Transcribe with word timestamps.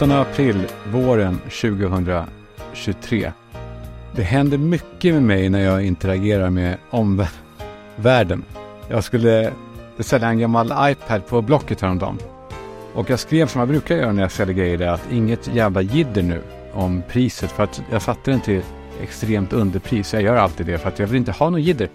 8 0.00 0.20
april 0.20 0.66
våren 0.92 1.38
2023. 1.38 3.32
Det 4.16 4.22
händer 4.22 4.58
mycket 4.58 5.14
med 5.14 5.22
mig 5.22 5.48
när 5.48 5.60
jag 5.60 5.84
interagerar 5.84 6.50
med 6.50 6.76
omvärlden. 6.90 8.44
Jag 8.88 9.04
skulle 9.04 9.52
sälja 9.98 10.28
en 10.28 10.38
gammal 10.38 10.72
iPad 10.90 11.26
på 11.26 11.42
Blocket 11.42 11.80
häromdagen. 11.80 12.18
Och 12.94 13.10
jag 13.10 13.18
skrev 13.18 13.46
som 13.46 13.58
jag 13.58 13.68
brukar 13.68 13.96
göra 13.96 14.12
när 14.12 14.22
jag 14.22 14.32
säljer 14.32 14.54
grejer 14.54 14.78
där 14.78 14.88
att 14.88 15.12
inget 15.12 15.54
jävla 15.54 15.82
jidder 15.82 16.22
nu 16.22 16.42
om 16.72 17.02
priset 17.08 17.50
för 17.50 17.64
att 17.64 17.82
jag 17.90 18.02
satte 18.02 18.30
den 18.30 18.40
till 18.40 18.62
extremt 19.02 19.52
underpris. 19.52 20.14
Jag 20.14 20.22
gör 20.22 20.36
alltid 20.36 20.66
det 20.66 20.78
för 20.78 20.88
att 20.88 20.98
jag 20.98 21.06
vill 21.06 21.16
inte 21.16 21.32
ha 21.32 21.50
någon 21.50 21.62
jidder. 21.62 21.88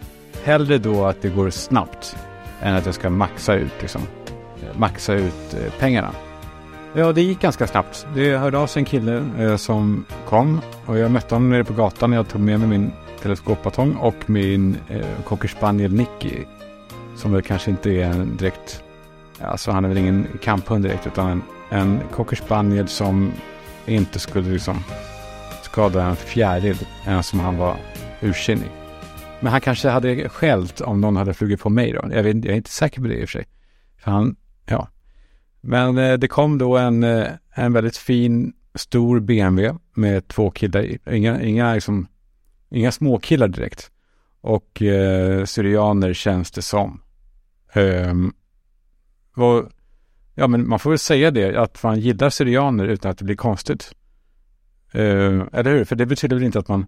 Hellre 0.44 0.78
då 0.78 1.06
att 1.06 1.22
det 1.22 1.30
går 1.30 1.50
snabbt 1.50 2.16
än 2.62 2.76
att 2.76 2.86
jag 2.86 2.96
ska 2.96 3.10
maxa 3.10 3.54
ut, 3.54 3.74
liksom, 3.82 4.02
maxa 4.74 5.14
ut 5.14 5.54
eh, 5.54 5.74
pengarna. 5.80 6.12
Ja, 6.98 7.12
det 7.12 7.22
gick 7.22 7.40
ganska 7.40 7.68
snabbt. 7.68 8.08
Det 8.16 8.38
hörde 8.38 8.58
av 8.58 8.68
sig 8.68 8.80
en 8.80 8.86
kille 8.86 9.26
eh, 9.40 9.56
som 9.56 10.06
kom 10.28 10.62
och 10.86 10.98
jag 10.98 11.12
mötte 11.12 11.36
honom 11.36 11.50
nere 11.50 11.64
på 11.64 11.74
gatan. 11.74 12.14
Jag 12.14 12.28
tog 12.28 12.42
med 12.42 12.60
mig 12.60 12.70
min 12.70 12.92
teleskopbatong 13.22 13.96
och 13.96 14.30
min 14.30 14.78
eh, 14.90 15.06
cocker 15.24 15.48
spaniel 15.48 15.94
Nicky. 15.94 16.44
Som 17.16 17.32
väl 17.32 17.42
kanske 17.42 17.72
inte 17.72 17.92
är 17.92 18.06
en 18.06 18.38
direkt, 18.38 18.84
alltså 19.42 19.72
han 19.72 19.86
är 19.86 19.90
väl 19.90 19.98
ingen 19.98 20.28
kamphund 20.42 20.84
direkt 20.84 21.08
utan 21.08 21.30
en, 21.30 21.42
en 21.70 22.00
cocker 22.12 22.36
spaniel 22.36 22.88
som 22.88 23.32
inte 23.86 24.20
skulle 24.20 24.50
liksom 24.50 24.84
skada 25.62 26.04
en 26.04 26.16
fjäril 26.16 26.78
än 27.06 27.24
som 27.24 27.40
han 27.40 27.58
var 27.58 27.76
ursinnig. 28.22 28.72
Men 29.40 29.52
han 29.52 29.62
kanske 29.62 29.90
hade 29.90 30.30
skällt 30.30 30.82
om 30.82 31.02
någon 31.02 31.16
hade 31.16 31.34
flugit 31.34 31.60
på 31.60 31.70
mig 31.70 31.92
då. 31.92 32.10
Jag, 32.12 32.24
vet, 32.24 32.36
jag 32.36 32.54
är 32.54 32.58
inte 32.58 32.70
säker 32.70 33.02
på 33.02 33.08
det 33.08 33.16
i 33.16 33.26
och 33.26 33.30
för 33.30 33.38
sig. 33.38 33.46
För 33.98 34.12
han, 34.12 34.36
ja. 34.66 34.88
Men 35.68 35.98
eh, 35.98 36.14
det 36.14 36.28
kom 36.28 36.58
då 36.58 36.78
en, 36.78 37.04
eh, 37.04 37.28
en 37.54 37.74
väldigt 37.74 37.98
fin 37.98 38.54
stor 38.76 39.20
BMW 39.20 39.80
med 39.94 40.28
två 40.28 40.52
killar. 40.52 41.10
Inga, 41.14 41.42
inga, 41.42 41.74
liksom, 41.74 42.08
inga 42.70 42.92
små 42.92 43.20
killar 43.20 43.48
direkt. 43.48 43.92
Och 44.42 44.82
eh, 44.82 45.46
syrianer 45.46 46.14
känns 46.14 46.52
det 46.52 46.62
som. 46.62 47.02
Um, 47.76 48.34
och, 49.36 49.70
ja, 50.36 50.48
men 50.48 50.70
man 50.70 50.80
får 50.80 50.90
väl 50.90 51.00
säga 51.00 51.32
det, 51.32 51.56
att 51.56 51.84
man 51.84 52.00
gillar 52.00 52.30
syrianer 52.30 52.86
utan 52.86 53.12
att 53.12 53.18
det 53.18 53.26
blir 53.26 53.36
konstigt. 53.36 53.92
Uh, 54.96 55.44
eller 55.54 55.72
hur? 55.72 55.86
För 55.86 55.96
det 55.96 56.06
betyder 56.06 56.36
väl 56.36 56.46
inte 56.46 56.60
att 56.60 56.68
man 56.68 56.86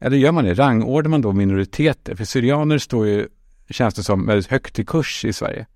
eller 0.00 0.16
gör 0.16 0.32
man 0.32 0.44
det? 0.44 0.54
Rangordnar 0.54 1.10
man 1.10 1.22
då 1.22 1.32
minoriteter? 1.32 2.14
För 2.14 2.24
syrianer 2.24 2.78
står 2.78 3.06
ju, 3.06 3.28
känns 3.70 3.94
det 3.94 4.02
som, 4.02 4.26
väldigt 4.26 4.50
högt 4.50 4.78
i 4.78 4.84
kurs 4.84 5.24
i 5.24 5.32
Sverige. 5.32 5.66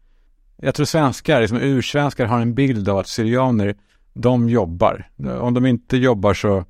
Jag 0.63 0.75
tror 0.75 0.87
svenskar, 0.87 1.41
liksom 1.41 1.59
ursvenskar, 1.59 2.27
har 2.27 2.41
en 2.41 2.55
bild 2.55 2.89
av 2.89 2.99
att 2.99 3.09
syrianer, 3.09 3.77
de 4.13 4.49
jobbar. 4.49 5.09
Om 5.41 5.55
de 5.55 5.67
inte 5.67 5.97
jobbar 5.97 6.35
så, 6.35 6.65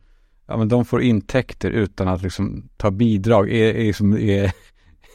ja 0.47 0.56
men 0.56 0.69
de 0.69 0.84
får 0.84 1.02
intäkter 1.02 1.70
utan 1.70 2.08
att 2.08 2.22
liksom 2.22 2.69
ta 2.77 2.91
bidrag, 2.91 3.50
är, 3.50 3.74
är, 3.74 3.84
liksom, 3.84 4.19
är, 4.19 4.52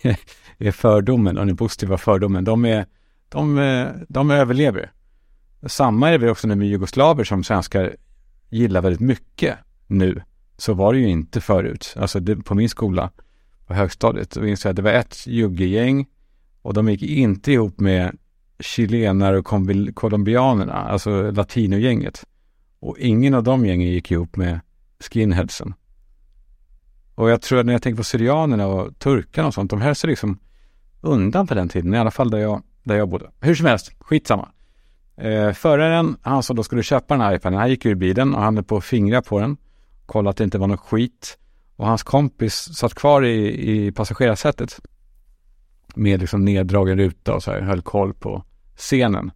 är 0.58 0.72
fördomen, 0.72 1.38
och 1.38 1.46
den 1.46 1.58
positiva 1.58 1.98
fördomen. 1.98 2.44
De, 2.44 2.66
är, 2.66 2.86
de, 3.30 3.88
de 4.08 4.32
överlever. 4.32 4.92
Samma 5.66 6.10
är 6.10 6.18
det 6.18 6.32
också 6.32 6.48
med 6.48 6.68
jugoslaver 6.68 7.24
som 7.24 7.44
svenskar 7.44 7.96
gillar 8.50 8.82
väldigt 8.82 9.02
mycket 9.02 9.58
nu. 9.88 10.22
Så 10.58 10.74
var 10.74 10.94
det 10.94 11.00
ju 11.00 11.08
inte 11.08 11.42
förut. 11.42 11.96
Alltså 11.98 12.20
det, 12.20 12.36
på 12.36 12.56
min 12.56 12.70
skola 12.70 13.12
på 13.68 13.74
högstadiet, 13.74 14.32
då 14.32 14.42
minns 14.42 14.66
jag 14.66 14.70
att 14.70 14.76
det 14.76 14.82
var 14.82 14.92
ett 14.92 15.28
juggegäng 15.28 16.06
och 16.62 16.74
de 16.74 16.90
gick 16.90 17.04
inte 17.04 17.52
ihop 17.52 17.80
med 17.80 18.18
chilenare 18.60 19.40
och 19.40 19.46
colombianerna, 19.96 20.74
alltså 20.74 21.32
latinogänget. 21.32 22.24
Och 22.80 23.00
ingen 23.00 23.34
av 23.34 23.44
de 23.44 23.66
gängen 23.66 23.90
gick 23.90 24.12
ihop 24.12 24.36
med 24.36 24.60
skinheadsen. 25.00 25.74
Och 27.16 27.30
jag 27.30 27.42
tror 27.42 27.60
att 27.60 27.66
när 27.66 27.74
jag 27.74 27.82
tänker 27.82 27.98
på 27.98 28.04
syrianerna 28.04 28.68
och 28.68 29.00
turkarna 29.00 29.48
och 29.48 29.54
sånt, 29.54 29.70
de 29.70 29.82
höll 29.82 29.96
sig 29.96 30.10
liksom 30.10 30.40
undan 31.02 31.48
på 31.48 31.54
den 31.54 31.70
tiden, 31.70 31.94
i 31.94 31.98
alla 31.98 32.12
fall 32.12 32.30
där 32.30 32.38
jag, 32.38 32.62
där 32.84 32.96
jag 32.96 33.10
bodde. 33.10 33.32
Hur 33.40 33.56
som 33.56 33.66
helst, 33.66 33.92
skitsamma. 34.00 34.50
Eh, 35.18 35.52
föraren, 35.52 36.18
han 36.22 36.44
som 36.44 36.56
då 36.56 36.64
skulle 36.64 36.84
köpa 36.84 37.14
den 37.14 37.22
här 37.22 37.36
iPaden, 37.36 37.60
han 37.60 37.70
gick 37.70 37.86
ur 37.86 37.96
bilen 37.96 38.36
och 38.36 38.42
han 38.42 38.56
höll 38.56 38.64
på 38.64 38.78
att 38.78 38.86
fingra 38.86 39.22
på 39.22 39.40
den 39.40 39.58
kollade 40.06 40.30
att 40.30 40.38
det 40.38 40.44
inte 40.44 40.58
var 40.58 40.68
något 40.68 40.80
skit. 40.80 41.38
Och 41.76 41.88
hans 41.88 42.04
kompis 42.04 42.54
satt 42.54 42.94
kvar 42.94 43.26
i, 43.26 43.72
i 43.72 43.92
passagerarsätet 43.92 44.80
med 45.96 46.20
liksom 46.20 46.46
neddragen 46.46 46.98
ruta 46.98 47.34
och 47.34 47.44
så 47.44 47.52
här, 47.52 47.62
höll 47.62 47.82
koll 47.82 48.14
på 48.14 48.44
scenen. 48.76 49.32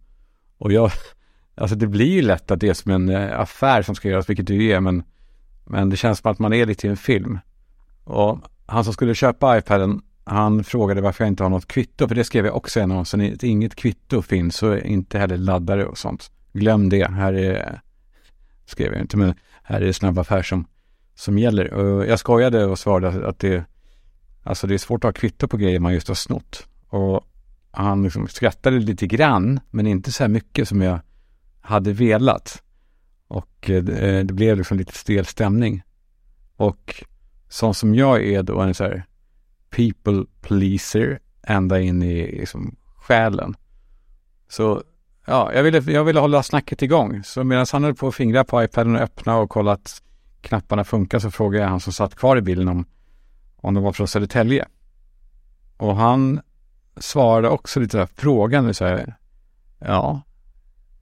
Och 0.58 0.72
jag, 0.72 0.90
alltså 1.54 1.76
det 1.76 1.86
blir 1.86 2.12
ju 2.12 2.22
lätt 2.22 2.50
att 2.50 2.60
det 2.60 2.68
är 2.68 2.74
som 2.74 2.92
en 2.92 3.08
eh, 3.08 3.40
affär 3.40 3.82
som 3.82 3.94
ska 3.94 4.08
göras, 4.08 4.28
vilket 4.28 4.46
det 4.46 4.54
ju 4.54 4.72
är, 4.72 4.80
men, 4.80 5.02
men 5.64 5.90
det 5.90 5.96
känns 5.96 6.18
som 6.18 6.30
att 6.30 6.38
man 6.38 6.52
är 6.52 6.66
lite 6.66 6.86
i 6.86 6.90
en 6.90 6.96
film. 6.96 7.38
Och 8.04 8.38
han 8.66 8.84
som 8.84 8.92
skulle 8.92 9.14
köpa 9.14 9.58
iPaden, 9.58 10.02
han 10.24 10.64
frågade 10.64 11.00
varför 11.00 11.24
jag 11.24 11.30
inte 11.30 11.42
har 11.42 11.50
något 11.50 11.66
kvitto, 11.66 12.08
för 12.08 12.14
det 12.14 12.24
skrev 12.24 12.46
jag 12.46 12.56
också 12.56 12.80
i 12.80 12.82
annonsen. 12.82 13.36
Inget 13.42 13.74
kvitto 13.74 14.22
finns 14.22 14.62
och 14.62 14.78
inte 14.78 15.18
heller 15.18 15.36
laddare 15.36 15.86
och 15.86 15.98
sånt. 15.98 16.30
Glöm 16.52 16.88
det, 16.88 17.10
här 17.10 17.32
är, 17.32 17.80
skrev 18.66 18.92
jag 18.92 19.00
inte, 19.00 19.16
men 19.16 19.34
här 19.62 19.80
är 19.80 19.86
det 19.86 19.92
snabb 19.92 20.18
affär 20.18 20.42
som, 20.42 20.66
som 21.14 21.38
gäller. 21.38 21.72
Och 21.72 22.06
jag 22.06 22.18
skojade 22.18 22.64
och 22.64 22.78
svarade 22.78 23.28
att 23.28 23.38
det, 23.38 23.64
alltså 24.42 24.66
det 24.66 24.74
är 24.74 24.78
svårt 24.78 25.04
att 25.04 25.08
ha 25.08 25.20
kvitto 25.20 25.48
på 25.48 25.56
grejer 25.56 25.80
man 25.80 25.94
just 25.94 26.08
har 26.08 26.14
snott. 26.14 26.66
Och 26.88 27.26
han 27.70 28.02
liksom 28.02 28.28
skrattade 28.28 28.78
lite 28.78 29.06
grann, 29.06 29.60
men 29.70 29.86
inte 29.86 30.12
så 30.12 30.22
här 30.22 30.28
mycket 30.28 30.68
som 30.68 30.82
jag 30.82 31.00
hade 31.60 31.92
velat. 31.92 32.62
Och 33.28 33.70
eh, 33.70 33.76
eh, 33.76 34.24
det 34.24 34.34
blev 34.34 34.56
liksom 34.56 34.78
lite 34.78 34.94
stel 34.94 35.26
stämning. 35.26 35.82
Och 36.56 37.04
sån 37.48 37.74
som 37.74 37.94
jag 37.94 38.24
är 38.24 38.42
då 38.42 38.60
en 38.60 38.74
så 38.74 38.84
här 38.84 39.04
people 39.70 40.24
pleaser 40.40 41.18
ända 41.42 41.80
in 41.80 42.02
i 42.02 42.38
liksom 42.40 42.76
själen. 42.96 43.54
Så 44.48 44.82
ja, 45.26 45.52
jag 45.54 45.62
ville, 45.62 45.92
jag 45.92 46.04
ville 46.04 46.20
hålla 46.20 46.42
snacket 46.42 46.82
igång. 46.82 47.24
Så 47.24 47.44
medan 47.44 47.66
han 47.72 47.84
höll 47.84 47.94
på 47.94 48.08
att 48.08 48.14
fingra 48.14 48.44
på 48.44 48.62
iPaden 48.62 48.96
och 48.96 49.02
öppna 49.02 49.36
och 49.36 49.50
kolla 49.50 49.72
att 49.72 50.02
knapparna 50.40 50.84
funkar 50.84 51.18
så 51.18 51.30
frågade 51.30 51.64
jag 51.64 51.70
han 51.70 51.80
som 51.80 51.92
satt 51.92 52.14
kvar 52.14 52.36
i 52.36 52.40
bilen 52.40 52.68
om, 52.68 52.84
om 53.60 53.74
de 53.74 53.84
var 53.84 53.92
från 53.92 54.08
Södertälje. 54.08 54.66
Och 55.76 55.96
han 55.96 56.40
svarade 56.96 57.48
också 57.48 57.80
lite 57.80 58.06
frågande 58.06 58.74
så 58.74 58.84
här. 58.84 59.14
Ja, 59.78 60.22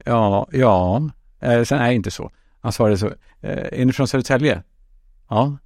ja, 0.04 0.48
ja. 0.52 1.10
Eh, 1.40 1.62
sen 1.62 1.78
är 1.78 1.88
det 1.88 1.94
inte 1.94 2.10
så. 2.10 2.30
Han 2.60 2.72
svarade 2.72 2.98
så. 2.98 3.06
Eh, 3.40 3.80
är 3.80 3.84
ni 3.84 3.92
från 3.92 4.08
Södertälje? 4.08 4.62
Ja. 5.28 5.56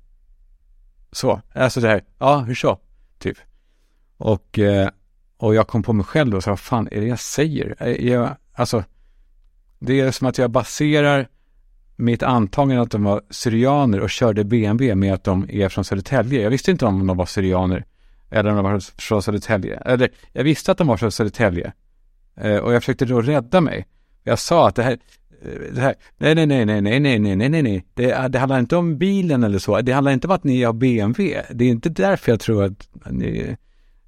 Så, 1.12 1.40
alltså 1.54 1.80
det 1.80 1.88
här. 1.88 2.04
Ja, 2.18 2.38
hur 2.38 2.54
så? 2.54 2.78
Typ. 3.18 3.36
Och, 4.16 4.58
eh, 4.58 4.88
och 5.36 5.54
jag 5.54 5.68
kom 5.68 5.82
på 5.82 5.92
mig 5.92 6.06
själv 6.06 6.30
då, 6.30 6.40
så 6.40 6.50
vad 6.50 6.60
fan 6.60 6.88
är 6.92 7.00
det 7.00 7.06
jag 7.06 7.20
säger? 7.20 7.76
Eh, 7.78 8.08
jag, 8.08 8.36
Alltså, 8.52 8.84
det 9.78 10.00
är 10.00 10.10
som 10.10 10.26
att 10.26 10.38
jag 10.38 10.50
baserar 10.50 11.28
mitt 12.02 12.22
antagande 12.22 12.82
att 12.82 12.90
de 12.90 13.04
var 13.04 13.22
syrianer 13.30 14.00
och 14.00 14.10
körde 14.10 14.44
BMW 14.44 14.94
med 14.94 15.14
att 15.14 15.24
de 15.24 15.46
är 15.50 15.68
från 15.68 15.84
Södertälje. 15.84 16.42
Jag 16.42 16.50
visste 16.50 16.70
inte 16.70 16.86
om 16.86 17.06
de 17.06 17.16
var 17.16 17.26
syrianer 17.26 17.84
eller 18.30 18.50
om 18.50 18.56
de 18.56 18.64
var 18.64 19.00
från 19.00 19.22
Södertälje. 19.22 19.76
Eller, 19.76 20.10
jag 20.32 20.44
visste 20.44 20.72
att 20.72 20.78
de 20.78 20.86
var 20.86 20.96
från 20.96 21.12
Södertälje. 21.12 21.72
Eh, 22.36 22.56
och 22.56 22.74
jag 22.74 22.82
försökte 22.82 23.04
då 23.04 23.20
rädda 23.20 23.60
mig. 23.60 23.86
Jag 24.22 24.38
sa 24.38 24.68
att 24.68 24.74
det 24.74 24.82
här, 24.82 24.98
eh, 25.42 25.74
det 25.74 25.80
här 25.80 25.94
nej, 26.18 26.34
nej, 26.34 26.46
nej, 26.46 26.66
nej, 26.66 26.80
nej, 26.82 27.00
nej, 27.00 27.18
nej, 27.18 27.36
nej, 27.36 27.48
nej, 27.48 27.62
nej, 27.62 27.84
det, 27.94 28.12
eh, 28.12 28.28
det 28.28 28.38
handlar 28.38 28.58
inte 28.58 28.76
om 28.76 28.98
bilen 28.98 29.44
eller 29.44 29.58
så. 29.58 29.80
Det 29.80 29.92
handlar 29.92 30.12
inte 30.12 30.26
om 30.26 30.34
att 30.34 30.44
ni 30.44 30.62
har 30.62 30.72
BMW. 30.72 31.42
Det 31.50 31.64
är 31.64 31.68
inte 31.68 31.88
därför 31.88 32.32
jag 32.32 32.40
tror 32.40 32.64
att 32.64 32.88
ni, 33.10 33.56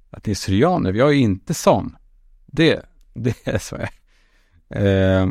att 0.09 0.25
ni 0.25 0.31
är 0.31 0.35
syrianer. 0.35 0.93
Jag 0.93 1.09
är 1.09 1.13
inte 1.13 1.53
sån. 1.53 1.95
Det, 2.45 2.81
det 3.13 3.35
är 3.47 3.57
så. 3.57 3.75
Eh, 4.75 5.27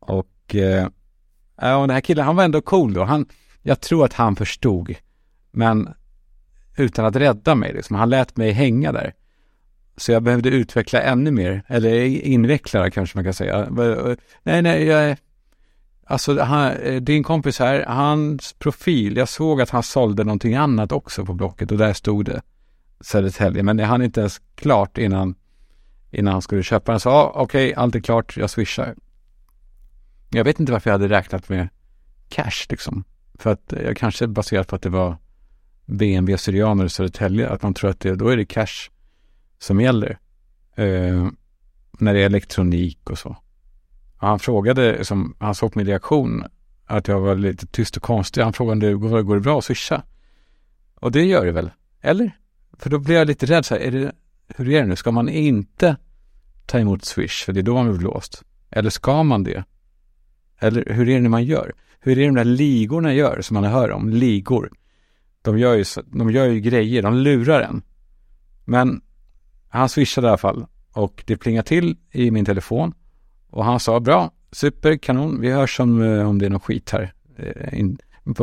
och 0.00 0.54
eh, 0.54 0.88
ja, 1.56 1.80
den 1.80 1.90
här 1.90 2.00
killen, 2.00 2.24
han 2.24 2.36
var 2.36 2.44
ändå 2.44 2.60
cool 2.60 2.94
då. 2.94 3.04
Han, 3.04 3.26
jag 3.62 3.80
tror 3.80 4.04
att 4.04 4.12
han 4.12 4.36
förstod, 4.36 4.94
men 5.50 5.88
utan 6.76 7.04
att 7.04 7.16
rädda 7.16 7.54
mig. 7.54 7.72
Liksom. 7.72 7.96
Han 7.96 8.10
lät 8.10 8.36
mig 8.36 8.52
hänga 8.52 8.92
där. 8.92 9.14
Så 9.96 10.12
jag 10.12 10.22
behövde 10.22 10.48
utveckla 10.48 11.02
ännu 11.02 11.30
mer, 11.30 11.62
eller 11.66 12.04
inveckla 12.04 12.82
det 12.82 12.90
kanske 12.90 13.18
man 13.18 13.24
kan 13.24 13.34
säga. 13.34 13.68
Nej, 14.42 14.62
nej, 14.62 14.84
jag, 14.84 15.16
alltså 16.06 16.40
han, 16.40 16.72
din 17.00 17.22
kompis 17.22 17.58
här, 17.58 17.84
hans 17.86 18.52
profil, 18.52 19.16
jag 19.16 19.28
såg 19.28 19.60
att 19.60 19.70
han 19.70 19.82
sålde 19.82 20.24
någonting 20.24 20.54
annat 20.54 20.92
också 20.92 21.24
på 21.24 21.34
Blocket 21.34 21.72
och 21.72 21.78
där 21.78 21.92
stod 21.92 22.24
det 22.24 22.42
Södertälje, 23.00 23.62
men 23.62 23.76
det 23.76 23.84
hann 23.84 24.02
inte 24.02 24.20
ens 24.20 24.40
klart 24.54 24.98
innan 24.98 25.34
innan 26.10 26.32
han 26.32 26.42
skulle 26.42 26.62
köpa 26.62 26.92
den. 26.92 27.00
Så 27.00 27.10
ah, 27.10 27.32
okej, 27.34 27.70
okay, 27.70 27.82
allt 27.82 27.94
är 27.94 28.00
klart, 28.00 28.36
jag 28.36 28.50
swishar. 28.50 28.94
Jag 30.30 30.44
vet 30.44 30.60
inte 30.60 30.72
varför 30.72 30.90
jag 30.90 30.98
hade 30.98 31.08
räknat 31.08 31.48
med 31.48 31.68
cash 32.28 32.66
liksom. 32.68 33.04
För 33.38 33.52
att 33.52 33.72
jag 33.84 33.96
kanske 33.96 34.26
baserat 34.26 34.68
på 34.68 34.76
att 34.76 34.82
det 34.82 34.88
var 34.88 35.16
BMW 35.86 36.38
Syrianer 36.38 36.84
i 36.84 36.88
Södertälje, 36.88 37.48
att 37.48 37.62
man 37.62 37.74
tror 37.74 37.90
att 37.90 38.00
det, 38.00 38.14
då 38.14 38.28
är 38.28 38.36
det 38.36 38.44
cash 38.44 38.90
som 39.58 39.80
gäller. 39.80 40.18
Eh, 40.76 41.28
när 41.98 42.14
det 42.14 42.20
är 42.20 42.26
elektronik 42.26 43.10
och 43.10 43.18
så. 43.18 43.36
han 44.16 44.38
frågade, 44.38 45.04
som, 45.04 45.36
han 45.38 45.54
såg 45.54 45.72
på 45.72 45.78
min 45.78 45.86
reaktion, 45.86 46.44
att 46.86 47.08
jag 47.08 47.20
var 47.20 47.34
lite 47.34 47.66
tyst 47.66 47.96
och 47.96 48.02
konstig. 48.02 48.42
Han 48.42 48.52
frågade, 48.52 48.94
går, 48.94 49.22
går 49.22 49.34
det 49.34 49.40
bra 49.40 49.58
att 49.58 49.64
swisha? 49.64 50.02
Och 50.94 51.12
det 51.12 51.24
gör 51.24 51.46
det 51.46 51.52
väl? 51.52 51.70
Eller? 52.00 52.38
För 52.78 52.90
då 52.90 52.98
blir 52.98 53.14
jag 53.14 53.26
lite 53.26 53.46
rädd 53.46 53.66
så 53.66 53.74
här, 53.74 53.80
är 53.82 53.90
det, 53.90 54.12
hur 54.48 54.68
är 54.68 54.80
det 54.80 54.86
nu? 54.86 54.96
Ska 54.96 55.10
man 55.10 55.28
inte 55.28 55.96
ta 56.66 56.78
emot 56.78 57.04
swish? 57.04 57.44
För 57.44 57.52
det 57.52 57.60
är 57.60 57.62
då 57.62 57.74
man 57.74 57.88
blir 57.88 57.98
blåst. 57.98 58.42
Eller 58.70 58.90
ska 58.90 59.22
man 59.22 59.44
det? 59.44 59.64
Eller 60.58 60.92
hur 60.92 61.08
är 61.08 61.20
det 61.20 61.28
man 61.28 61.44
gör? 61.44 61.72
Hur 62.00 62.12
är 62.12 62.16
det 62.16 62.26
de 62.26 62.34
där 62.34 62.44
ligorna 62.44 63.14
gör 63.14 63.40
som 63.40 63.54
man 63.54 63.64
hör 63.64 63.90
om? 63.90 64.08
Ligor. 64.08 64.70
De 65.42 65.58
gör 65.58 65.74
ju, 65.74 65.84
de 66.06 66.30
gör 66.30 66.46
ju 66.46 66.60
grejer, 66.60 67.02
de 67.02 67.14
lurar 67.14 67.60
en. 67.60 67.82
Men 68.64 69.00
han 69.68 69.88
swishade 69.88 70.26
i 70.26 70.28
alla 70.28 70.38
fall 70.38 70.66
och 70.92 71.22
det 71.26 71.36
plingade 71.36 71.68
till 71.68 71.96
i 72.12 72.30
min 72.30 72.44
telefon 72.44 72.94
och 73.50 73.64
han 73.64 73.80
sa 73.80 74.00
bra, 74.00 74.30
super, 74.52 74.96
kanon, 74.96 75.40
vi 75.40 75.50
hörs 75.50 75.80
om, 75.80 76.02
eh, 76.02 76.28
om 76.28 76.38
det 76.38 76.46
är 76.46 76.50
någon 76.50 76.60
skit 76.60 76.90
här. 76.90 77.12
Eh, 77.36 77.84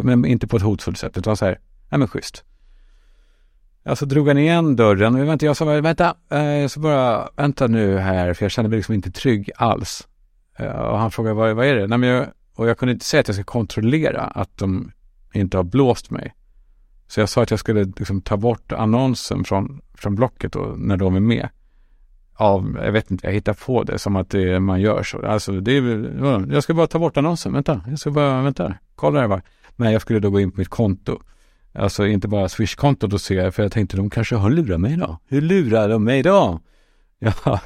men 0.04 0.25
inte 0.25 0.48
på 0.48 0.57
ett 0.57 0.63
hotfullt 0.63 0.98
sätt 0.98 1.18
utan 1.18 1.38
så 1.38 1.45
här, 1.45 1.60
nej 1.89 2.00
men 2.00 2.07
schysst. 2.07 2.44
Alltså 3.86 4.06
drog 4.06 4.27
han 4.27 4.38
igen 4.38 4.75
dörren 4.75 5.27
vänta, 5.27 5.45
jag 5.45 5.57
sa 5.57 5.65
vänta, 5.65 6.15
eh, 6.31 6.44
jag 6.44 6.71
ska 6.71 6.80
bara, 6.80 7.30
vänta 7.36 7.68
nu 7.68 7.98
här 7.98 8.33
för 8.33 8.45
jag 8.45 8.51
kände 8.51 8.69
mig 8.69 8.77
liksom 8.77 8.95
inte 8.95 9.12
trygg 9.12 9.51
alls. 9.56 10.07
Eh, 10.57 10.71
och 10.71 11.00
han 11.00 11.11
frågade 11.11 11.35
vad, 11.35 11.55
vad 11.55 11.65
är 11.65 11.75
det? 11.75 11.88
Nej, 11.88 11.97
men 11.97 12.09
jag, 12.09 12.27
och 12.55 12.69
jag 12.69 12.77
kunde 12.77 12.94
inte 12.94 13.05
säga 13.05 13.21
att 13.21 13.27
jag 13.27 13.35
ska 13.35 13.44
kontrollera 13.44 14.21
att 14.21 14.57
de 14.57 14.91
inte 15.33 15.57
har 15.57 15.63
blåst 15.63 16.11
mig. 16.11 16.33
Så 17.07 17.19
jag 17.19 17.29
sa 17.29 17.44
att 17.44 17.51
jag 17.51 17.59
skulle 17.59 17.83
liksom 17.83 18.21
ta 18.21 18.38
bort 18.38 18.71
annonsen 18.71 19.44
från, 19.44 19.81
från 19.94 20.15
Blocket 20.15 20.55
och 20.55 20.79
när 20.79 20.97
de 20.97 21.15
är 21.15 21.19
med. 21.19 21.50
Av, 22.35 22.79
jag 22.83 22.91
vet 22.91 23.11
inte, 23.11 23.27
jag 23.27 23.33
hittar 23.33 23.53
på 23.53 23.83
det 23.83 24.00
som 24.00 24.15
att 24.15 24.29
det, 24.29 24.59
man 24.59 24.81
gör 24.81 25.03
så. 25.03 25.25
Alltså 25.25 25.51
det 25.59 25.77
är, 25.77 26.53
jag 26.53 26.63
ska 26.63 26.73
bara 26.73 26.88
ta 26.88 27.00
bort 27.00 27.17
annonsen, 27.17 27.53
vänta, 27.53 27.81
jag 27.88 28.00
ska 28.00 28.11
bara, 28.11 28.41
vänta, 28.41 28.75
kolla 28.95 29.19
här 29.19 29.27
bara. 29.27 29.41
Men 29.75 29.91
jag 29.91 30.01
skulle 30.01 30.19
då 30.19 30.29
gå 30.29 30.39
in 30.39 30.51
på 30.51 30.59
mitt 30.59 30.69
konto. 30.69 31.19
Alltså 31.73 32.07
inte 32.07 32.27
bara 32.27 32.50
Swish-kontot 32.50 33.13
och 33.13 33.21
se, 33.21 33.51
för 33.51 33.63
jag 33.63 33.71
tänkte 33.71 33.97
de 33.97 34.09
kanske 34.09 34.35
har 34.35 34.50
lurat 34.50 34.79
mig 34.79 34.97
då. 34.97 35.17
Hur 35.27 35.41
lurar 35.41 35.89
de 35.89 36.03
mig 36.03 36.23
då? 36.23 36.59
Ja, 37.19 37.59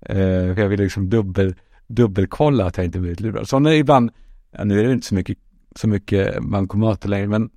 eh, 0.00 0.18
jag 0.20 0.68
ville 0.68 0.82
liksom 0.82 1.10
dubbel, 1.10 1.54
dubbelkolla 1.90 2.66
att 2.66 2.76
jag 2.76 2.86
inte 2.86 2.98
blivit 2.98 3.20
lurad. 3.20 3.48
Så 3.48 3.58
när 3.58 3.72
ibland, 3.72 4.10
ja, 4.50 4.64
nu 4.64 4.80
är 4.80 4.84
det 4.84 4.92
inte 4.92 5.06
så 5.06 5.14
mycket, 5.14 5.38
så 5.76 5.88
mycket 5.88 6.42
bankomater 6.42 7.08
längre, 7.08 7.26
men 7.26 7.50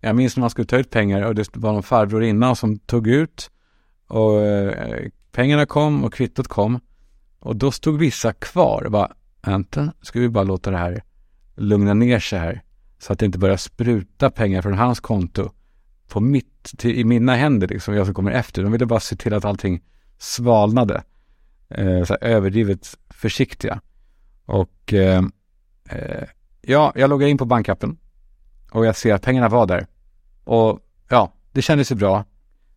jag 0.00 0.16
minns 0.16 0.36
när 0.36 0.40
man 0.40 0.50
skulle 0.50 0.66
ta 0.66 0.76
ut 0.76 0.90
pengar 0.90 1.22
och 1.22 1.34
det 1.34 1.56
var 1.56 1.72
någon 1.72 1.82
farbror 1.82 2.22
innan 2.22 2.56
som 2.56 2.78
tog 2.78 3.06
ut 3.06 3.50
och 4.06 4.40
eh, 4.42 5.08
pengarna 5.32 5.66
kom 5.66 6.04
och 6.04 6.12
kvittot 6.12 6.48
kom 6.48 6.80
och 7.38 7.56
då 7.56 7.70
stod 7.70 7.98
vissa 7.98 8.32
kvar 8.32 8.82
och 8.84 8.92
bara, 8.92 9.12
vänta, 9.42 9.92
ska 10.02 10.20
vi 10.20 10.28
bara 10.28 10.44
låta 10.44 10.70
det 10.70 10.78
här 10.78 11.02
lugna 11.56 11.94
ner 11.94 12.18
sig 12.18 12.38
här 12.38 12.62
så 12.98 13.12
att 13.12 13.18
det 13.18 13.26
inte 13.26 13.38
börjar 13.38 13.56
spruta 13.56 14.30
pengar 14.30 14.62
från 14.62 14.74
hans 14.74 15.00
konto 15.00 15.50
på 16.08 16.20
mitt, 16.20 16.78
till, 16.78 16.98
i 16.98 17.04
mina 17.04 17.34
händer 17.34 17.68
liksom, 17.68 17.94
jag 17.94 18.06
som 18.06 18.14
kommer 18.14 18.30
efter. 18.30 18.62
De 18.62 18.72
ville 18.72 18.86
bara 18.86 19.00
se 19.00 19.16
till 19.16 19.34
att 19.34 19.44
allting 19.44 19.82
svalnade. 20.18 21.02
Eh, 21.68 22.04
så 22.04 22.14
överdrivet 22.20 22.98
försiktiga. 23.14 23.80
Och 24.46 24.92
eh, 24.92 25.22
eh, 25.90 26.24
ja, 26.62 26.92
jag 26.94 27.10
loggar 27.10 27.26
in 27.26 27.38
på 27.38 27.44
bankappen 27.44 27.98
och 28.70 28.86
jag 28.86 28.96
ser 28.96 29.14
att 29.14 29.22
pengarna 29.22 29.48
var 29.48 29.66
där. 29.66 29.86
Och 30.44 30.80
ja, 31.08 31.32
det 31.52 31.62
kändes 31.62 31.92
ju 31.92 31.94
bra. 31.94 32.24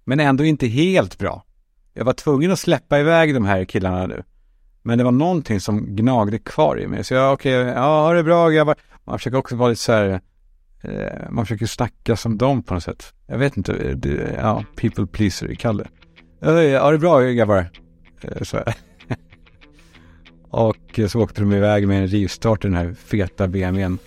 Men 0.03 0.19
ändå 0.19 0.45
inte 0.45 0.67
helt 0.67 1.17
bra. 1.17 1.43
Jag 1.93 2.05
var 2.05 2.13
tvungen 2.13 2.51
att 2.51 2.59
släppa 2.59 2.99
iväg 2.99 3.33
de 3.33 3.45
här 3.45 3.65
killarna 3.65 4.07
nu. 4.07 4.23
Men 4.81 4.97
det 4.97 5.03
var 5.03 5.11
någonting 5.11 5.59
som 5.59 5.95
gnagde 5.95 6.39
kvar 6.39 6.79
i 6.79 6.87
mig. 6.87 7.03
Så 7.03 7.13
jag, 7.13 7.33
okej, 7.33 7.61
okay, 7.61 7.73
ja, 7.73 8.01
ha 8.01 8.13
det 8.13 8.23
bra 8.23 8.49
grabbar. 8.49 8.75
Man 9.03 9.19
försöker 9.19 9.37
också 9.37 9.55
vara 9.55 9.69
lite 9.69 9.81
så 9.81 9.91
här, 9.91 10.21
eh, 10.81 11.29
man 11.29 11.45
försöker 11.45 11.65
snacka 11.65 12.15
som 12.15 12.37
dem 12.37 12.63
på 12.63 12.73
något 12.73 12.83
sätt. 12.83 13.13
Jag 13.27 13.37
vet 13.37 13.57
inte, 13.57 13.73
eh, 13.73 13.95
det, 13.95 14.35
ja, 14.37 14.63
people 14.75 15.07
pleaser, 15.07 15.55
Kalle. 15.55 15.87
Ja, 16.39 16.79
ha 16.81 16.91
det 16.91 16.97
bra 16.97 17.21
grabbar. 17.21 17.69
Eh, 18.21 18.43
så 18.43 18.63
och 20.49 20.99
så 21.09 21.21
åkte 21.21 21.41
de 21.41 21.53
iväg 21.53 21.87
med 21.87 22.01
en 22.01 22.07
rivstart 22.07 22.65
i 22.65 22.67
den 22.67 22.77
här 22.77 22.93
feta 22.93 23.47
BMWn. 23.47 23.97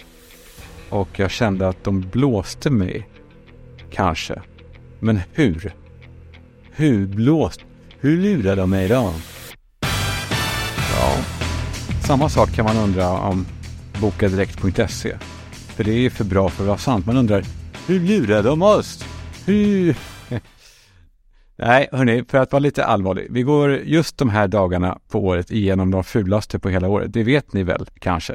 Och 0.88 1.08
jag 1.18 1.30
kände 1.30 1.68
att 1.68 1.84
de 1.84 2.00
blåste 2.00 2.70
mig 2.70 3.06
Kanske. 3.90 4.42
Men 5.00 5.20
hur? 5.32 5.74
Hur 6.70 7.06
blåst? 7.06 7.60
Hur 8.00 8.16
lurade 8.16 8.60
de 8.60 8.70
mig 8.70 8.88
då? 8.88 9.12
Ja, 10.94 11.16
samma 12.06 12.28
sak 12.28 12.52
kan 12.52 12.64
man 12.64 12.76
undra 12.76 13.10
om 13.10 13.46
bokadirekt.se. 14.00 15.16
För 15.50 15.84
det 15.84 15.92
är 15.92 16.10
för 16.10 16.24
bra 16.24 16.48
för 16.48 16.62
att 16.62 16.68
vara 16.68 16.78
sant. 16.78 17.06
Man 17.06 17.16
undrar, 17.16 17.44
hur 17.86 18.00
lurade 18.00 18.48
de 18.48 18.62
oss? 18.62 19.04
Hur? 19.44 19.96
Nej, 21.62 21.88
hörni, 21.92 22.24
för 22.28 22.38
att 22.38 22.52
vara 22.52 22.60
lite 22.60 22.84
allvarlig. 22.84 23.26
Vi 23.30 23.42
går 23.42 23.76
just 23.76 24.18
de 24.18 24.28
här 24.28 24.48
dagarna 24.48 24.98
på 25.08 25.24
året 25.24 25.50
igenom 25.50 25.90
de 25.90 26.04
fulaste 26.04 26.58
på 26.58 26.68
hela 26.68 26.88
året. 26.88 27.12
Det 27.12 27.22
vet 27.22 27.52
ni 27.52 27.62
väl 27.62 27.86
kanske? 27.98 28.34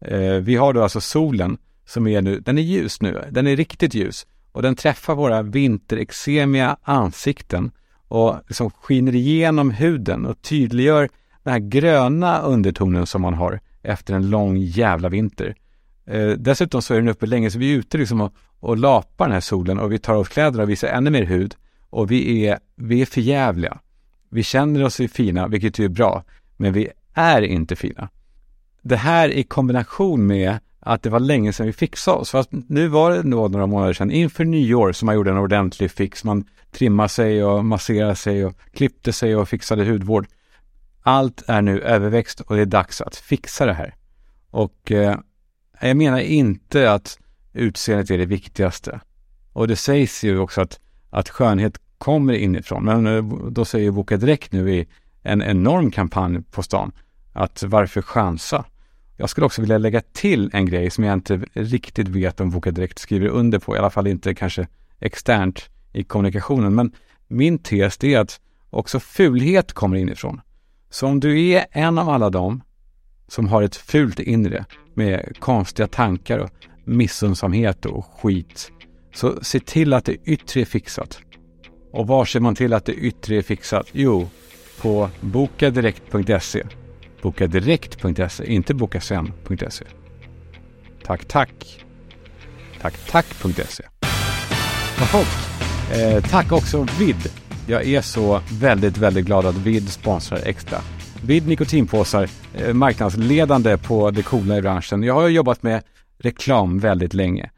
Eh, 0.00 0.32
vi 0.32 0.56
har 0.56 0.72
då 0.72 0.82
alltså 0.82 1.00
solen 1.00 1.58
som 1.86 2.06
är 2.06 2.22
nu, 2.22 2.40
den 2.40 2.58
är 2.58 2.62
ljus 2.62 3.00
nu. 3.00 3.24
Den 3.30 3.46
är 3.46 3.56
riktigt 3.56 3.94
ljus 3.94 4.26
och 4.52 4.62
den 4.62 4.76
träffar 4.76 5.14
våra 5.14 5.42
vinterexemiga 5.42 6.76
ansikten 6.82 7.70
och 8.08 8.36
liksom 8.46 8.70
skiner 8.70 9.14
igenom 9.14 9.70
huden 9.70 10.26
och 10.26 10.42
tydliggör 10.42 11.08
den 11.42 11.52
här 11.52 11.60
gröna 11.60 12.40
undertonen 12.40 13.06
som 13.06 13.22
man 13.22 13.34
har 13.34 13.60
efter 13.82 14.14
en 14.14 14.30
lång 14.30 14.56
jävla 14.56 15.08
vinter. 15.08 15.54
Eh, 16.06 16.28
dessutom 16.28 16.82
så 16.82 16.94
är 16.94 16.98
den 16.98 17.08
uppe 17.08 17.26
länge 17.26 17.50
så 17.50 17.58
vi 17.58 17.72
är 17.72 17.78
ute 17.78 17.98
liksom 17.98 18.20
och, 18.20 18.34
och 18.60 18.76
lapar 18.76 19.24
den 19.24 19.32
här 19.32 19.40
solen 19.40 19.78
och 19.78 19.92
vi 19.92 19.98
tar 19.98 20.14
av 20.14 20.24
kläderna 20.24 20.62
och 20.62 20.70
visar 20.70 20.88
ännu 20.88 21.10
mer 21.10 21.24
hud 21.24 21.54
och 21.94 22.10
vi 22.10 22.46
är, 22.46 22.58
vi 22.76 23.02
är 23.02 23.06
förjävliga. 23.06 23.78
Vi 24.30 24.42
känner 24.42 24.84
oss 24.84 25.00
fina, 25.12 25.48
vilket 25.48 25.78
ju 25.78 25.84
är 25.84 25.88
bra, 25.88 26.24
men 26.56 26.72
vi 26.72 26.88
är 27.14 27.42
inte 27.42 27.76
fina. 27.76 28.08
Det 28.82 28.96
här 28.96 29.28
i 29.28 29.42
kombination 29.42 30.26
med 30.26 30.58
att 30.80 31.02
det 31.02 31.10
var 31.10 31.20
länge 31.20 31.52
sedan 31.52 31.66
vi 31.66 31.72
fixade 31.72 32.16
oss. 32.16 32.30
Fast 32.30 32.50
nu 32.52 32.88
var 32.88 33.10
det 33.10 33.22
nog 33.22 33.50
några 33.50 33.66
månader 33.66 33.92
sedan 33.92 34.10
inför 34.10 34.44
nyår 34.44 34.92
som 34.92 35.06
man 35.06 35.14
gjorde 35.14 35.30
en 35.30 35.38
ordentlig 35.38 35.90
fix. 35.90 36.24
Man 36.24 36.44
trimmade 36.70 37.08
sig 37.08 37.44
och 37.44 37.64
masserade 37.64 38.16
sig 38.16 38.44
och 38.44 38.58
klippte 38.72 39.12
sig 39.12 39.36
och 39.36 39.48
fixade 39.48 39.84
hudvård. 39.84 40.26
Allt 41.02 41.42
är 41.48 41.62
nu 41.62 41.80
överväxt 41.80 42.40
och 42.40 42.56
det 42.56 42.62
är 42.62 42.66
dags 42.66 43.00
att 43.00 43.16
fixa 43.16 43.66
det 43.66 43.74
här. 43.74 43.94
Och 44.50 44.92
eh, 44.92 45.18
jag 45.80 45.96
menar 45.96 46.18
inte 46.18 46.92
att 46.92 47.18
utseendet 47.52 48.10
är 48.10 48.18
det 48.18 48.26
viktigaste. 48.26 49.00
Och 49.52 49.68
det 49.68 49.76
sägs 49.76 50.24
ju 50.24 50.38
också 50.38 50.60
att, 50.60 50.80
att 51.10 51.28
skönhet 51.28 51.78
kommer 51.98 52.32
inifrån. 52.32 52.84
Men 52.84 53.06
eh, 53.06 53.24
då 53.50 53.64
säger 53.64 53.90
Boka 53.90 54.16
Direkt 54.16 54.52
nu 54.52 54.74
i 54.74 54.86
en 55.22 55.42
enorm 55.42 55.90
kampanj 55.90 56.42
på 56.50 56.62
stan 56.62 56.92
att 57.32 57.62
varför 57.62 58.02
chansa? 58.02 58.64
Jag 59.16 59.30
skulle 59.30 59.46
också 59.46 59.60
vilja 59.60 59.78
lägga 59.78 60.00
till 60.00 60.50
en 60.52 60.66
grej 60.66 60.90
som 60.90 61.04
jag 61.04 61.14
inte 61.14 61.36
riktigt 61.52 62.08
vet 62.08 62.40
om 62.40 62.50
Boka 62.50 62.70
Direkt 62.70 62.98
skriver 62.98 63.28
under 63.28 63.58
på, 63.58 63.76
i 63.76 63.78
alla 63.78 63.90
fall 63.90 64.06
inte 64.06 64.34
kanske 64.34 64.66
externt 65.00 65.70
i 65.92 66.04
kommunikationen. 66.04 66.74
Men 66.74 66.92
min 67.28 67.58
tes 67.58 68.04
är 68.04 68.18
att 68.18 68.40
också 68.70 69.00
fulhet 69.00 69.72
kommer 69.72 69.96
inifrån. 69.96 70.40
Så 70.90 71.06
om 71.06 71.20
du 71.20 71.48
är 71.48 71.66
en 71.70 71.98
av 71.98 72.08
alla 72.08 72.30
dem 72.30 72.62
som 73.28 73.48
har 73.48 73.62
ett 73.62 73.76
fult 73.76 74.20
inre 74.20 74.64
med 74.94 75.36
konstiga 75.40 75.88
tankar 75.88 76.38
och 76.38 76.50
missundsamhet 76.84 77.86
och 77.86 78.06
skit, 78.06 78.72
så 79.14 79.44
se 79.44 79.60
till 79.60 79.92
att 79.92 80.04
det 80.04 80.16
yttre 80.24 80.60
är 80.60 80.64
fixat. 80.64 81.20
Och 81.94 82.06
var 82.06 82.24
ser 82.24 82.40
man 82.40 82.54
till 82.54 82.72
att 82.72 82.84
det 82.84 82.92
yttre 82.92 83.36
är 83.36 83.42
fixat? 83.42 83.86
Jo, 83.92 84.28
på 84.80 85.10
bokadirekt.se 85.20 86.62
Bokadirekt.se, 87.22 88.52
inte 88.52 88.74
bokasen.se. 88.74 89.84
Tack, 91.04 91.24
tack. 91.24 91.84
Tack, 92.80 92.94
tack.se. 93.10 93.84
Eh, 95.92 96.24
tack 96.24 96.52
också 96.52 96.86
Vid. 96.98 97.16
Jag 97.66 97.86
är 97.86 98.00
så 98.00 98.40
väldigt, 98.60 98.98
väldigt 98.98 99.26
glad 99.26 99.46
att 99.46 99.56
Vid 99.56 99.88
sponsrar 99.88 100.40
extra. 100.44 100.78
Vid 101.24 101.48
nikotinpåsar, 101.48 102.28
eh, 102.54 102.74
marknadsledande 102.74 103.76
på 103.76 104.10
det 104.10 104.22
coola 104.22 104.56
i 104.56 104.62
branschen. 104.62 105.02
Jag 105.02 105.14
har 105.14 105.28
jobbat 105.28 105.62
med 105.62 105.82
reklam 106.18 106.78
väldigt 106.78 107.14
länge. 107.14 107.50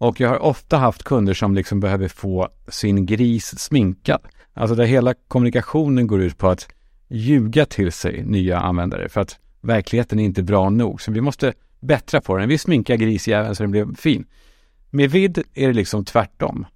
Och 0.00 0.20
jag 0.20 0.28
har 0.28 0.38
ofta 0.38 0.76
haft 0.76 1.02
kunder 1.02 1.34
som 1.34 1.54
liksom 1.54 1.80
behöver 1.80 2.08
få 2.08 2.48
sin 2.68 3.06
gris 3.06 3.58
sminkad. 3.58 4.20
Alltså 4.54 4.74
där 4.74 4.84
hela 4.84 5.14
kommunikationen 5.14 6.06
går 6.06 6.22
ut 6.22 6.38
på 6.38 6.48
att 6.48 6.68
ljuga 7.08 7.66
till 7.66 7.92
sig 7.92 8.22
nya 8.24 8.60
användare 8.60 9.08
för 9.08 9.20
att 9.20 9.38
verkligheten 9.60 10.20
är 10.20 10.24
inte 10.24 10.42
bra 10.42 10.70
nog. 10.70 11.02
Så 11.02 11.12
vi 11.12 11.20
måste 11.20 11.52
bättra 11.80 12.20
på 12.20 12.36
den. 12.36 12.48
Vi 12.48 12.58
sminkar 12.58 12.96
grisjäveln 12.96 13.54
så 13.54 13.62
den 13.62 13.70
blir 13.70 13.94
fin. 13.94 14.26
Med 14.90 15.10
vid 15.10 15.38
är 15.54 15.66
det 15.66 15.72
liksom 15.74 16.04
tvärtom. 16.04 16.66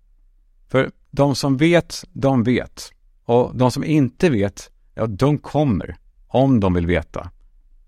För 0.71 0.91
de 1.11 1.35
som 1.35 1.57
vet, 1.57 2.05
de 2.13 2.43
vet. 2.43 2.91
Och 3.25 3.57
de 3.57 3.71
som 3.71 3.85
inte 3.85 4.31
vet, 4.31 4.71
ja, 4.95 5.07
de 5.07 5.39
kommer. 5.39 5.97
Om 6.29 6.61
de 6.61 6.75
vill 6.75 6.87
veta. 6.87 7.31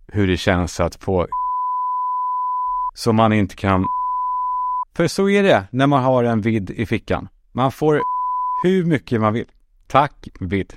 hur 0.09 0.27
det 0.27 0.37
känns 0.37 0.81
att 0.81 0.95
få 0.95 1.27
så 2.95 3.13
man 3.13 3.33
inte 3.33 3.57
kan... 3.57 3.87
För 4.97 5.09
så 5.09 5.29
är 5.29 5.43
det 5.43 5.67
när 5.71 5.87
man 5.87 6.03
har 6.03 6.25
en 6.25 6.41
vid 6.41 6.71
i 6.71 6.87
fickan. 6.87 7.29
Man 7.53 7.73
får 7.73 8.01
hur 8.63 8.85
mycket 8.85 9.21
man 9.21 9.33
vill. 9.33 9.47
Tack 9.87 10.29
vid. 10.41 10.75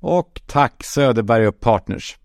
Och 0.00 0.40
tack 0.46 0.84
Söderberg 0.84 1.48
och 1.48 1.60
Partners. 1.60 2.18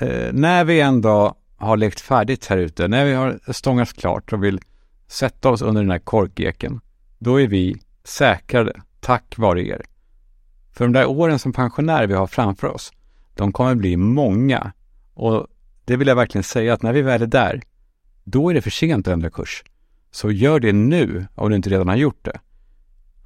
Eh, 0.00 0.32
när 0.32 0.64
vi 0.64 0.80
en 0.80 1.00
dag 1.00 1.34
har 1.56 1.76
lekt 1.76 2.00
färdigt 2.00 2.46
här 2.46 2.56
ute, 2.56 2.88
när 2.88 3.04
vi 3.04 3.12
har 3.12 3.52
stångats 3.52 3.92
klart 3.92 4.32
och 4.32 4.44
vill 4.44 4.60
sätta 5.06 5.50
oss 5.50 5.62
under 5.62 5.82
den 5.82 5.90
här 5.90 5.98
korkeken, 5.98 6.80
då 7.18 7.40
är 7.40 7.48
vi 7.48 7.76
säkrade 8.04 8.72
tack 9.00 9.34
vare 9.38 9.66
er. 9.66 9.82
För 10.72 10.84
de 10.84 10.92
där 10.92 11.06
åren 11.06 11.38
som 11.38 11.52
pensionär 11.52 12.06
vi 12.06 12.14
har 12.14 12.26
framför 12.26 12.66
oss, 12.66 12.92
de 13.34 13.52
kommer 13.52 13.74
bli 13.74 13.96
många. 13.96 14.72
Och 15.14 15.46
det 15.84 15.96
vill 15.96 16.08
jag 16.08 16.16
verkligen 16.16 16.44
säga 16.44 16.74
att 16.74 16.82
när 16.82 16.92
vi 16.92 17.02
väl 17.02 17.22
är 17.22 17.26
där, 17.26 17.62
då 18.24 18.50
är 18.50 18.54
det 18.54 18.62
för 18.62 18.70
sent 18.70 19.08
att 19.08 19.12
ändra 19.12 19.30
kurs. 19.30 19.64
Så 20.14 20.30
gör 20.30 20.60
det 20.60 20.72
nu 20.72 21.26
om 21.34 21.50
du 21.50 21.56
inte 21.56 21.70
redan 21.70 21.88
har 21.88 21.96
gjort 21.96 22.24
det. 22.24 22.40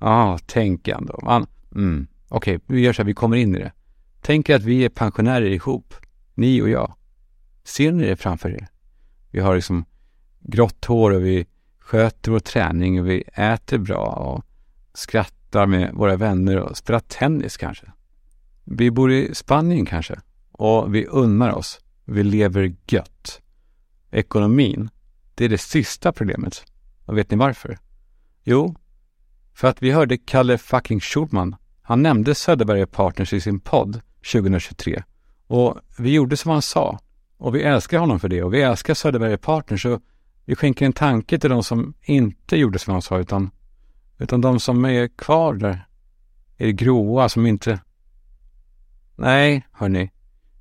Ja, 0.00 0.06
ah, 0.06 0.38
tänk 0.46 0.88
ändå. 0.88 1.20
Man, 1.22 1.46
mm, 1.74 2.06
Okej, 2.28 2.56
okay, 2.56 2.76
vi 2.76 2.80
gör 2.80 2.92
så 2.92 3.02
här, 3.02 3.06
vi 3.06 3.14
kommer 3.14 3.36
in 3.36 3.56
i 3.56 3.58
det. 3.58 3.72
Tänk 4.20 4.48
er 4.48 4.56
att 4.56 4.62
vi 4.62 4.84
är 4.84 4.88
pensionärer 4.88 5.46
ihop, 5.46 5.94
ni 6.34 6.62
och 6.62 6.68
jag. 6.68 6.94
Ser 7.64 7.92
ni 7.92 8.06
det 8.06 8.16
framför 8.16 8.50
er? 8.50 8.68
Vi 9.30 9.40
har 9.40 9.54
liksom 9.54 9.84
grått 10.40 10.84
hår 10.84 11.10
och 11.10 11.24
vi 11.24 11.46
sköter 11.78 12.30
vår 12.30 12.40
träning 12.40 13.00
och 13.00 13.08
vi 13.08 13.24
äter 13.32 13.78
bra 13.78 14.06
och 14.06 14.44
skrattar 14.94 15.66
med 15.66 15.94
våra 15.94 16.16
vänner 16.16 16.56
och 16.56 16.76
spelar 16.76 17.00
tennis 17.00 17.56
kanske. 17.56 17.92
Vi 18.64 18.90
bor 18.90 19.12
i 19.12 19.34
Spanien 19.34 19.86
kanske 19.86 20.20
och 20.52 20.94
vi 20.94 21.06
unnar 21.06 21.52
oss. 21.52 21.80
Vi 22.04 22.22
lever 22.22 22.74
gött. 22.86 23.42
Ekonomin, 24.10 24.90
det 25.34 25.44
är 25.44 25.48
det 25.48 25.58
sista 25.58 26.12
problemet. 26.12 26.64
Och 27.08 27.18
vet 27.18 27.30
ni 27.30 27.36
varför? 27.36 27.78
Jo, 28.44 28.74
för 29.54 29.68
att 29.68 29.82
vi 29.82 29.90
hörde 29.90 30.18
Kalle 30.18 30.58
fucking 30.58 31.00
Schulman. 31.00 31.56
Han 31.82 32.02
nämnde 32.02 32.34
Söderberg 32.34 32.86
Partners 32.86 33.32
i 33.32 33.40
sin 33.40 33.60
podd 33.60 34.00
2023. 34.32 35.02
Och 35.46 35.78
vi 35.98 36.12
gjorde 36.12 36.36
som 36.36 36.50
han 36.50 36.62
sa. 36.62 36.98
Och 37.36 37.54
vi 37.54 37.62
älskar 37.62 37.98
honom 37.98 38.20
för 38.20 38.28
det. 38.28 38.42
Och 38.42 38.54
vi 38.54 38.62
älskar 38.62 38.94
Söderberg 38.94 39.38
Partners. 39.38 39.86
Och 39.86 40.02
vi 40.44 40.54
skänker 40.54 40.86
en 40.86 40.92
tanke 40.92 41.38
till 41.38 41.50
de 41.50 41.62
som 41.62 41.94
inte 42.02 42.56
gjorde 42.56 42.78
som 42.78 42.92
han 42.92 43.02
sa, 43.02 43.18
utan, 43.18 43.50
utan 44.18 44.40
de 44.40 44.60
som 44.60 44.84
är 44.84 45.08
kvar 45.08 45.54
där. 45.54 45.88
Är 46.56 46.66
det 46.66 46.72
gråa 46.72 47.28
som 47.28 47.46
inte... 47.46 47.80
Nej, 49.16 49.66
hörni. 49.72 50.10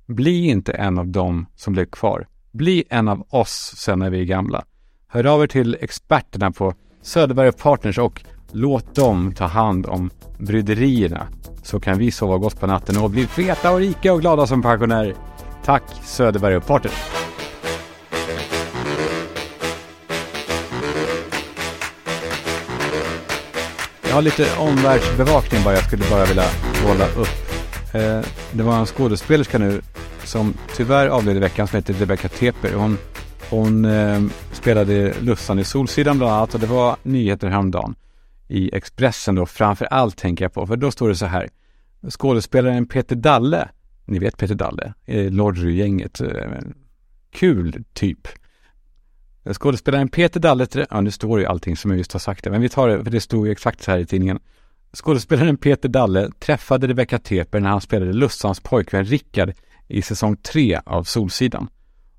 Bli 0.06 0.46
inte 0.46 0.72
en 0.72 0.98
av 0.98 1.08
dem 1.08 1.46
som 1.54 1.72
blev 1.72 1.86
kvar. 1.86 2.28
Bli 2.50 2.84
en 2.90 3.08
av 3.08 3.26
oss 3.30 3.74
sen 3.76 3.98
när 3.98 4.10
vi 4.10 4.20
är 4.20 4.24
gamla. 4.24 4.64
Hör 5.10 5.26
av 5.26 5.42
er 5.42 5.46
till 5.46 5.76
experterna 5.80 6.50
på 6.50 6.74
Söderberg 7.02 7.52
Partners 7.52 7.98
och 7.98 8.22
låt 8.52 8.94
dem 8.94 9.34
ta 9.34 9.44
hand 9.44 9.86
om 9.86 10.10
bryderierna. 10.38 11.26
Så 11.62 11.80
kan 11.80 11.98
vi 11.98 12.10
sova 12.10 12.38
gott 12.38 12.60
på 12.60 12.66
natten 12.66 12.96
och 12.96 13.10
bli 13.10 13.26
feta 13.26 13.72
och 13.72 13.78
rika 13.78 14.12
och 14.12 14.20
glada 14.20 14.46
som 14.46 14.62
pensionärer. 14.62 15.14
Tack 15.64 15.82
Söderberg 16.02 16.60
Partners! 16.60 16.92
Jag 24.02 24.14
har 24.14 24.22
lite 24.22 24.56
omvärldsbevakning 24.58 25.64
bara 25.64 25.74
jag 25.74 25.84
skulle 25.84 26.04
bara 26.10 26.24
vilja 26.24 26.46
hålla 26.86 27.06
upp. 27.06 27.28
Eh, 27.94 28.20
det 28.52 28.62
var 28.62 28.78
en 28.78 28.86
skådespelerska 28.86 29.58
nu 29.58 29.80
som 30.24 30.54
tyvärr 30.76 31.08
avled 31.08 31.36
i 31.36 31.40
veckan 31.40 31.68
som 31.68 31.76
heter 31.76 31.94
Rebecca 31.94 32.28
Teper. 32.28 32.72
Hon, 32.72 32.98
hon 33.50 33.84
eh, 33.84 34.20
spelade 34.68 35.14
Lussan 35.20 35.58
i 35.58 35.64
Solsidan 35.64 36.18
bland 36.18 36.32
annat 36.32 36.54
och 36.54 36.60
det 36.60 36.66
var 36.66 36.96
nyheter 37.02 37.48
häromdagen 37.48 37.94
i 38.48 38.76
Expressen 38.76 39.34
då 39.34 39.46
framför 39.46 39.84
allt 39.84 40.16
tänker 40.16 40.44
jag 40.44 40.52
på. 40.52 40.66
För 40.66 40.76
då 40.76 40.90
står 40.90 41.08
det 41.08 41.14
så 41.14 41.26
här. 41.26 41.48
Skådespelaren 42.10 42.86
Peter 42.86 43.16
Dalle, 43.16 43.68
ni 44.04 44.18
vet 44.18 44.36
Peter 44.36 44.54
Dalle, 44.54 44.92
eh, 45.04 45.30
Lorry-gänget, 45.30 46.20
eh, 46.20 46.28
kul 47.32 47.84
typ. 47.92 48.28
Skådespelaren 49.52 50.08
Peter 50.08 50.40
Dalle, 50.40 50.66
ja 50.90 51.00
nu 51.00 51.10
står 51.10 51.40
ju 51.40 51.46
allting 51.46 51.76
som 51.76 51.90
jag 51.90 51.98
just 51.98 52.12
har 52.12 52.20
sagt 52.20 52.44
det, 52.44 52.50
men 52.50 52.60
vi 52.60 52.68
tar 52.68 52.88
det, 52.88 53.04
för 53.04 53.10
det 53.10 53.20
stod 53.20 53.46
ju 53.46 53.52
exakt 53.52 53.82
så 53.82 53.90
här 53.90 53.98
i 53.98 54.06
tidningen. 54.06 54.38
Skådespelaren 54.92 55.56
Peter 55.56 55.88
Dalle 55.88 56.30
träffade 56.38 56.86
Rebecca 56.86 57.18
Teper 57.18 57.60
när 57.60 57.70
han 57.70 57.80
spelade 57.80 58.12
Lussans 58.12 58.60
pojkvän 58.60 59.04
Rickard 59.04 59.52
i 59.86 60.02
säsong 60.02 60.36
tre 60.36 60.80
av 60.86 61.04
Solsidan. 61.04 61.68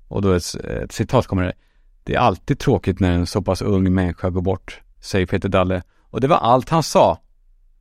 Och 0.08 0.22
då 0.22 0.32
ett, 0.32 0.54
ett 0.54 0.92
citat 0.92 1.26
kommer 1.26 1.42
det. 1.42 1.52
Det 2.10 2.16
är 2.16 2.20
alltid 2.20 2.58
tråkigt 2.58 3.00
när 3.00 3.12
en 3.12 3.26
så 3.26 3.42
pass 3.42 3.62
ung 3.62 3.94
människa 3.94 4.30
går 4.30 4.42
bort, 4.42 4.80
säger 5.00 5.26
Peter 5.26 5.48
Dalle. 5.48 5.82
Och 6.00 6.20
det 6.20 6.28
var 6.28 6.36
allt 6.36 6.68
han 6.68 6.82
sa. 6.82 7.18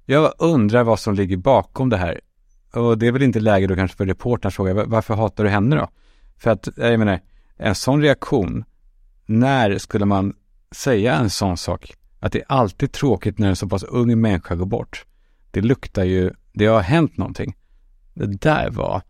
Jag 0.06 0.34
undrar 0.38 0.84
vad 0.84 1.00
som 1.00 1.14
ligger 1.14 1.38
bakom 1.38 1.90
det 1.90 1.98
här. 1.98 2.20
Och 2.74 2.98
det 2.98 3.08
är 3.08 3.12
väl 3.12 3.22
inte 3.22 3.40
läge 3.40 3.68
då 3.68 3.76
kanske 3.76 3.98
för 3.98 4.06
reportern 4.06 4.48
att 4.48 4.54
fråga 4.54 4.86
varför 4.86 5.14
hatar 5.14 5.44
du 5.44 5.50
henne 5.50 5.76
då? 5.76 5.88
För 6.38 6.52
att, 6.52 6.68
jag 6.76 7.00
menar, 7.00 7.20
en 7.58 7.76
sån 7.76 8.02
reaktion, 8.02 8.64
när 9.26 9.78
skulle 9.78 10.06
man 10.06 10.34
säga 10.72 11.16
en 11.16 11.30
sån 11.30 11.58
sak? 11.58 11.94
Att 12.20 12.32
det 12.32 12.40
är 12.40 12.46
alltid 12.48 12.92
tråkigt 12.92 13.38
när 13.38 13.50
en 13.50 13.56
så 13.56 13.68
pass 13.68 13.84
ung 13.84 14.22
människa 14.22 14.56
går 14.56 14.66
bort. 14.66 15.06
Det 15.52 15.62
luktar 15.62 16.04
ju, 16.04 16.34
det 16.54 16.66
har 16.66 16.82
hänt 16.82 17.18
någonting. 17.18 17.56
Det 18.14 18.26
där 18.26 18.70
var, 18.70 19.02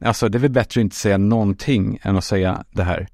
alltså 0.00 0.28
det 0.28 0.38
är 0.38 0.40
väl 0.40 0.50
bättre 0.50 0.80
att 0.80 0.84
inte 0.84 0.96
säga 0.96 1.18
någonting 1.18 1.98
än 2.02 2.16
att 2.16 2.24
säga 2.24 2.64
det 2.70 2.84
här. 2.84 3.08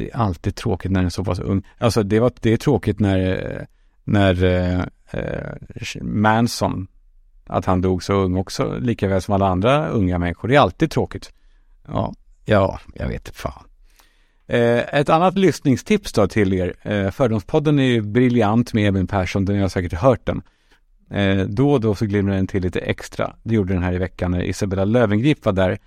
Det 0.00 0.10
är 0.10 0.16
alltid 0.16 0.54
tråkigt 0.54 0.90
när 0.90 1.00
en 1.00 1.06
är 1.06 1.10
så 1.10 1.24
pass 1.24 1.38
ung. 1.38 1.62
Alltså 1.78 2.02
det, 2.02 2.20
var, 2.20 2.32
det 2.40 2.52
är 2.52 2.56
tråkigt 2.56 3.00
när, 3.00 3.66
när 4.04 4.44
eh, 4.44 4.80
eh, 5.10 6.02
Manson, 6.02 6.86
att 7.46 7.64
han 7.64 7.80
dog 7.80 8.02
så 8.02 8.12
ung 8.12 8.36
också, 8.36 8.78
lika 8.78 9.08
väl 9.08 9.22
som 9.22 9.34
alla 9.34 9.48
andra 9.48 9.88
unga 9.88 10.18
människor. 10.18 10.48
Det 10.48 10.56
är 10.56 10.60
alltid 10.60 10.90
tråkigt. 10.90 11.32
Ja, 11.88 12.14
ja, 12.44 12.80
jag 12.94 13.08
vet 13.08 13.36
fan. 13.36 13.64
Eh, 14.46 14.94
ett 14.94 15.08
annat 15.08 15.38
lyssningstips 15.38 16.12
då 16.12 16.28
till 16.28 16.52
er. 16.52 16.74
Eh, 16.82 17.10
Fördomspodden 17.10 17.78
är 17.78 17.84
ju 17.84 18.02
briljant 18.02 18.72
med 18.72 18.88
Eben 18.88 19.06
Persson, 19.06 19.44
den 19.44 19.56
har 19.56 19.62
jag 19.62 19.70
säkert 19.70 19.92
hört 19.92 20.26
den. 20.26 20.42
Eh, 21.10 21.46
då 21.46 21.72
och 21.72 21.80
då 21.80 21.94
så 21.94 22.06
glimrar 22.06 22.34
den 22.34 22.46
till 22.46 22.62
lite 22.62 22.80
extra. 22.80 23.36
Det 23.42 23.54
gjorde 23.54 23.72
den 23.72 23.82
här 23.82 23.92
i 23.92 23.98
veckan 23.98 24.30
när 24.30 24.42
Isabella 24.42 24.84
Lövengrip 24.84 25.44
var 25.44 25.52
där. 25.52 25.78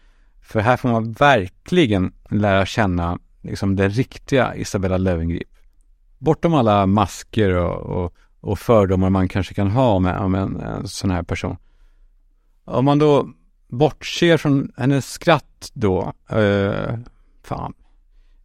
För 0.42 0.60
här 0.60 0.78
får 0.78 0.90
man 0.90 1.12
verkligen 1.12 2.14
lära 2.30 2.66
känna 2.66 3.20
liksom 3.44 3.76
den 3.76 3.90
riktiga 3.90 4.56
Isabella 4.56 4.98
Lövengrip. 4.98 5.50
Bortom 6.18 6.54
alla 6.54 6.86
masker 6.86 7.56
och, 7.56 8.04
och, 8.04 8.14
och 8.40 8.60
fördomar 8.60 9.10
man 9.10 9.30
kanske 9.30 9.54
kan 9.54 9.72
ha 9.72 10.00
med, 10.00 10.18
om 10.18 10.36
en, 10.36 10.60
en 10.60 10.88
sån 10.88 11.12
här 11.12 11.24
person. 11.24 11.58
Om 12.66 12.86
man 12.86 13.00
då 13.00 13.30
bortser 13.68 14.38
från 14.38 14.72
hennes 14.78 15.12
skratt 15.12 15.72
då, 15.74 16.14
eh, 16.30 16.98
fan, 17.44 17.74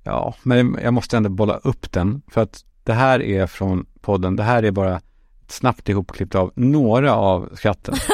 Ja, 0.09 0.35
men 0.43 0.79
jag 0.83 0.95
måste 0.95 1.17
ändå 1.17 1.31
bolla 1.31 1.57
upp 1.57 1.93
den. 1.93 2.23
För 2.29 2.41
att 2.41 2.65
det 2.85 2.93
här 2.93 3.23
är 3.23 3.47
från 3.47 3.87
podden, 4.01 4.37
det 4.37 4.43
här 4.43 4.63
är 4.63 4.71
bara 4.71 4.97
ett 4.97 5.05
snabbt 5.49 5.89
ihopklippt 5.89 6.35
av 6.35 6.53
några 6.55 7.15
av 7.15 7.51
skratten. 7.55 7.95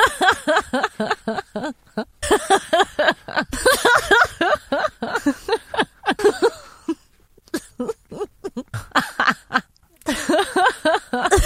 Ja. 11.15 11.29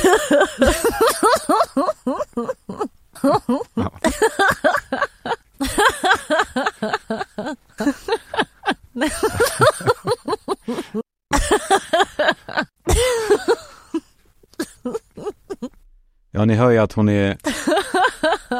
Ja, 16.30 16.44
ni 16.44 16.54
hör 16.54 16.70
ju 16.70 16.78
att 16.78 16.92
hon 16.92 17.08
är... 17.08 17.37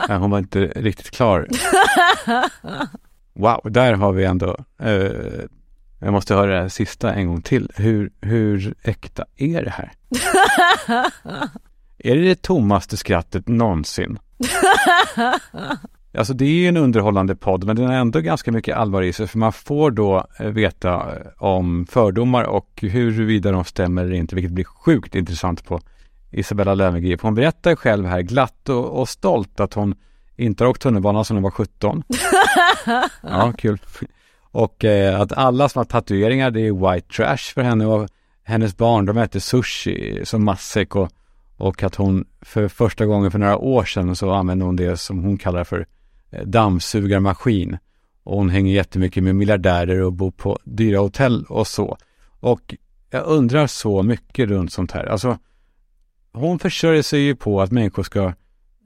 Nej, 0.09 0.19
hon 0.19 0.31
var 0.31 0.39
inte 0.39 0.61
riktigt 0.61 1.11
klar. 1.11 1.49
Wow, 3.33 3.61
där 3.65 3.93
har 3.93 4.13
vi 4.13 4.25
ändå... 4.25 4.57
Eh, 4.79 5.45
jag 5.99 6.13
måste 6.13 6.35
höra 6.35 6.55
det 6.55 6.61
här 6.61 6.69
sista 6.69 7.15
en 7.15 7.27
gång 7.27 7.43
till. 7.43 7.71
Hur, 7.75 8.11
hur 8.21 8.75
äkta 8.83 9.25
är 9.37 9.65
det 9.65 9.71
här? 9.71 9.93
är 11.99 12.17
det 12.17 12.23
det 12.23 12.43
tommaste 12.43 12.97
skrattet 12.97 13.49
någonsin? 13.49 14.19
Alltså 16.19 16.35
det 16.35 16.45
är 16.45 16.49
ju 16.49 16.69
en 16.69 16.77
underhållande 16.77 17.37
podd, 17.37 17.65
men 17.65 17.77
den 17.77 17.87
har 17.87 17.95
ändå 17.95 18.21
ganska 18.21 18.53
mycket 18.53 18.77
allvar 18.77 19.03
i 19.03 19.13
sig, 19.13 19.27
för 19.27 19.39
man 19.39 19.53
får 19.53 19.91
då 19.91 20.27
eh, 20.39 20.47
veta 20.47 20.95
eh, 20.95 21.27
om 21.39 21.87
fördomar 21.91 22.45
och 22.45 22.79
huruvida 22.81 23.53
de 23.53 23.65
stämmer 23.65 24.05
eller 24.05 24.15
inte, 24.15 24.35
vilket 24.35 24.53
blir 24.53 24.65
sjukt 24.65 25.15
intressant 25.15 25.65
på 25.65 25.81
Isabella 26.31 26.75
Löwengrip. 26.75 27.23
Hon 27.23 27.35
berättar 27.35 27.77
själv 27.77 28.07
här 28.07 28.21
glatt 28.21 28.69
och, 28.69 29.01
och 29.01 29.09
stolt 29.09 29.61
att 29.61 29.75
hon 29.75 29.95
inte 30.37 30.65
har 30.65 30.71
åkt 30.71 30.83
tunnelbana 30.83 31.25
sedan 31.25 31.37
hon 31.37 31.43
var 31.43 31.51
17. 31.51 32.03
Ja, 33.23 33.53
kul. 33.59 33.79
Och 34.59 34.85
eh, 34.85 35.21
att 35.21 35.33
alla 35.33 35.69
som 35.69 35.81
har 35.81 35.85
tatueringar, 35.85 36.51
det 36.51 36.61
är 36.61 36.93
white 36.93 37.09
trash 37.09 37.55
för 37.55 37.63
henne 37.63 37.87
och 37.87 38.09
hennes 38.43 38.77
barn, 38.77 39.07
de 39.07 39.19
äter 39.19 39.41
sushi 39.41 40.21
som 40.25 40.45
matsäck 40.45 40.97
och, 40.97 41.09
och 41.57 41.83
att 41.83 41.95
hon 41.95 42.25
för 42.41 42.69
första 42.69 43.07
gången 43.07 43.31
för 43.31 43.39
några 43.39 43.59
år 43.59 43.85
sedan 43.85 44.17
så 44.17 44.31
använde 44.31 44.65
hon 44.65 44.77
det 44.77 44.97
som 44.97 45.25
hon 45.25 45.39
kallar 45.39 45.65
för 45.65 45.87
eh, 46.31 46.43
dammsugarmaskin. 46.43 47.79
Och 48.23 48.37
hon 48.37 48.51
hänger 48.51 48.75
jättemycket 48.75 49.23
med 49.23 49.37
miljardärer 49.37 50.03
och 50.03 50.13
bor 50.13 50.31
på 50.31 50.59
dyra 50.65 50.99
hotell 50.99 51.45
och 51.49 51.67
så. 51.67 51.99
Och 52.41 52.75
jag 53.11 53.27
undrar 53.27 53.67
så 53.67 54.03
mycket 54.03 54.49
runt 54.49 54.73
sånt 54.73 54.93
här. 54.93 55.05
Alltså, 55.05 55.39
hon 56.33 56.59
försörjer 56.59 57.03
sig 57.03 57.21
ju 57.21 57.37
på 57.37 57.63
att 57.63 57.73
människor 57.73 58.03
ska 58.03 58.33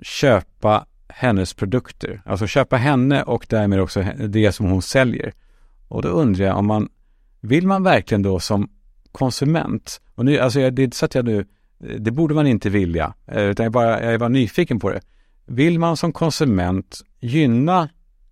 köpa 0.03 0.87
hennes 1.09 1.55
produkter. 1.55 2.23
Alltså 2.25 2.47
köpa 2.47 2.77
henne 2.77 3.23
och 3.23 3.47
därmed 3.49 3.81
också 3.81 4.05
det 4.29 4.53
som 4.53 4.67
hon 4.67 4.83
säljer. 4.83 5.33
Och 5.93 6.03
då 6.03 6.09
undrar 6.09 6.47
jag 6.47 6.59
om 6.59 6.67
man, 6.67 6.89
vill 7.41 7.67
man 7.67 7.83
verkligen 7.83 8.23
då 8.23 8.41
som 8.41 8.69
konsument, 9.13 10.01
och 10.15 10.25
nu, 10.25 10.39
alltså 10.39 10.71
det 10.71 10.83
är 10.83 10.85
inte 10.85 10.97
så 10.97 11.05
att 11.05 11.15
jag 11.15 11.25
nu, 11.25 11.47
det 11.99 12.11
borde 12.11 12.35
man 12.35 12.47
inte 12.47 12.71
vilja, 12.71 13.15
eh, 13.27 13.43
utan 13.43 13.65
jag, 13.65 13.73
bara, 13.73 14.03
jag 14.03 14.15
är 14.15 14.19
bara 14.19 14.29
nyfiken 14.29 14.81
på 14.81 14.91
det. 14.91 15.01
Vill 15.47 15.79
man 15.79 15.97
som 15.97 16.13
konsument 16.13 17.01
gynna 17.21 17.89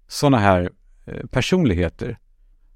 sådana 0.09 0.39
här 0.39 0.71
eh, 1.07 1.27
personligheter? 1.27 2.19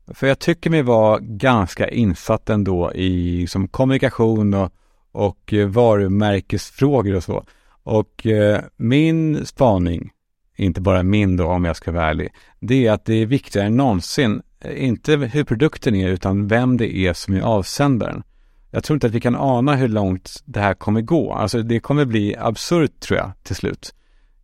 För 0.07 0.27
jag 0.27 0.39
tycker 0.39 0.71
mig 0.71 0.83
vara 0.83 1.19
ganska 1.21 1.89
insatt 1.89 2.51
ändå 2.51 2.93
i 2.95 3.47
som 3.47 3.69
kommunikation 3.69 4.55
och, 4.55 4.73
och 5.13 5.53
eh, 5.55 5.67
varumärkesfrågor 5.67 7.15
och 7.15 7.25
så. 7.25 7.45
Och 7.83 8.27
eh, 8.27 8.61
min 8.77 9.47
spaning, 9.47 10.11
inte 10.57 10.81
bara 10.81 11.03
min 11.03 11.37
då 11.37 11.47
om 11.47 11.65
jag 11.65 11.77
ska 11.77 11.93
vara 11.93 12.07
ärlig, 12.07 12.33
det 12.61 12.87
är 12.87 12.93
att 12.93 13.05
det 13.05 13.15
är 13.15 13.27
viktigare 13.27 13.67
än 13.67 13.77
någonsin, 13.77 14.43
Eh, 14.65 14.85
inte 14.85 15.17
hur 15.17 15.45
produkten 15.45 15.95
är 15.95 16.09
utan 16.09 16.47
vem 16.47 16.77
det 16.77 16.97
är 16.97 17.13
som 17.13 17.35
är 17.35 17.41
avsändaren. 17.41 18.23
Jag 18.71 18.85
tror 18.85 18.97
inte 18.97 19.07
att 19.07 19.13
vi 19.13 19.21
kan 19.21 19.37
ana 19.37 19.77
hur 19.77 19.89
långt 19.89 20.43
det 20.45 20.61
här 20.61 20.75
kommer 20.75 21.01
gå. 21.01 21.33
Alltså 21.33 21.63
det 21.63 21.81
kommer 21.81 22.05
bli 22.05 22.37
absurt 22.37 23.01
tror 23.01 23.19
jag 23.19 23.33
till 23.43 23.57
slut. 23.57 23.95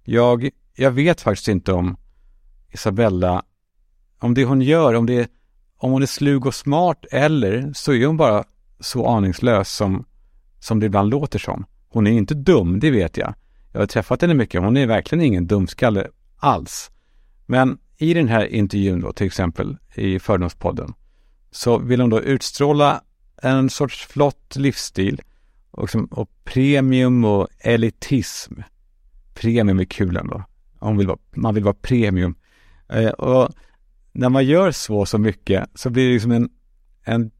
Jag, 0.05 0.49
jag 0.77 0.91
vet 0.91 1.21
faktiskt 1.21 1.49
inte 1.49 1.73
om 1.73 1.97
Isabella, 2.73 3.43
om 4.19 4.35
det 4.35 4.45
hon 4.45 4.61
gör, 4.63 4.95
om, 4.95 5.07
det, 5.07 5.31
om 5.77 5.93
hon 5.93 6.03
är 6.03 6.07
slug 6.07 6.47
och 6.47 6.55
smart 6.55 7.05
eller 7.11 7.73
så 7.73 7.93
är 7.93 8.07
hon 8.07 8.17
bara 8.17 8.45
så 8.81 9.07
aningslös 9.07 9.71
som, 9.71 10.05
som 10.59 10.81
det 10.81 10.87
ibland 10.87 11.11
låter 11.11 11.39
som. 11.39 11.65
Hon 11.89 12.07
är 12.07 12.13
inte 12.13 12.35
dum, 12.35 12.81
det 12.81 12.91
vet 12.91 13.17
jag. 13.17 13.35
Jag 13.73 13.81
har 13.81 13.87
träffat 13.87 14.23
henne 14.23 14.35
mycket. 14.35 14.63
Hon 14.63 14.77
är 14.77 14.87
verkligen 14.87 15.25
ingen 15.25 15.47
dumskalle 15.47 16.07
alls. 16.37 16.91
Men 17.47 17.79
i 18.01 18.15
den 18.15 18.29
här 18.29 18.47
intervjun 18.47 19.01
då, 19.01 19.13
till 19.13 19.27
exempel 19.27 19.77
i 19.95 20.19
Fördomspodden, 20.19 20.95
så 21.51 21.79
vill 21.79 22.01
hon 22.01 22.11
då 22.11 22.21
utstråla 22.21 23.03
en 23.43 23.71
sorts 23.71 24.07
flott 24.07 24.57
livsstil 24.57 25.23
och, 25.71 25.91
som, 25.91 26.05
och 26.05 26.31
premium 26.45 27.25
och 27.25 27.49
elitism. 27.59 28.55
Premium 29.35 29.81
är 29.81 29.85
kul 29.85 30.17
ändå. 30.17 30.45
Man 30.81 30.97
vill 30.97 31.07
vara, 31.07 31.19
man 31.31 31.55
vill 31.55 31.65
vara 31.65 31.75
premium. 31.75 32.35
Eh, 32.89 33.09
och 33.11 33.53
när 34.13 34.29
man 34.29 34.45
gör 34.45 34.71
så 34.71 35.07
så 35.07 35.19
mycket 35.19 35.71
så 35.75 35.91
blir 35.91 36.07
det 36.07 36.13
liksom 36.13 36.33
en, 36.33 36.51
en 37.05 37.31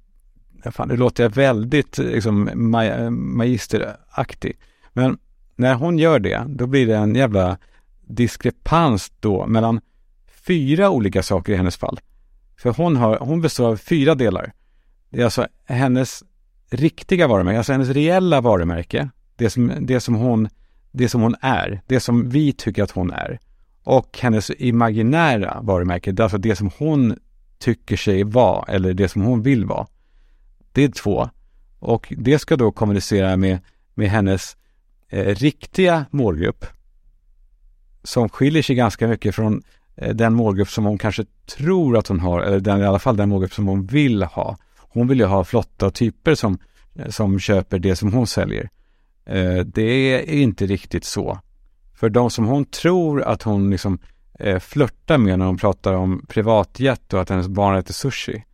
fan, 0.73 0.89
nu 0.89 0.97
låter 0.97 1.23
jag 1.23 1.31
väldigt 1.31 1.99
liksom, 1.99 2.51
magisteraktig. 3.11 4.59
Men 4.93 5.19
när 5.57 5.75
hon 5.75 5.99
gör 5.99 6.19
det, 6.19 6.45
då 6.49 6.67
blir 6.67 6.87
det 6.87 6.97
en 6.97 7.15
jävla 7.15 7.59
diskrepans 8.01 9.13
då 9.21 9.47
mellan 9.47 9.81
fyra 10.51 10.91
olika 10.91 11.23
saker 11.23 11.53
i 11.53 11.57
hennes 11.57 11.77
fall. 11.77 12.01
För 12.57 12.71
hon, 12.71 12.97
har, 12.97 13.19
hon 13.19 13.41
består 13.41 13.69
av 13.69 13.77
fyra 13.77 14.15
delar. 14.15 14.53
Det 15.11 15.21
är 15.21 15.25
alltså 15.25 15.47
hennes 15.65 16.25
riktiga 16.71 17.27
varumärke, 17.27 17.59
alltså 17.59 17.73
hennes 17.73 17.89
reella 17.89 18.41
varumärke, 18.41 19.11
det 19.37 19.51
som, 19.51 19.73
det 19.81 20.01
som, 20.01 20.15
hon, 20.15 20.49
det 20.93 21.09
som 21.09 21.21
hon 21.21 21.35
är, 21.41 21.81
det 21.87 22.01
som 22.01 22.29
vi 22.29 22.53
tycker 22.53 22.83
att 22.83 22.91
hon 22.91 23.11
är. 23.13 23.39
Och 23.83 24.19
hennes 24.21 24.51
imaginära 24.51 25.61
varumärke, 25.63 26.23
alltså 26.23 26.39
det 26.39 26.57
som 26.57 26.71
hon 26.79 27.17
tycker 27.59 27.97
sig 27.97 28.25
vara 28.25 28.73
eller 28.73 28.95
det 28.95 29.09
som 29.09 29.23
hon 29.23 29.43
vill 29.43 29.65
vara. 29.65 29.87
Det 30.73 30.85
är 30.85 30.89
två. 30.89 31.31
Och 31.79 32.13
det 32.17 32.39
ska 32.39 32.57
då 32.57 32.73
kommunicera 32.73 33.37
med, 33.37 33.59
med 33.95 34.11
hennes 34.11 34.57
eh, 35.09 35.35
riktiga 35.35 36.07
målgrupp 36.11 36.67
som 38.03 38.29
skiljer 38.29 38.63
sig 38.63 38.77
ganska 38.77 39.09
mycket 39.09 39.35
från 39.35 39.63
Eh, 40.01 40.15
den 40.15 40.35
målgrupp 40.35 40.69
som 40.69 40.85
hon 40.85 40.99
kanske 40.99 41.25
tror 41.57 41.97
att 41.97 42.07
hon 42.07 42.21
har, 42.21 42.41
eller 42.41 42.61
den, 42.61 42.81
i 42.81 42.85
alla 42.85 42.99
fall 42.99 43.17
den 43.17 43.29
målgrupp 43.29 43.55
som 43.55 43.67
hon 43.67 43.87
vill 43.87 44.23
ha. 44.23 44.57
Hon 44.79 45.09
vill 45.09 45.19
ju 45.19 45.27
ha 45.27 45.45
flotta 45.45 45.91
typer 45.91 46.35
som, 46.35 46.59
eh, 46.95 47.09
som 47.09 47.39
köper 47.39 47.79
det 47.79 47.97
som 47.97 48.13
hon 48.13 48.27
säljer. 48.27 48.71
Eh, 49.27 49.59
det 49.59 49.83
är 49.83 50.31
inte 50.31 50.67
riktigt 50.67 51.05
så. 51.05 51.39
För 51.95 52.09
de 52.09 52.31
som 52.31 52.47
hon 52.47 52.65
tror 52.65 53.23
att 53.23 53.43
hon 53.43 53.71
liksom 53.71 53.99
flörtar 54.61 55.19
med 55.19 55.39
när 55.39 55.47
hon 55.47 55.57
pratar 55.57 55.95
om 55.95 56.27
privatjet 56.29 57.13
och 57.13 57.21
att 57.21 57.29
hennes 57.29 57.49
barn 57.49 57.77
äter 57.77 57.95
sushi, 57.95 58.45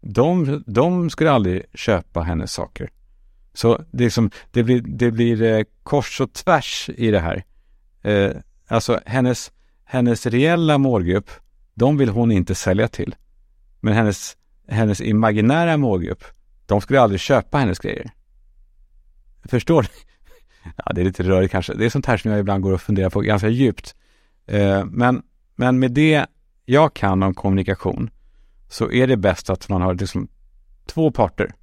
de, 0.00 0.62
de 0.66 1.10
skulle 1.10 1.30
aldrig 1.30 1.62
köpa 1.74 2.20
hennes 2.20 2.52
saker. 2.52 2.90
Så 3.54 3.80
det, 3.90 4.10
som, 4.10 4.30
det 4.50 4.62
blir, 4.62 4.80
det 4.80 5.10
blir 5.10 5.64
kors 5.82 6.20
och 6.20 6.32
tvärs 6.32 6.90
i 6.96 7.10
det 7.10 7.20
här. 7.20 7.44
Alltså 8.68 9.00
hennes, 9.06 9.52
hennes 9.86 10.26
reella 10.26 10.78
målgrupp, 10.78 11.30
de 11.74 11.96
vill 11.96 12.08
hon 12.08 12.32
inte 12.32 12.54
sälja 12.54 12.88
till. 12.88 13.14
Men 13.80 13.94
hennes, 13.94 14.36
hennes 14.68 15.00
imaginära 15.00 15.76
målgrupp, 15.76 16.24
de 16.66 16.80
skulle 16.80 17.00
aldrig 17.00 17.20
köpa 17.20 17.58
hennes 17.58 17.78
grejer. 17.78 18.10
Förstår 19.44 19.82
du? 19.82 19.88
Ja, 20.76 20.92
det 20.94 21.00
är 21.00 21.04
lite 21.04 21.22
rörigt 21.22 21.52
kanske. 21.52 21.74
Det 21.74 21.84
är 21.84 21.90
sånt 21.90 22.06
här 22.06 22.16
som 22.16 22.30
jag 22.30 22.40
ibland 22.40 22.62
går 22.62 22.72
och 22.72 22.80
funderar 22.80 23.10
på 23.10 23.20
ganska 23.20 23.48
djupt. 23.48 23.94
Eh, 24.46 24.84
men, 24.84 25.22
men 25.56 25.78
med 25.78 25.92
det 25.92 26.26
jag 26.64 26.94
kan 26.94 27.22
om 27.22 27.34
kommunikation 27.34 28.10
så 28.68 28.92
är 28.92 29.06
det 29.06 29.16
bäst 29.16 29.50
att 29.50 29.68
man 29.68 29.82
har 29.82 29.94
liksom 29.94 30.28
två 30.86 31.10
parter. 31.10 31.54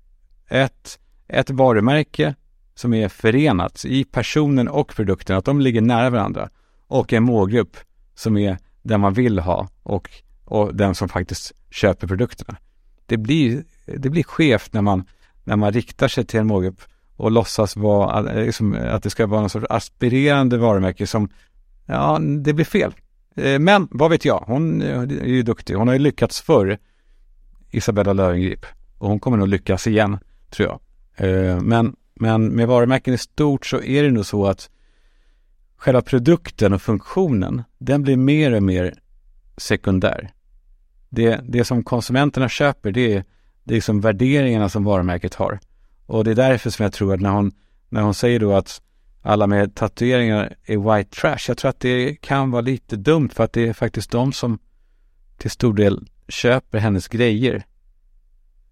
Ett, 0.48 1.00
ett 1.28 1.50
varumärke 1.50 2.36
som 2.76 2.94
är 2.94 3.10
förenat 3.10 3.86
i 3.86 4.04
personen 4.04 4.68
och 4.68 4.96
produkten, 4.96 5.38
att 5.38 5.46
de 5.46 5.62
ligger 5.62 5.82
nära 5.82 6.10
varandra. 6.10 6.50
Och 6.88 7.14
en 7.14 7.24
målgrupp 7.24 7.78
som 8.16 8.38
är 8.38 8.58
den 8.82 9.02
man 9.02 9.14
vill 9.14 9.40
ha 9.40 9.68
och, 9.84 10.10
och 10.46 10.76
den 10.76 10.96
som 10.96 11.10
faktiskt 11.10 11.52
köper 11.70 12.08
produkterna. 12.08 12.58
Det 13.06 13.18
blir, 13.18 13.64
det 13.86 14.10
blir 14.10 14.24
skevt 14.24 14.74
när 14.74 14.82
man, 14.82 15.06
när 15.44 15.56
man 15.56 15.72
riktar 15.72 16.08
sig 16.08 16.26
till 16.26 16.40
en 16.40 16.48
målgrupp 16.48 16.82
och 17.16 17.32
låtsas 17.32 17.76
vara, 17.76 18.32
eh, 18.32 18.46
liksom, 18.46 18.78
att 18.92 19.04
det 19.04 19.10
ska 19.10 19.28
vara 19.28 19.42
någon 19.42 19.50
sorts 19.50 19.66
aspirerande 19.70 20.58
varumärke 20.58 21.08
som, 21.08 21.30
ja, 21.86 22.20
det 22.20 22.54
blir 22.54 22.66
fel. 22.66 22.94
Eh, 23.36 23.60
men 23.60 23.88
vad 23.92 24.12
vet 24.12 24.26
jag, 24.26 24.44
hon 24.48 24.82
eh, 24.82 25.00
är 25.00 25.26
ju 25.26 25.44
duktig. 25.44 25.76
Hon 25.76 25.88
har 25.88 25.96
ju 25.96 26.00
lyckats 26.00 26.42
förr 26.42 26.78
Isabella 27.72 28.14
Löwengrip. 28.14 28.66
Och 28.98 29.10
hon 29.10 29.20
kommer 29.20 29.38
nog 29.38 29.48
lyckas 29.48 29.88
igen, 29.88 30.18
tror 30.50 30.70
jag. 30.70 30.80
Men, 31.64 31.96
men 32.16 32.48
med 32.48 32.68
varumärken 32.68 33.14
i 33.14 33.18
stort 33.18 33.66
så 33.66 33.82
är 33.82 34.04
det 34.04 34.12
nog 34.12 34.26
så 34.26 34.46
att 34.46 34.70
själva 35.84 36.02
produkten 36.02 36.74
och 36.74 36.82
funktionen, 36.82 37.64
den 37.78 38.02
blir 38.04 38.18
mer 38.18 38.52
och 38.52 38.64
mer 38.64 38.94
sekundär. 39.58 40.32
Det, 41.10 41.40
det 41.44 41.66
som 41.66 41.84
konsumenterna 41.84 42.50
köper, 42.50 42.92
det 42.92 43.14
är, 43.14 43.24
det 43.64 43.74
är 43.74 43.76
liksom 43.76 44.02
värderingarna 44.02 44.70
som 44.70 44.84
varumärket 44.84 45.34
har. 45.36 45.60
Och 46.06 46.24
det 46.24 46.32
är 46.32 46.36
därför 46.36 46.70
som 46.70 46.84
jag 46.84 46.94
tror 46.94 47.14
att 47.14 47.22
när 47.22 47.30
hon, 47.30 47.52
när 47.90 48.02
hon 48.02 48.14
säger 48.14 48.40
då 48.40 48.54
att 48.54 48.82
alla 49.22 49.48
med 49.48 49.76
tatueringar 49.76 50.56
är 50.66 50.96
white 50.96 51.16
trash, 51.16 51.38
jag 51.48 51.58
tror 51.58 51.70
att 51.70 51.80
det 51.80 52.22
kan 52.22 52.52
vara 52.52 52.62
lite 52.62 52.96
dumt 52.96 53.30
för 53.30 53.44
att 53.44 53.54
det 53.54 53.68
är 53.68 53.74
faktiskt 53.74 54.12
de 54.12 54.34
som 54.34 54.60
till 55.38 55.52
stor 55.52 55.74
del 55.74 56.08
köper 56.28 56.80
hennes 56.80 57.08
grejer. 57.08 57.64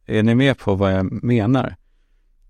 Är 0.05 0.23
ni 0.23 0.35
med 0.35 0.57
på 0.57 0.75
vad 0.75 0.93
jag 0.93 1.23
menar? 1.23 1.75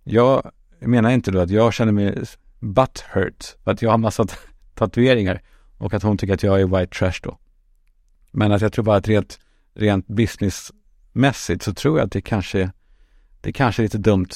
Jag 0.04 0.52
menar 0.80 1.10
inte 1.10 1.32
då 1.32 1.40
att 1.40 1.50
jag 1.50 1.74
känner 1.74 1.92
mig 1.92 2.24
butthurt 2.60 3.56
för 3.64 3.72
att 3.72 3.82
jag 3.82 3.92
har 3.92 3.98
massa 3.98 4.26
tatueringar 4.76 5.42
och 5.78 5.94
att 5.94 6.04
hon 6.04 6.18
tycker 6.18 6.34
att 6.34 6.44
jag 6.44 6.62
är 6.62 6.66
white 6.66 6.98
trash 6.98 7.20
då. 7.24 7.38
Men 8.32 8.52
att 8.52 8.62
jag 8.62 8.74
tror 8.74 8.86
bara 8.86 8.98
att 8.98 9.08
rent, 9.08 9.40
rent 9.74 10.08
businessmässigt 10.08 11.64
så 11.64 11.74
tror 11.74 11.98
jag 11.98 12.06
att 12.06 12.12
det 12.12 12.22
kanske, 12.22 12.72
det 13.42 13.54
kanske 13.54 13.82
är 13.82 13.84
lite 13.84 13.98
dumt. 13.98 14.30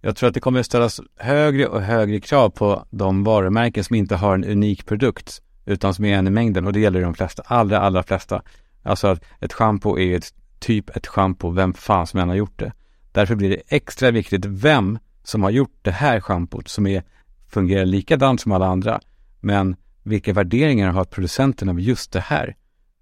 Jag 0.00 0.16
tror 0.16 0.28
att 0.28 0.34
det 0.34 0.40
kommer 0.40 0.60
att 0.60 0.66
ställas 0.66 1.00
högre 1.16 1.66
och 1.66 1.82
högre 1.82 2.20
krav 2.20 2.50
på 2.50 2.86
de 2.90 3.24
varumärken 3.24 3.84
som 3.84 3.96
inte 3.96 4.16
har 4.16 4.34
en 4.34 4.44
unik 4.44 4.86
produkt 4.86 5.42
utan 5.64 5.94
som 5.94 6.04
är 6.04 6.18
en 6.18 6.26
i 6.26 6.30
mängden 6.30 6.66
och 6.66 6.72
det 6.72 6.80
gäller 6.80 7.02
de 7.02 7.14
flesta, 7.14 7.42
allra, 7.46 7.80
allra 7.80 8.02
flesta. 8.02 8.42
Alltså 8.82 9.08
att 9.08 9.24
ett 9.40 9.52
schampo 9.52 9.98
är 9.98 10.16
ett, 10.16 10.34
typ 10.58 10.96
ett 10.96 11.06
schampo, 11.06 11.50
vem 11.50 11.74
fan 11.74 12.06
som 12.06 12.20
än 12.20 12.28
har 12.28 12.36
gjort 12.36 12.58
det. 12.58 12.72
Därför 13.12 13.34
blir 13.34 13.50
det 13.50 13.62
extra 13.68 14.10
viktigt 14.10 14.44
vem 14.44 14.98
som 15.22 15.42
har 15.42 15.50
gjort 15.50 15.78
det 15.82 15.90
här 15.90 16.20
schampot 16.20 16.68
som 16.68 16.86
är, 16.86 17.02
fungerar 17.48 17.84
likadant 17.84 18.40
som 18.40 18.52
alla 18.52 18.66
andra. 18.66 19.00
Men 19.40 19.76
vilka 20.02 20.32
värderingar 20.32 20.90
har 20.90 21.04
producenten 21.04 21.68
av 21.68 21.80
just 21.80 22.12
det 22.12 22.20
här? 22.20 22.56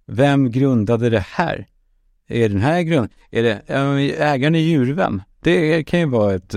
Vem 0.06 0.50
grundade 0.50 1.10
det 1.10 1.24
här? 1.28 1.66
är 2.28 2.48
den 2.48 2.60
här 2.60 2.82
grund, 2.82 3.08
är 3.30 3.42
det 3.42 3.62
ägaren 4.18 4.54
är 4.54 4.58
djurvän? 4.58 5.14
Eh, 5.14 5.22
det 5.42 5.84
kan 5.84 6.00
ju 6.00 6.06
vara 6.06 6.34
ett, 6.34 6.54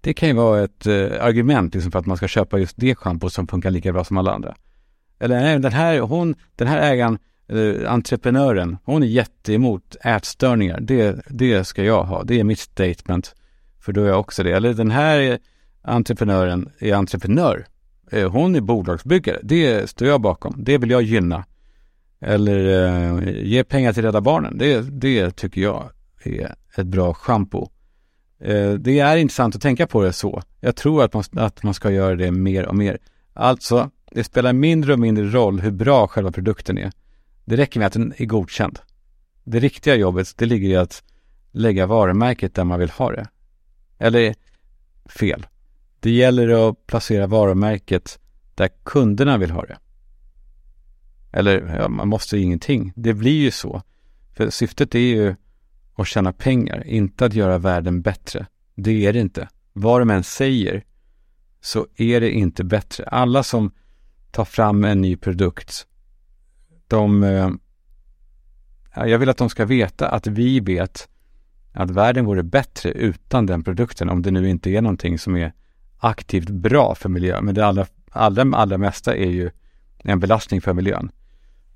det 0.00 0.14
kan 0.14 0.28
ju 0.28 0.34
vara 0.34 0.64
ett 0.64 0.86
argument 1.20 1.74
liksom 1.74 1.92
för 1.92 1.98
att 1.98 2.06
man 2.06 2.16
ska 2.16 2.28
köpa 2.28 2.58
just 2.58 2.76
det 2.76 2.94
schampo 2.94 3.30
som 3.30 3.46
funkar 3.46 3.70
lika 3.70 3.92
bra 3.92 4.04
som 4.04 4.16
alla 4.16 4.32
andra. 4.32 4.54
Eller 5.18 5.40
nej, 5.40 5.58
den 5.58 5.72
här, 5.72 6.00
hon, 6.00 6.34
den 6.56 6.68
här 6.68 6.92
ägaren, 6.92 7.18
eh, 7.48 7.92
entreprenören, 7.92 8.76
hon 8.84 9.02
är 9.02 9.06
jätteemot 9.06 9.96
ätstörningar. 10.04 10.80
Det, 10.80 11.20
det 11.28 11.64
ska 11.64 11.84
jag 11.84 12.04
ha. 12.04 12.24
Det 12.24 12.40
är 12.40 12.44
mitt 12.44 12.58
statement. 12.58 13.34
För 13.80 13.92
då 13.92 14.02
är 14.02 14.08
jag 14.08 14.20
också 14.20 14.42
det. 14.42 14.52
Eller 14.52 14.74
den 14.74 14.90
här 14.90 15.38
entreprenören 15.82 16.70
är 16.78 16.94
entreprenör. 16.94 17.66
Eh, 18.14 18.30
hon 18.30 18.54
är 18.54 18.60
bolagsbyggare. 18.60 19.40
Det 19.42 19.90
står 19.90 20.08
jag 20.08 20.20
bakom. 20.20 20.54
Det 20.58 20.78
vill 20.78 20.90
jag 20.90 21.02
gynna. 21.02 21.44
Eller 22.20 22.86
eh, 22.86 23.44
ge 23.44 23.64
pengar 23.64 23.92
till 23.92 24.02
Rädda 24.02 24.20
Barnen. 24.20 24.58
Det, 24.58 24.80
det 24.80 25.30
tycker 25.30 25.60
jag 25.60 25.90
är 26.24 26.54
ett 26.76 26.86
bra 26.86 27.14
schampo. 27.14 27.68
Eh, 28.40 28.72
det 28.72 28.98
är 28.98 29.16
intressant 29.16 29.56
att 29.56 29.62
tänka 29.62 29.86
på 29.86 30.02
det 30.02 30.12
så. 30.12 30.42
Jag 30.60 30.76
tror 30.76 31.04
att 31.04 31.14
man, 31.14 31.24
att 31.32 31.62
man 31.62 31.74
ska 31.74 31.90
göra 31.90 32.16
det 32.16 32.30
mer 32.30 32.66
och 32.66 32.76
mer. 32.76 32.98
Alltså, 33.32 33.90
det 34.10 34.24
spelar 34.24 34.52
mindre 34.52 34.92
och 34.92 34.98
mindre 34.98 35.24
roll 35.24 35.60
hur 35.60 35.70
bra 35.70 36.06
själva 36.06 36.32
produkten 36.32 36.78
är. 36.78 36.92
Det 37.44 37.56
räcker 37.56 37.80
med 37.80 37.86
att 37.86 37.92
den 37.92 38.14
är 38.16 38.26
godkänd. 38.26 38.78
Det 39.44 39.58
riktiga 39.58 39.94
jobbet, 39.94 40.34
det 40.36 40.46
ligger 40.46 40.68
i 40.68 40.76
att 40.76 41.02
lägga 41.52 41.86
varumärket 41.86 42.54
där 42.54 42.64
man 42.64 42.78
vill 42.78 42.90
ha 42.90 43.12
det. 43.12 43.28
Eller 43.98 44.34
fel. 45.08 45.46
Det 46.04 46.10
gäller 46.10 46.68
att 46.68 46.86
placera 46.86 47.26
varumärket 47.26 48.18
där 48.54 48.68
kunderna 48.82 49.38
vill 49.38 49.50
ha 49.50 49.64
det. 49.66 49.78
Eller, 51.32 51.76
ja, 51.78 51.88
man 51.88 52.08
måste 52.08 52.38
ingenting. 52.38 52.92
Det 52.96 53.14
blir 53.14 53.40
ju 53.42 53.50
så. 53.50 53.82
För 54.32 54.50
syftet 54.50 54.94
är 54.94 54.98
ju 54.98 55.34
att 55.94 56.06
tjäna 56.06 56.32
pengar, 56.32 56.86
inte 56.86 57.26
att 57.26 57.34
göra 57.34 57.58
världen 57.58 58.02
bättre. 58.02 58.46
Det 58.74 59.06
är 59.06 59.12
det 59.12 59.20
inte. 59.20 59.48
Vad 59.72 60.00
de 60.00 60.10
än 60.10 60.24
säger 60.24 60.84
så 61.60 61.86
är 61.96 62.20
det 62.20 62.30
inte 62.30 62.64
bättre. 62.64 63.04
Alla 63.04 63.42
som 63.42 63.70
tar 64.30 64.44
fram 64.44 64.84
en 64.84 65.00
ny 65.00 65.16
produkt, 65.16 65.86
de... 66.88 67.22
Eh, 67.22 67.50
jag 68.94 69.18
vill 69.18 69.28
att 69.28 69.36
de 69.36 69.50
ska 69.50 69.64
veta 69.64 70.08
att 70.08 70.26
vi 70.26 70.60
vet 70.60 71.08
att 71.72 71.90
världen 71.90 72.24
vore 72.24 72.42
bättre 72.42 72.90
utan 72.90 73.46
den 73.46 73.62
produkten 73.62 74.08
om 74.08 74.22
det 74.22 74.30
nu 74.30 74.48
inte 74.48 74.70
är 74.70 74.82
någonting 74.82 75.18
som 75.18 75.36
är 75.36 75.52
aktivt 75.98 76.48
bra 76.48 76.94
för 76.94 77.08
miljön. 77.08 77.44
Men 77.44 77.54
det 77.54 77.66
allra, 77.66 77.86
allra, 78.10 78.56
allra 78.56 78.78
mesta 78.78 79.16
är 79.16 79.30
ju 79.30 79.50
en 79.98 80.20
belastning 80.20 80.60
för 80.60 80.72
miljön. 80.72 81.10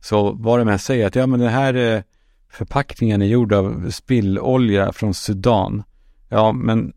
Så 0.01 0.33
vad 0.33 0.59
de 0.59 0.69
än 0.69 0.79
säger 0.79 1.07
att 1.07 1.15
ja 1.15 1.27
men 1.27 1.41
den 1.41 1.49
här 1.49 1.75
eh, 1.75 2.03
förpackningen 2.51 3.23
är 3.23 3.27
gjord 3.27 3.53
av 3.53 3.91
spillolja 3.91 4.93
från 4.93 5.15
Sudan. 5.15 5.83
Ja 6.29 6.53
men 6.53 6.93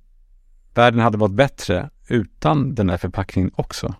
världen 0.74 1.00
hade 1.00 1.18
varit 1.18 1.36
bättre 1.36 1.90
utan 2.08 2.76
den 2.76 2.90
här 2.90 2.98
förpackningen 2.98 3.52
också. 3.56 3.96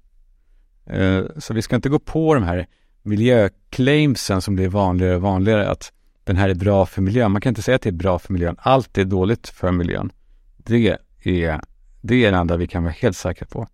Eh, 0.86 1.22
så 1.38 1.54
vi 1.54 1.62
ska 1.62 1.76
inte 1.76 1.90
gå 1.90 2.00
på 2.00 2.34
de 2.34 2.44
här 2.44 2.68
miljöclaimsen 3.04 4.42
som 4.42 4.56
blir 4.56 4.68
vanligare 4.68 5.16
och 5.16 5.22
vanligare 5.22 5.70
att 5.70 5.94
den 6.24 6.38
här 6.38 6.50
är 6.50 6.56
bra 6.56 6.86
för 6.86 7.02
miljön. 7.02 7.32
Man 7.32 7.42
kan 7.42 7.50
inte 7.50 7.62
säga 7.62 7.76
att 7.76 7.82
det 7.82 7.90
är 7.90 7.94
bra 7.94 8.20
för 8.20 8.34
miljön. 8.34 8.56
Allt 8.60 8.98
är 8.98 9.06
dåligt 9.06 9.50
för 9.50 9.72
miljön. 9.72 10.12
Det 10.58 10.98
är 11.24 11.62
det 12.02 12.26
är 12.26 12.32
det 12.32 12.38
enda 12.38 12.58
vi 12.58 12.68
kan 12.68 12.84
vara 12.84 12.94
helt 12.94 13.18
säkra 13.18 13.48
på. 13.48 13.68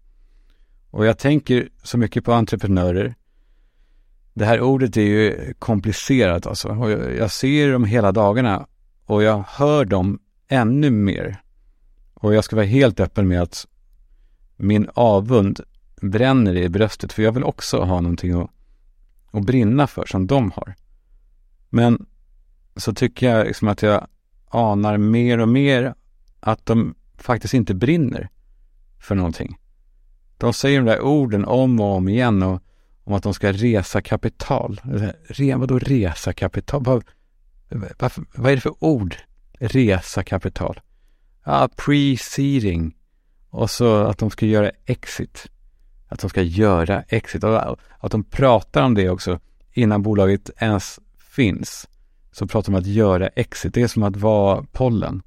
Och 0.89 1.05
jag 1.05 1.17
tänker 1.17 1.69
så 1.83 1.97
mycket 1.97 2.25
på 2.25 2.33
entreprenörer. 2.33 3.15
Det 4.33 4.45
här 4.45 4.61
ordet 4.61 4.97
är 4.97 5.01
ju 5.01 5.53
komplicerat 5.59 6.47
alltså. 6.47 6.67
Och 6.67 6.91
jag, 6.91 7.31
ser 7.31 7.71
dem 7.71 7.85
hela 7.85 8.11
dagarna 8.11 8.67
och 9.05 9.23
jag 9.23 9.43
hör 9.47 9.85
dem 9.85 10.19
ännu 10.47 10.89
mer. 10.89 11.41
Och 12.13 12.33
jag 12.33 12.43
ska 12.43 12.55
vara 12.55 12.65
helt 12.65 12.99
öppen 12.99 13.27
med 13.27 13.41
att 13.41 13.67
min 14.55 14.89
avund 14.93 15.59
bränner 16.01 16.55
i 16.55 16.69
bröstet 16.69 17.13
för 17.13 17.23
jag 17.23 17.31
vill 17.31 17.43
också 17.43 17.77
ha 17.77 18.01
någonting 18.01 18.41
att, 18.41 18.49
att 19.31 19.45
brinna 19.45 19.87
för 19.87 20.05
som 20.05 20.27
de 20.27 20.51
har. 20.51 20.75
Men 21.69 22.05
så 22.75 22.93
tycker 22.93 23.29
jag 23.29 23.47
liksom 23.47 23.67
att 23.67 23.81
jag 23.81 24.07
anar 24.49 24.97
mer 24.97 25.39
och 25.39 25.49
mer 25.49 25.93
att 26.39 26.65
de 26.65 26.95
faktiskt 27.17 27.53
inte 27.53 27.73
brinner 27.73 28.29
för 28.99 29.15
någonting. 29.15 29.57
De 30.37 30.53
säger 30.53 30.79
de 30.79 30.85
där 30.85 31.01
orden 31.01 31.45
om 31.45 31.79
och 31.79 31.95
om 31.95 32.07
igen 32.07 32.43
och, 32.43 32.61
om 33.03 33.13
att 33.13 33.23
de 33.23 33.33
ska 33.33 33.51
resa 33.51 34.01
kapital. 34.01 34.81
Re, 35.27 35.55
vadå 35.55 35.79
resa 35.79 36.33
kapital? 36.33 36.83
Vad, 36.83 37.03
varför, 37.99 38.23
vad 38.35 38.51
är 38.51 38.55
det 38.55 38.61
för 38.61 38.83
ord? 38.83 39.15
Resa 39.59 40.23
kapital. 40.23 40.79
Ja, 41.45 41.69
pre-seeding. 41.75 42.91
Och 43.49 43.69
så 43.69 43.95
att 43.95 44.17
de 44.17 44.29
ska 44.29 44.45
göra 44.45 44.71
exit. 44.85 45.47
Att 46.07 46.19
de 46.19 46.29
ska 46.29 46.41
göra 46.41 47.01
exit. 47.01 47.43
Och 47.43 47.79
att 47.99 48.11
de 48.11 48.23
pratar 48.23 48.83
om 48.83 48.93
det 48.93 49.09
också 49.09 49.39
innan 49.73 50.03
bolaget 50.03 50.49
ens 50.57 50.99
finns. 51.17 51.87
Så 52.31 52.47
pratar 52.47 52.71
de 52.71 52.75
om 52.75 52.81
att 52.81 52.87
göra 52.87 53.27
exit. 53.27 53.73
Det 53.73 53.81
är 53.81 53.87
som 53.87 54.03
att 54.03 54.15
vara 54.15 54.65
pollen 54.71 55.21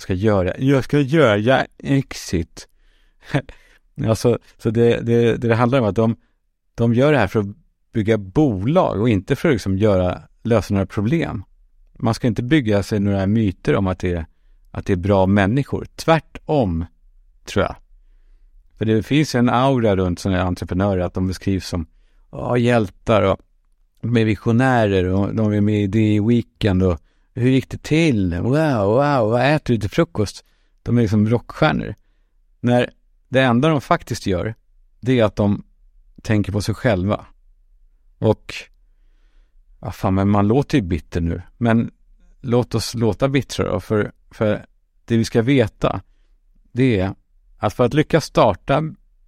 ska 0.00 0.14
göra, 0.14 0.58
jag 0.58 0.84
ska 0.84 1.00
göra 1.00 1.66
exit. 1.78 2.68
alltså, 4.06 4.38
så 4.58 4.70
det, 4.70 5.00
det, 5.00 5.36
det, 5.36 5.54
handlar 5.54 5.80
om 5.80 5.86
att 5.86 5.96
de, 5.96 6.16
de 6.74 6.94
gör 6.94 7.12
det 7.12 7.18
här 7.18 7.26
för 7.26 7.40
att 7.40 7.46
bygga 7.92 8.18
bolag 8.18 9.00
och 9.00 9.08
inte 9.08 9.36
för 9.36 9.48
att 9.48 9.54
liksom 9.54 9.78
göra, 9.78 10.22
lösa 10.42 10.74
några 10.74 10.86
problem. 10.86 11.44
Man 11.92 12.14
ska 12.14 12.26
inte 12.26 12.42
bygga 12.42 12.82
sig 12.82 13.00
några 13.00 13.26
myter 13.26 13.76
om 13.76 13.86
att 13.86 13.98
det, 13.98 14.12
är, 14.12 14.26
att 14.70 14.86
det 14.86 14.92
är 14.92 14.96
bra 14.96 15.26
människor. 15.26 15.86
Tvärtom, 15.96 16.84
tror 17.44 17.64
jag. 17.64 17.76
För 18.78 18.84
det 18.84 19.02
finns 19.02 19.34
en 19.34 19.48
aura 19.48 19.96
runt 19.96 20.18
sådana 20.18 20.38
här 20.38 20.46
entreprenörer 20.46 21.00
att 21.00 21.14
de 21.14 21.26
beskrivs 21.26 21.66
som 21.66 21.86
oh, 22.30 22.60
hjältar 22.60 23.22
och 23.22 23.40
med 24.00 24.26
visionärer 24.26 25.04
och 25.04 25.34
de 25.34 25.52
är 25.52 25.60
med 25.60 25.82
i 25.82 25.86
det 25.86 26.20
Weekend 26.20 26.82
och 26.82 27.00
hur 27.34 27.50
gick 27.50 27.70
det 27.70 27.82
till? 27.82 28.34
Wow, 28.34 28.86
wow, 28.86 29.30
vad 29.30 29.54
äter 29.54 29.74
du 29.74 29.80
till 29.80 29.90
frukost? 29.90 30.44
De 30.82 30.98
är 30.98 31.02
liksom 31.02 31.28
rockstjärnor. 31.28 31.94
När 32.60 32.90
det 33.28 33.40
enda 33.40 33.68
de 33.68 33.80
faktiskt 33.80 34.26
gör, 34.26 34.54
det 35.00 35.20
är 35.20 35.24
att 35.24 35.36
de 35.36 35.64
tänker 36.22 36.52
på 36.52 36.62
sig 36.62 36.74
själva. 36.74 37.26
Och, 38.18 38.54
ja 39.80 39.90
fan, 39.90 40.14
men 40.14 40.28
man 40.28 40.48
låter 40.48 40.78
ju 40.78 40.84
bitter 40.84 41.20
nu. 41.20 41.42
Men 41.58 41.90
låt 42.40 42.74
oss 42.74 42.94
låta 42.94 43.28
bittra 43.28 43.72
då, 43.72 43.80
för, 43.80 44.12
för 44.30 44.66
det 45.04 45.16
vi 45.16 45.24
ska 45.24 45.42
veta, 45.42 46.00
det 46.72 47.00
är 47.00 47.14
att 47.58 47.74
för 47.74 47.84
att 47.84 47.94
lyckas 47.94 48.24
starta 48.24 48.82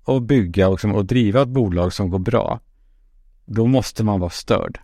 och 0.04 0.22
bygga 0.22 0.68
och, 0.68 0.74
liksom, 0.74 0.94
och 0.94 1.04
driva 1.04 1.42
ett 1.42 1.48
bolag 1.48 1.92
som 1.92 2.10
går 2.10 2.18
bra, 2.18 2.60
då 3.44 3.66
måste 3.66 4.04
man 4.04 4.20
vara 4.20 4.30
störd. 4.30 4.78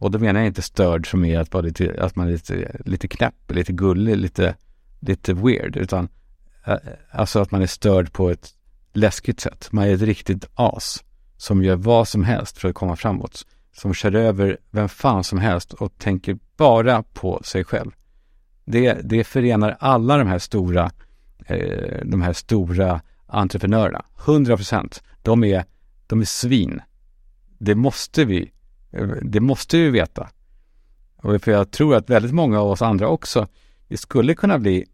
Och 0.00 0.10
då 0.10 0.18
menar 0.18 0.40
jag 0.40 0.46
inte 0.46 0.62
störd 0.62 1.10
som 1.10 1.24
är 1.24 1.38
att, 1.38 1.52
vara 1.52 1.62
lite, 1.62 1.96
att 1.98 2.16
man 2.16 2.26
är 2.26 2.32
lite, 2.32 2.76
lite 2.84 3.08
knäpp, 3.08 3.34
lite 3.48 3.72
gullig, 3.72 4.16
lite, 4.16 4.54
lite 5.00 5.34
weird, 5.34 5.76
utan 5.76 6.08
eh, 6.66 6.76
alltså 7.10 7.40
att 7.40 7.50
man 7.50 7.62
är 7.62 7.66
störd 7.66 8.12
på 8.12 8.30
ett 8.30 8.54
läskigt 8.92 9.40
sätt. 9.40 9.68
Man 9.72 9.84
är 9.84 9.94
ett 9.94 10.02
riktigt 10.02 10.44
as 10.54 11.04
som 11.36 11.64
gör 11.64 11.76
vad 11.76 12.08
som 12.08 12.24
helst 12.24 12.58
för 12.58 12.68
att 12.68 12.74
komma 12.74 12.96
framåt. 12.96 13.46
Som 13.72 13.94
kör 13.94 14.14
över 14.14 14.58
vem 14.70 14.88
fan 14.88 15.24
som 15.24 15.38
helst 15.38 15.72
och 15.72 15.98
tänker 15.98 16.38
bara 16.56 17.02
på 17.02 17.40
sig 17.44 17.64
själv. 17.64 17.90
Det, 18.64 18.92
det 18.92 19.24
förenar 19.24 19.76
alla 19.80 20.16
de 20.16 20.28
här 20.28 20.38
stora, 20.38 20.90
eh, 21.46 22.00
de 22.04 22.22
här 22.22 22.32
stora 22.32 23.00
entreprenörerna. 23.26 24.04
100 24.26 24.56
procent. 24.56 25.02
De 25.22 25.44
är, 25.44 25.64
de 26.06 26.20
är 26.20 26.24
svin. 26.24 26.80
Det 27.58 27.74
måste 27.74 28.24
vi 28.24 28.52
det 29.22 29.40
måste 29.40 29.76
vi 29.76 29.90
veta. 29.90 30.30
Och 31.16 31.42
för 31.42 31.52
jag 31.52 31.70
tror 31.70 31.94
att 31.94 32.10
väldigt 32.10 32.32
många 32.32 32.60
av 32.60 32.70
oss 32.70 32.82
andra 32.82 33.08
också, 33.08 33.48
vi 33.88 33.96
skulle 33.96 34.34
kunna 34.34 34.58
bli 34.58 34.86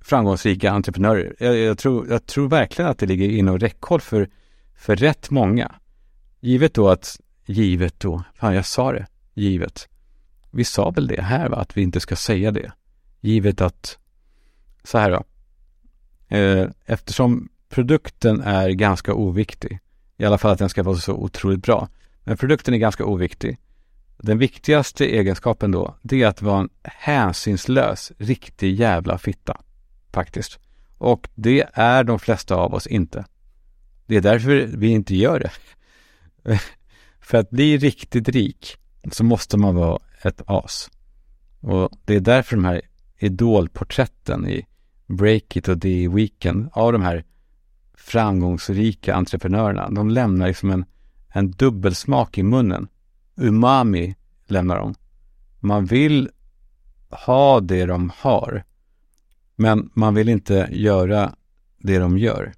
framgångsrika 0.00 0.70
entreprenörer. 0.70 1.36
Jag, 1.38 1.56
jag, 1.56 1.78
tror, 1.78 2.08
jag 2.08 2.26
tror 2.26 2.48
verkligen 2.48 2.90
att 2.90 2.98
det 2.98 3.06
ligger 3.06 3.28
inom 3.28 3.58
räckhåll 3.58 4.00
för, 4.00 4.28
för 4.74 4.96
rätt 4.96 5.30
många. 5.30 5.74
Givet 6.40 6.74
då 6.74 6.88
att, 6.88 7.20
givet 7.46 8.00
då, 8.00 8.22
fan 8.34 8.54
jag 8.54 8.66
sa 8.66 8.92
det, 8.92 9.06
givet. 9.34 9.88
Vi 10.50 10.64
sa 10.64 10.90
väl 10.90 11.06
det 11.06 11.22
här 11.22 11.48
va, 11.48 11.56
att 11.56 11.76
vi 11.76 11.82
inte 11.82 12.00
ska 12.00 12.16
säga 12.16 12.50
det. 12.50 12.72
Givet 13.20 13.60
att, 13.60 13.98
så 14.84 14.98
här 14.98 15.10
då. 15.10 15.24
Eh, 16.36 16.68
eftersom 16.86 17.48
produkten 17.68 18.40
är 18.40 18.70
ganska 18.70 19.14
oviktig, 19.14 19.78
i 20.16 20.24
alla 20.24 20.38
fall 20.38 20.50
att 20.50 20.58
den 20.58 20.68
ska 20.68 20.82
vara 20.82 20.96
så 20.96 21.12
otroligt 21.12 21.62
bra, 21.62 21.88
men 22.24 22.36
produkten 22.36 22.74
är 22.74 22.78
ganska 22.78 23.04
oviktig. 23.04 23.58
Den 24.18 24.38
viktigaste 24.38 25.04
egenskapen 25.04 25.70
då, 25.70 25.96
det 26.02 26.22
är 26.22 26.26
att 26.26 26.42
vara 26.42 26.60
en 26.60 26.68
hänsynslös, 26.82 28.12
riktig 28.18 28.74
jävla 28.74 29.18
fitta. 29.18 29.60
Faktiskt. 30.12 30.58
Och 30.98 31.28
det 31.34 31.66
är 31.72 32.04
de 32.04 32.18
flesta 32.18 32.54
av 32.54 32.74
oss 32.74 32.86
inte. 32.86 33.24
Det 34.06 34.16
är 34.16 34.20
därför 34.20 34.68
vi 34.76 34.88
inte 34.88 35.16
gör 35.16 35.40
det. 35.40 35.52
För 37.20 37.38
att 37.38 37.50
bli 37.50 37.78
riktigt 37.78 38.28
rik 38.28 38.76
så 39.12 39.24
måste 39.24 39.56
man 39.56 39.74
vara 39.74 39.98
ett 40.22 40.42
as. 40.46 40.90
Och 41.60 41.90
det 42.04 42.14
är 42.14 42.20
därför 42.20 42.56
de 42.56 42.64
här 42.64 42.82
idolporträtten 43.18 44.48
i 44.48 44.66
Breakit 45.06 45.68
och 45.68 45.80
The 45.80 46.08
Weekend 46.08 46.68
av 46.72 46.92
de 46.92 47.02
här 47.02 47.24
framgångsrika 47.94 49.14
entreprenörerna, 49.14 49.90
de 49.90 50.10
lämnar 50.10 50.46
liksom 50.46 50.70
en, 50.70 50.84
en 51.32 51.50
dubbelsmak 51.50 52.38
i 52.38 52.42
munnen. 52.42 52.88
Umami 53.36 54.14
lämnar 54.46 54.76
de. 54.78 54.94
Man 55.60 55.86
vill 55.86 56.30
ha 57.10 57.60
det 57.60 57.86
de 57.86 58.12
har, 58.16 58.64
men 59.56 59.90
man 59.94 60.14
vill 60.14 60.28
inte 60.28 60.68
göra 60.72 61.34
det 61.78 61.98
de 61.98 62.18
gör. 62.18 62.52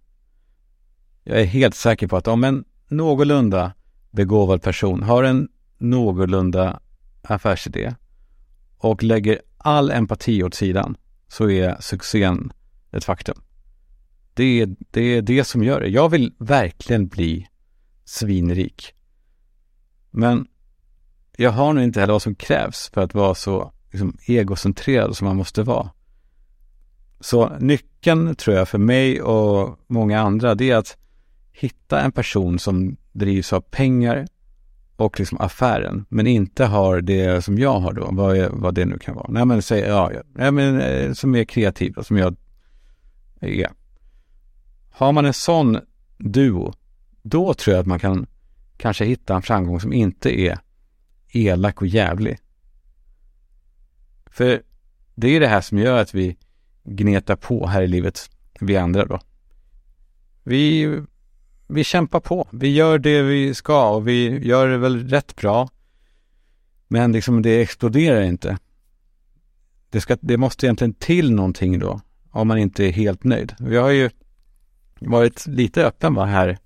Jag 1.23 1.41
är 1.41 1.45
helt 1.45 1.75
säker 1.75 2.07
på 2.07 2.17
att 2.17 2.29
om 2.29 2.45
en 2.45 2.65
någorlunda 2.89 3.73
begåvad 4.11 4.63
person 4.63 5.03
har 5.03 5.23
en 5.23 5.49
någorlunda 5.79 6.81
affärsidé 7.23 7.95
och 8.79 9.03
lägger 9.03 9.41
all 9.57 9.91
empati 9.91 10.43
åt 10.43 10.55
sidan 10.55 10.97
så 11.29 11.51
är 11.51 11.77
succén 11.81 12.53
ett 12.93 13.05
faktum. 13.05 13.41
Det 14.35 14.61
är, 14.61 14.77
det 14.91 15.01
är 15.01 15.23
det 15.23 15.45
som 15.45 15.65
gör 15.65 15.81
det. 15.81 15.89
Jag 15.89 16.09
vill 16.09 16.35
verkligen 16.39 17.07
bli 17.09 17.49
svinrik. 18.05 18.95
Men 20.11 20.47
jag 21.37 21.51
har 21.51 21.73
nog 21.73 21.85
inte 21.85 22.01
heller 22.01 22.13
vad 22.13 22.23
som 22.23 22.35
krävs 22.35 22.91
för 22.95 23.01
att 23.01 23.15
vara 23.15 23.35
så 23.35 23.73
liksom, 23.91 24.17
egocentrerad 24.27 25.17
som 25.17 25.27
man 25.27 25.37
måste 25.37 25.63
vara. 25.63 25.91
Så 27.21 27.57
nyckeln 27.59 28.37
tror 28.37 28.57
jag 28.57 28.69
för 28.69 28.79
mig 28.79 29.23
och 29.23 29.79
många 29.87 30.21
andra 30.21 30.55
det 30.55 30.71
är 30.71 30.77
att 30.77 30.97
hitta 31.53 32.01
en 32.01 32.13
person 32.13 32.59
som 32.59 32.97
drivs 33.13 33.53
av 33.53 33.61
pengar 33.61 34.27
och 34.97 35.19
liksom 35.19 35.41
affären, 35.41 36.07
men 36.09 36.27
inte 36.27 36.65
har 36.65 37.01
det 37.01 37.45
som 37.45 37.59
jag 37.59 37.81
har 37.81 37.93
då, 37.93 38.09
vad, 38.13 38.37
är, 38.37 38.49
vad 38.53 38.75
det 38.75 38.85
nu 38.85 38.99
kan 38.99 39.15
vara. 39.15 39.27
Nej 39.31 39.45
men 39.45 39.63
säg, 39.63 39.81
ja, 39.81 40.13
ja 40.39 40.51
men, 40.51 40.81
eh, 40.81 41.13
som 41.13 41.35
är 41.35 41.45
kreativ 41.45 41.95
och 41.97 42.07
som 42.07 42.17
jag 42.17 42.37
är. 43.41 43.71
Har 44.91 45.13
man 45.13 45.25
en 45.25 45.33
sån 45.33 45.79
duo, 46.19 46.73
då 47.25 47.55
tror 47.55 47.75
jag 47.75 47.81
att 47.81 47.87
man 47.87 47.99
kan 47.99 48.27
kanske 48.77 49.05
hitta 49.05 49.35
en 49.35 49.43
framgång 49.43 49.81
som 49.81 49.93
inte 49.93 50.41
är 50.41 50.59
elak 51.29 51.81
och 51.81 51.87
jävlig. 51.87 52.39
För 54.27 54.63
det 55.15 55.29
är 55.29 55.41
det 55.41 55.49
här 55.49 55.61
som 55.61 55.79
gör 55.79 55.99
att 55.99 56.15
vi 56.15 56.37
gnetar 56.85 57.37
på 57.37 57.67
här 57.67 57.83
i 57.83 57.87
livet, 57.87 58.31
vi 58.61 58.77
andra 58.77 59.05
då. 59.05 59.21
Vi 60.43 60.87
vi 61.67 61.85
kämpar 61.85 62.21
på. 62.21 62.49
Vi 62.51 62.75
gör 62.75 62.99
det 62.99 63.23
vi 63.23 63.55
ska 63.55 63.91
och 63.91 64.09
vi 64.09 64.47
gör 64.47 64.69
det 64.69 64.79
väl 64.79 65.09
rätt 65.09 65.37
bra. 65.37 65.69
Men 66.89 67.13
liksom 67.13 67.43
det 67.43 67.61
exploderar 67.61 68.23
inte. 68.23 68.59
Det, 69.91 70.01
ska, 70.01 70.17
det 70.21 70.37
måste 70.37 70.67
egentligen 70.67 70.95
till 70.95 71.33
någonting 71.33 71.79
då, 71.79 72.01
om 72.31 72.49
man 72.49 72.59
inte 72.59 72.85
är 72.85 72.93
helt 72.93 73.25
nöjd. 73.25 73.55
Vi 73.59 73.77
har 73.77 73.91
ju 73.91 74.11
varit 74.99 75.47
lite 75.47 75.87
öppen 75.87 76.15
va, 76.15 76.25
här 76.25 76.59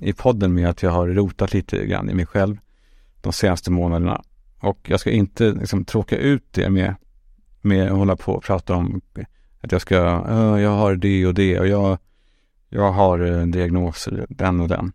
i 0.00 0.12
podden 0.12 0.54
med 0.54 0.68
att 0.68 0.82
jag 0.82 0.90
har 0.90 1.08
rotat 1.08 1.54
lite 1.54 1.86
grann 1.86 2.10
i 2.10 2.14
mig 2.14 2.26
själv 2.26 2.58
de 3.20 3.32
senaste 3.32 3.70
månaderna. 3.70 4.22
Och 4.60 4.78
jag 4.90 5.00
ska 5.00 5.10
inte 5.10 5.52
liksom 5.52 5.84
tråka 5.84 6.16
ut 6.16 6.44
det 6.50 6.70
med, 6.70 6.94
med 7.60 7.90
att 7.92 7.98
hålla 7.98 8.16
på 8.16 8.32
och 8.32 8.42
prata 8.42 8.74
om 8.74 9.00
att 9.60 9.72
jag 9.72 9.80
ska, 9.80 9.94
jag 10.60 10.70
har 10.70 10.96
det 10.96 11.26
och 11.26 11.34
det 11.34 11.60
och 11.60 11.68
jag 11.68 11.98
jag 12.68 12.92
har 12.92 13.18
en 13.18 13.50
diagnoser, 13.50 14.26
den 14.28 14.60
och 14.60 14.68
den. 14.68 14.92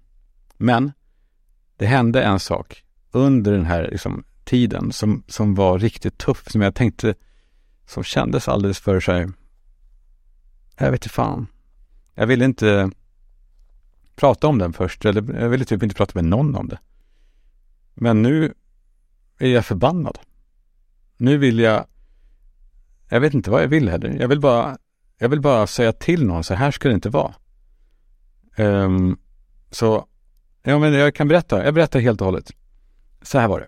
Men 0.58 0.92
det 1.78 1.86
hände 1.86 2.24
en 2.24 2.40
sak 2.40 2.84
under 3.12 3.52
den 3.52 3.66
här 3.66 3.88
liksom, 3.92 4.24
tiden 4.44 4.92
som, 4.92 5.24
som 5.28 5.56
var 5.56 5.80
riktigt 5.80 6.18
tuff, 6.18 6.52
som 6.52 6.62
jag 6.62 6.76
tänkte, 6.76 7.16
som 7.86 8.04
kändes 8.04 8.48
alldeles 8.48 8.80
för 8.80 9.00
sig. 9.00 9.28
Jag 10.78 10.92
vet 10.92 11.06
inte 11.06 11.10
fan. 11.10 11.48
Jag 12.16 12.28
ville 12.28 12.46
inte 12.46 12.92
prata 14.16 14.48
om 14.48 14.58
den 14.58 14.74
först, 14.74 15.06
eller 15.06 15.42
jag 15.42 15.50
ville 15.50 15.66
typ 15.66 15.84
inte 15.84 15.96
prata 15.96 16.12
med 16.16 16.26
någon 16.26 16.56
om 16.56 16.68
det. 16.68 16.80
Men 17.94 18.22
nu 18.22 18.54
är 19.40 19.48
jag 19.48 19.66
förbannad. 19.66 20.20
Nu 21.18 21.38
vill 21.38 21.60
jag, 21.60 21.86
jag 23.10 23.20
vet 23.20 23.34
inte 23.34 23.52
vad 23.52 23.64
jag 23.64 23.68
vill 23.68 23.90
heller. 23.90 24.16
Jag 24.20 24.28
vill 24.28 24.40
bara, 24.40 24.78
jag 25.18 25.30
vill 25.30 25.42
bara 25.42 25.68
säga 25.68 25.94
till 25.94 26.26
någon, 26.26 26.44
så 26.44 26.54
här 26.54 26.72
ska 26.72 26.90
det 26.90 26.96
inte 26.96 27.10
vara. 27.10 27.34
Um, 28.58 29.18
så, 29.72 30.08
ja 30.64 30.80
men 30.80 30.94
jag 30.94 31.16
kan 31.16 31.28
berätta, 31.28 31.66
jag 31.66 31.74
berättar 31.74 32.00
helt 32.00 32.22
och 32.22 32.26
hållet. 32.26 32.52
Så 33.22 33.40
här 33.40 33.48
var 33.48 33.60
det. 33.60 33.68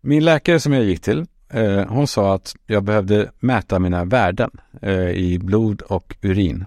Min 0.00 0.24
läkare 0.24 0.60
som 0.60 0.72
jag 0.72 0.84
gick 0.84 1.00
till, 1.00 1.26
eh, 1.48 1.86
hon 1.88 2.06
sa 2.06 2.34
att 2.34 2.56
jag 2.66 2.84
behövde 2.84 3.30
mäta 3.40 3.78
mina 3.78 4.04
värden 4.04 4.50
eh, 4.82 5.10
i 5.10 5.38
blod 5.38 5.82
och 5.82 6.16
urin. 6.20 6.64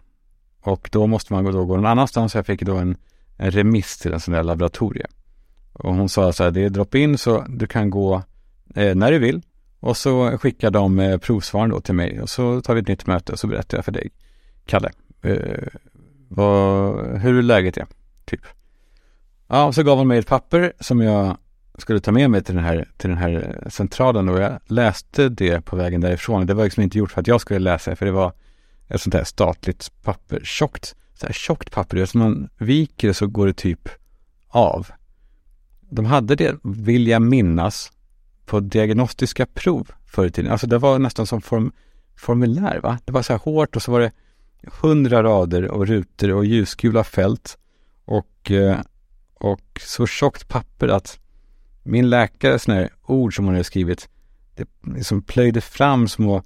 Och 0.65 0.89
då 0.91 1.07
måste 1.07 1.33
man 1.33 1.43
då 1.45 1.65
gå 1.65 1.75
någon 1.75 1.85
annanstans. 1.85 2.35
Jag 2.35 2.45
fick 2.45 2.61
då 2.61 2.75
en, 2.75 2.97
en 3.37 3.51
remiss 3.51 3.97
till 3.97 4.13
en 4.13 4.19
sån 4.19 4.33
där 4.33 4.43
laboratorie. 4.43 5.07
Och 5.73 5.95
hon 5.95 6.09
sa 6.09 6.33
så 6.33 6.43
här, 6.43 6.51
det 6.51 6.63
är 6.63 6.69
drop-in 6.69 7.17
så 7.17 7.45
du 7.49 7.67
kan 7.67 7.89
gå 7.89 8.23
eh, 8.75 8.95
när 8.95 9.11
du 9.11 9.19
vill. 9.19 9.41
Och 9.79 9.97
så 9.97 10.37
skickar 10.37 10.71
de 10.71 10.99
eh, 10.99 11.17
provsvaren 11.17 11.69
då 11.69 11.81
till 11.81 11.95
mig 11.95 12.21
och 12.21 12.29
så 12.29 12.61
tar 12.61 12.73
vi 12.73 12.81
ett 12.81 12.87
nytt 12.87 13.07
möte 13.07 13.31
och 13.31 13.39
så 13.39 13.47
berättar 13.47 13.77
jag 13.77 13.85
för 13.85 13.91
dig, 13.91 14.09
Kalle, 14.65 14.91
eh, 15.21 15.67
vad, 16.27 17.05
hur 17.17 17.41
läget 17.41 17.77
är, 17.77 17.85
typ. 18.25 18.41
Ja, 19.47 19.65
och 19.65 19.75
så 19.75 19.83
gav 19.83 19.97
hon 19.97 20.07
mig 20.07 20.19
ett 20.19 20.27
papper 20.27 20.73
som 20.79 21.01
jag 21.01 21.37
skulle 21.77 21.99
ta 21.99 22.11
med 22.11 22.29
mig 22.29 22.43
till 22.43 22.55
den 22.55 22.63
här, 22.63 22.89
till 22.97 23.09
den 23.09 23.19
här 23.19 23.63
centralen 23.69 24.29
och 24.29 24.39
jag 24.39 24.59
läste 24.65 25.29
det 25.29 25.61
på 25.61 25.75
vägen 25.75 26.01
därifrån. 26.01 26.45
Det 26.45 26.53
var 26.53 26.63
liksom 26.63 26.83
inte 26.83 26.97
gjort 26.97 27.11
för 27.11 27.21
att 27.21 27.27
jag 27.27 27.41
skulle 27.41 27.59
läsa 27.59 27.95
för 27.95 28.05
det 28.05 28.11
var 28.11 28.33
ett 28.87 29.01
sånt 29.01 29.13
här 29.13 29.23
statligt 29.23 29.91
papper, 30.03 30.41
tjockt, 30.43 30.95
så 31.13 31.25
här 31.25 31.33
tjockt 31.33 31.71
papper. 31.71 31.97
Eftersom 31.97 32.21
man 32.21 32.49
viker 32.57 33.13
så 33.13 33.27
går 33.27 33.47
det 33.47 33.53
typ 33.53 33.89
av. 34.47 34.87
De 35.89 36.05
hade 36.05 36.35
det, 36.35 36.55
vill 36.63 37.07
jag 37.07 37.21
minnas, 37.21 37.91
på 38.45 38.59
diagnostiska 38.59 39.45
prov 39.45 39.91
förr 40.05 40.25
i 40.25 40.31
tiden. 40.31 40.51
Alltså 40.51 40.67
det 40.67 40.77
var 40.77 40.99
nästan 40.99 41.27
som 41.27 41.41
form, 41.41 41.71
formulär 42.15 42.79
va? 42.79 42.99
Det 43.05 43.11
var 43.11 43.21
så 43.21 43.33
här 43.33 43.39
hårt 43.39 43.75
och 43.75 43.81
så 43.81 43.91
var 43.91 43.99
det 43.99 44.11
hundra 44.81 45.23
rader 45.23 45.71
och 45.71 45.87
rutor 45.87 46.31
och 46.31 46.45
ljusgula 46.45 47.03
fält 47.03 47.57
och, 48.05 48.51
eh, 48.51 48.79
och 49.33 49.81
så 49.81 50.07
tjockt 50.07 50.47
papper 50.47 50.87
att 50.87 51.19
min 51.83 52.09
läkare 52.09 52.59
sådana 52.59 52.81
här 52.81 52.89
ord 53.05 53.35
som 53.35 53.45
hon 53.45 53.53
hade 53.53 53.63
skrivit, 53.63 54.09
det 54.55 54.67
liksom 54.95 55.21
plöjde 55.21 55.61
fram 55.61 56.07
små 56.07 56.43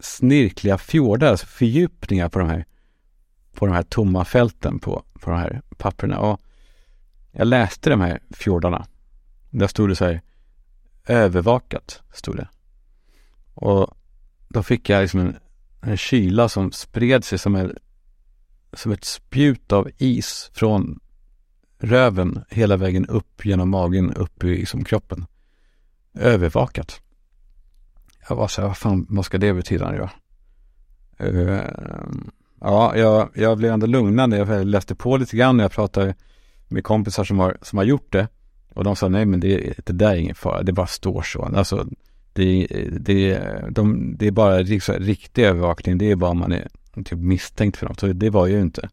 snirkliga 0.00 0.78
fjordar, 0.78 1.30
alltså 1.30 1.46
fördjupningar 1.46 2.28
på 2.28 2.38
de 2.38 2.48
här, 2.48 2.64
på 3.52 3.66
de 3.66 3.74
här 3.74 3.82
tomma 3.82 4.24
fälten 4.24 4.78
på, 4.78 5.04
på 5.20 5.30
de 5.30 5.38
här 5.38 5.62
papperna. 5.76 6.18
Och 6.18 6.40
jag 7.32 7.46
läste 7.46 7.90
de 7.90 8.00
här 8.00 8.20
fjordarna. 8.30 8.86
Där 9.50 9.66
stod 9.66 9.88
det 9.88 9.96
så 9.96 10.04
här, 10.04 10.20
övervakat, 11.06 12.02
stod 12.12 12.36
det. 12.36 12.48
Och 13.54 13.96
då 14.48 14.62
fick 14.62 14.88
jag 14.88 15.02
liksom 15.02 15.20
en 15.20 15.36
en 15.86 15.96
kyla 15.96 16.48
som 16.48 16.72
spred 16.72 17.24
sig 17.24 17.38
som, 17.38 17.54
en, 17.54 17.76
som 18.72 18.92
ett 18.92 19.04
spjut 19.04 19.72
av 19.72 19.90
is 19.98 20.50
från 20.52 21.00
röven 21.78 22.44
hela 22.48 22.76
vägen 22.76 23.06
upp 23.06 23.46
genom 23.46 23.70
magen, 23.70 24.14
upp 24.14 24.44
i 24.44 24.46
liksom, 24.46 24.84
kroppen. 24.84 25.26
Övervakat. 26.14 27.00
Jag 28.28 28.36
var 28.36 28.48
så 28.48 28.60
här, 28.60 28.68
vad 28.68 28.76
fan, 28.76 29.06
vad 29.08 29.24
ska 29.24 29.38
det 29.38 29.54
betyda 29.54 29.90
nu 29.90 29.98
då? 29.98 30.10
Uh, 31.26 31.60
ja, 32.60 32.96
jag, 32.96 33.28
jag 33.34 33.58
blev 33.58 33.72
ändå 33.72 33.86
lugnad. 33.86 34.34
Jag 34.34 34.66
läste 34.66 34.94
på 34.94 35.16
lite 35.16 35.36
grann 35.36 35.60
och 35.60 35.64
jag 35.64 35.72
pratade 35.72 36.14
med 36.68 36.84
kompisar 36.84 37.24
som 37.24 37.38
har, 37.38 37.56
som 37.62 37.78
har 37.78 37.84
gjort 37.84 38.12
det. 38.12 38.28
Och 38.74 38.84
de 38.84 38.96
sa, 38.96 39.08
nej 39.08 39.26
men 39.26 39.40
det, 39.40 39.74
det 39.86 39.92
där 39.92 40.10
är 40.10 40.16
ingen 40.16 40.34
fara, 40.34 40.62
det 40.62 40.72
bara 40.72 40.86
står 40.86 41.22
så. 41.22 41.42
Alltså, 41.42 41.86
det, 42.32 42.66
det, 43.00 43.40
de, 43.70 44.16
det 44.18 44.26
är 44.26 44.30
bara 44.30 44.58
liksom, 44.58 44.94
riktig 44.94 45.44
övervakning, 45.44 45.98
det 45.98 46.10
är 46.10 46.16
bara 46.16 46.30
om 46.30 46.38
man 46.38 46.52
är 46.52 46.68
typ 47.04 47.18
misstänkt 47.18 47.76
för 47.76 47.86
något. 47.86 48.00
Så 48.00 48.06
det 48.06 48.30
var 48.30 48.46
jag 48.46 48.56
ju 48.56 48.62
inte. 48.62 48.88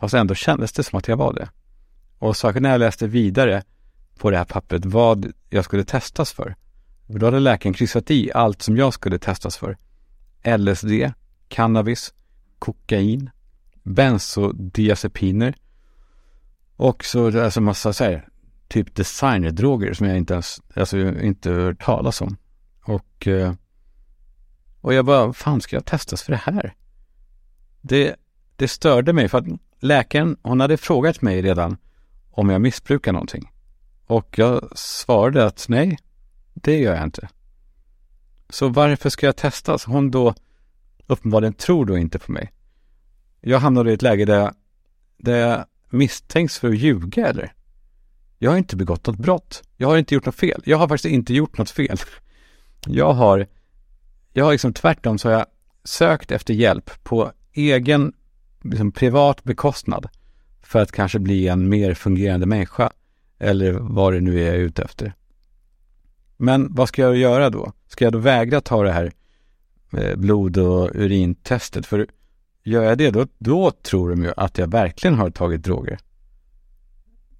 Fast 0.00 0.14
ändå 0.14 0.34
kändes 0.34 0.72
det 0.72 0.82
som 0.82 0.98
att 0.98 1.08
jag 1.08 1.16
var 1.16 1.32
det. 1.32 1.48
Och 2.18 2.36
särskilt 2.36 2.62
när 2.62 2.70
jag 2.70 2.78
läste 2.78 3.06
vidare 3.06 3.62
på 4.18 4.30
det 4.30 4.36
här 4.36 4.44
pappret 4.44 4.84
vad 4.84 5.32
jag 5.50 5.64
skulle 5.64 5.84
testas 5.84 6.32
för. 6.32 6.56
Då 7.18 7.26
hade 7.26 7.40
läkaren 7.40 7.74
kryssat 7.74 8.10
i 8.10 8.32
allt 8.34 8.62
som 8.62 8.76
jag 8.76 8.94
skulle 8.94 9.18
testas 9.18 9.56
för. 9.56 9.76
LSD, 10.58 11.12
cannabis, 11.48 12.14
kokain, 12.58 13.30
bensodiazepiner 13.82 15.54
och 16.76 17.04
så 17.04 17.42
alltså 17.42 17.60
massa 17.60 17.92
så 17.92 18.04
här, 18.04 18.28
typ 18.68 18.94
designerdroger 18.94 19.92
som 19.92 20.06
jag 20.06 20.16
inte 20.16 20.34
ens, 20.34 20.60
alltså 20.74 20.98
inte 20.98 21.50
hört 21.50 21.84
talas 21.84 22.20
om. 22.20 22.36
Och, 22.84 23.26
eh, 23.26 23.52
och 24.80 24.94
jag 24.94 25.04
bara, 25.04 25.32
fan 25.32 25.60
ska 25.60 25.76
jag 25.76 25.84
testas 25.84 26.22
för 26.22 26.32
det 26.32 26.42
här? 26.44 26.74
Det, 27.80 28.16
det 28.56 28.68
störde 28.68 29.12
mig 29.12 29.28
för 29.28 29.38
att 29.38 29.46
läkaren, 29.80 30.36
hon 30.42 30.60
hade 30.60 30.76
frågat 30.76 31.22
mig 31.22 31.42
redan 31.42 31.76
om 32.30 32.50
jag 32.50 32.60
missbrukar 32.60 33.12
någonting. 33.12 33.50
Och 34.06 34.38
jag 34.38 34.78
svarade 34.78 35.46
att 35.46 35.66
nej, 35.68 35.98
det 36.62 36.78
gör 36.78 36.94
jag 36.94 37.04
inte. 37.04 37.28
Så 38.48 38.68
varför 38.68 39.10
ska 39.10 39.26
jag 39.26 39.36
testas? 39.36 39.84
Hon 39.84 40.10
då 40.10 40.34
uppenbarligen 41.06 41.54
tror 41.54 41.86
då 41.86 41.98
inte 41.98 42.18
på 42.18 42.32
mig. 42.32 42.52
Jag 43.40 43.58
hamnade 43.58 43.90
i 43.90 43.94
ett 43.94 44.02
läge 44.02 44.24
där 44.24 44.38
jag, 44.38 44.54
där 45.18 45.36
jag 45.36 45.64
misstänks 45.90 46.58
för 46.58 46.68
att 46.68 46.78
ljuga 46.78 47.26
eller? 47.26 47.52
Jag 48.38 48.50
har 48.50 48.58
inte 48.58 48.76
begått 48.76 49.06
något 49.06 49.18
brott. 49.18 49.62
Jag 49.76 49.88
har 49.88 49.96
inte 49.96 50.14
gjort 50.14 50.26
något 50.26 50.34
fel. 50.34 50.62
Jag 50.64 50.78
har 50.78 50.88
faktiskt 50.88 51.12
inte 51.12 51.34
gjort 51.34 51.58
något 51.58 51.70
fel. 51.70 51.98
Jag 52.86 53.12
har, 53.12 53.46
jag 54.32 54.44
har 54.44 54.52
liksom 54.52 54.72
tvärtom 54.72 55.18
så 55.18 55.28
har 55.28 55.32
jag 55.32 55.46
sökt 55.84 56.30
efter 56.30 56.54
hjälp 56.54 56.90
på 57.02 57.32
egen 57.52 58.12
liksom, 58.62 58.92
privat 58.92 59.44
bekostnad 59.44 60.08
för 60.62 60.82
att 60.82 60.92
kanske 60.92 61.18
bli 61.18 61.48
en 61.48 61.68
mer 61.68 61.94
fungerande 61.94 62.46
människa 62.46 62.90
eller 63.38 63.72
vad 63.72 64.12
det 64.12 64.20
nu 64.20 64.40
är 64.40 64.46
jag 64.46 64.54
är 64.54 64.58
ute 64.58 64.82
efter. 64.82 65.14
Men 66.42 66.74
vad 66.74 66.88
ska 66.88 67.02
jag 67.02 67.16
göra 67.16 67.50
då? 67.50 67.72
Ska 67.88 68.04
jag 68.04 68.12
då 68.12 68.18
vägra 68.18 68.60
ta 68.60 68.82
det 68.82 68.92
här 68.92 69.12
eh, 69.92 70.16
blod 70.16 70.58
och 70.58 70.90
urintestet? 70.94 71.86
För 71.86 72.06
gör 72.64 72.82
jag 72.82 72.98
det 72.98 73.10
då, 73.10 73.26
då 73.38 73.70
tror 73.70 74.10
de 74.10 74.22
ju 74.22 74.32
att 74.36 74.58
jag 74.58 74.70
verkligen 74.70 75.14
har 75.14 75.30
tagit 75.30 75.64
droger. 75.64 75.98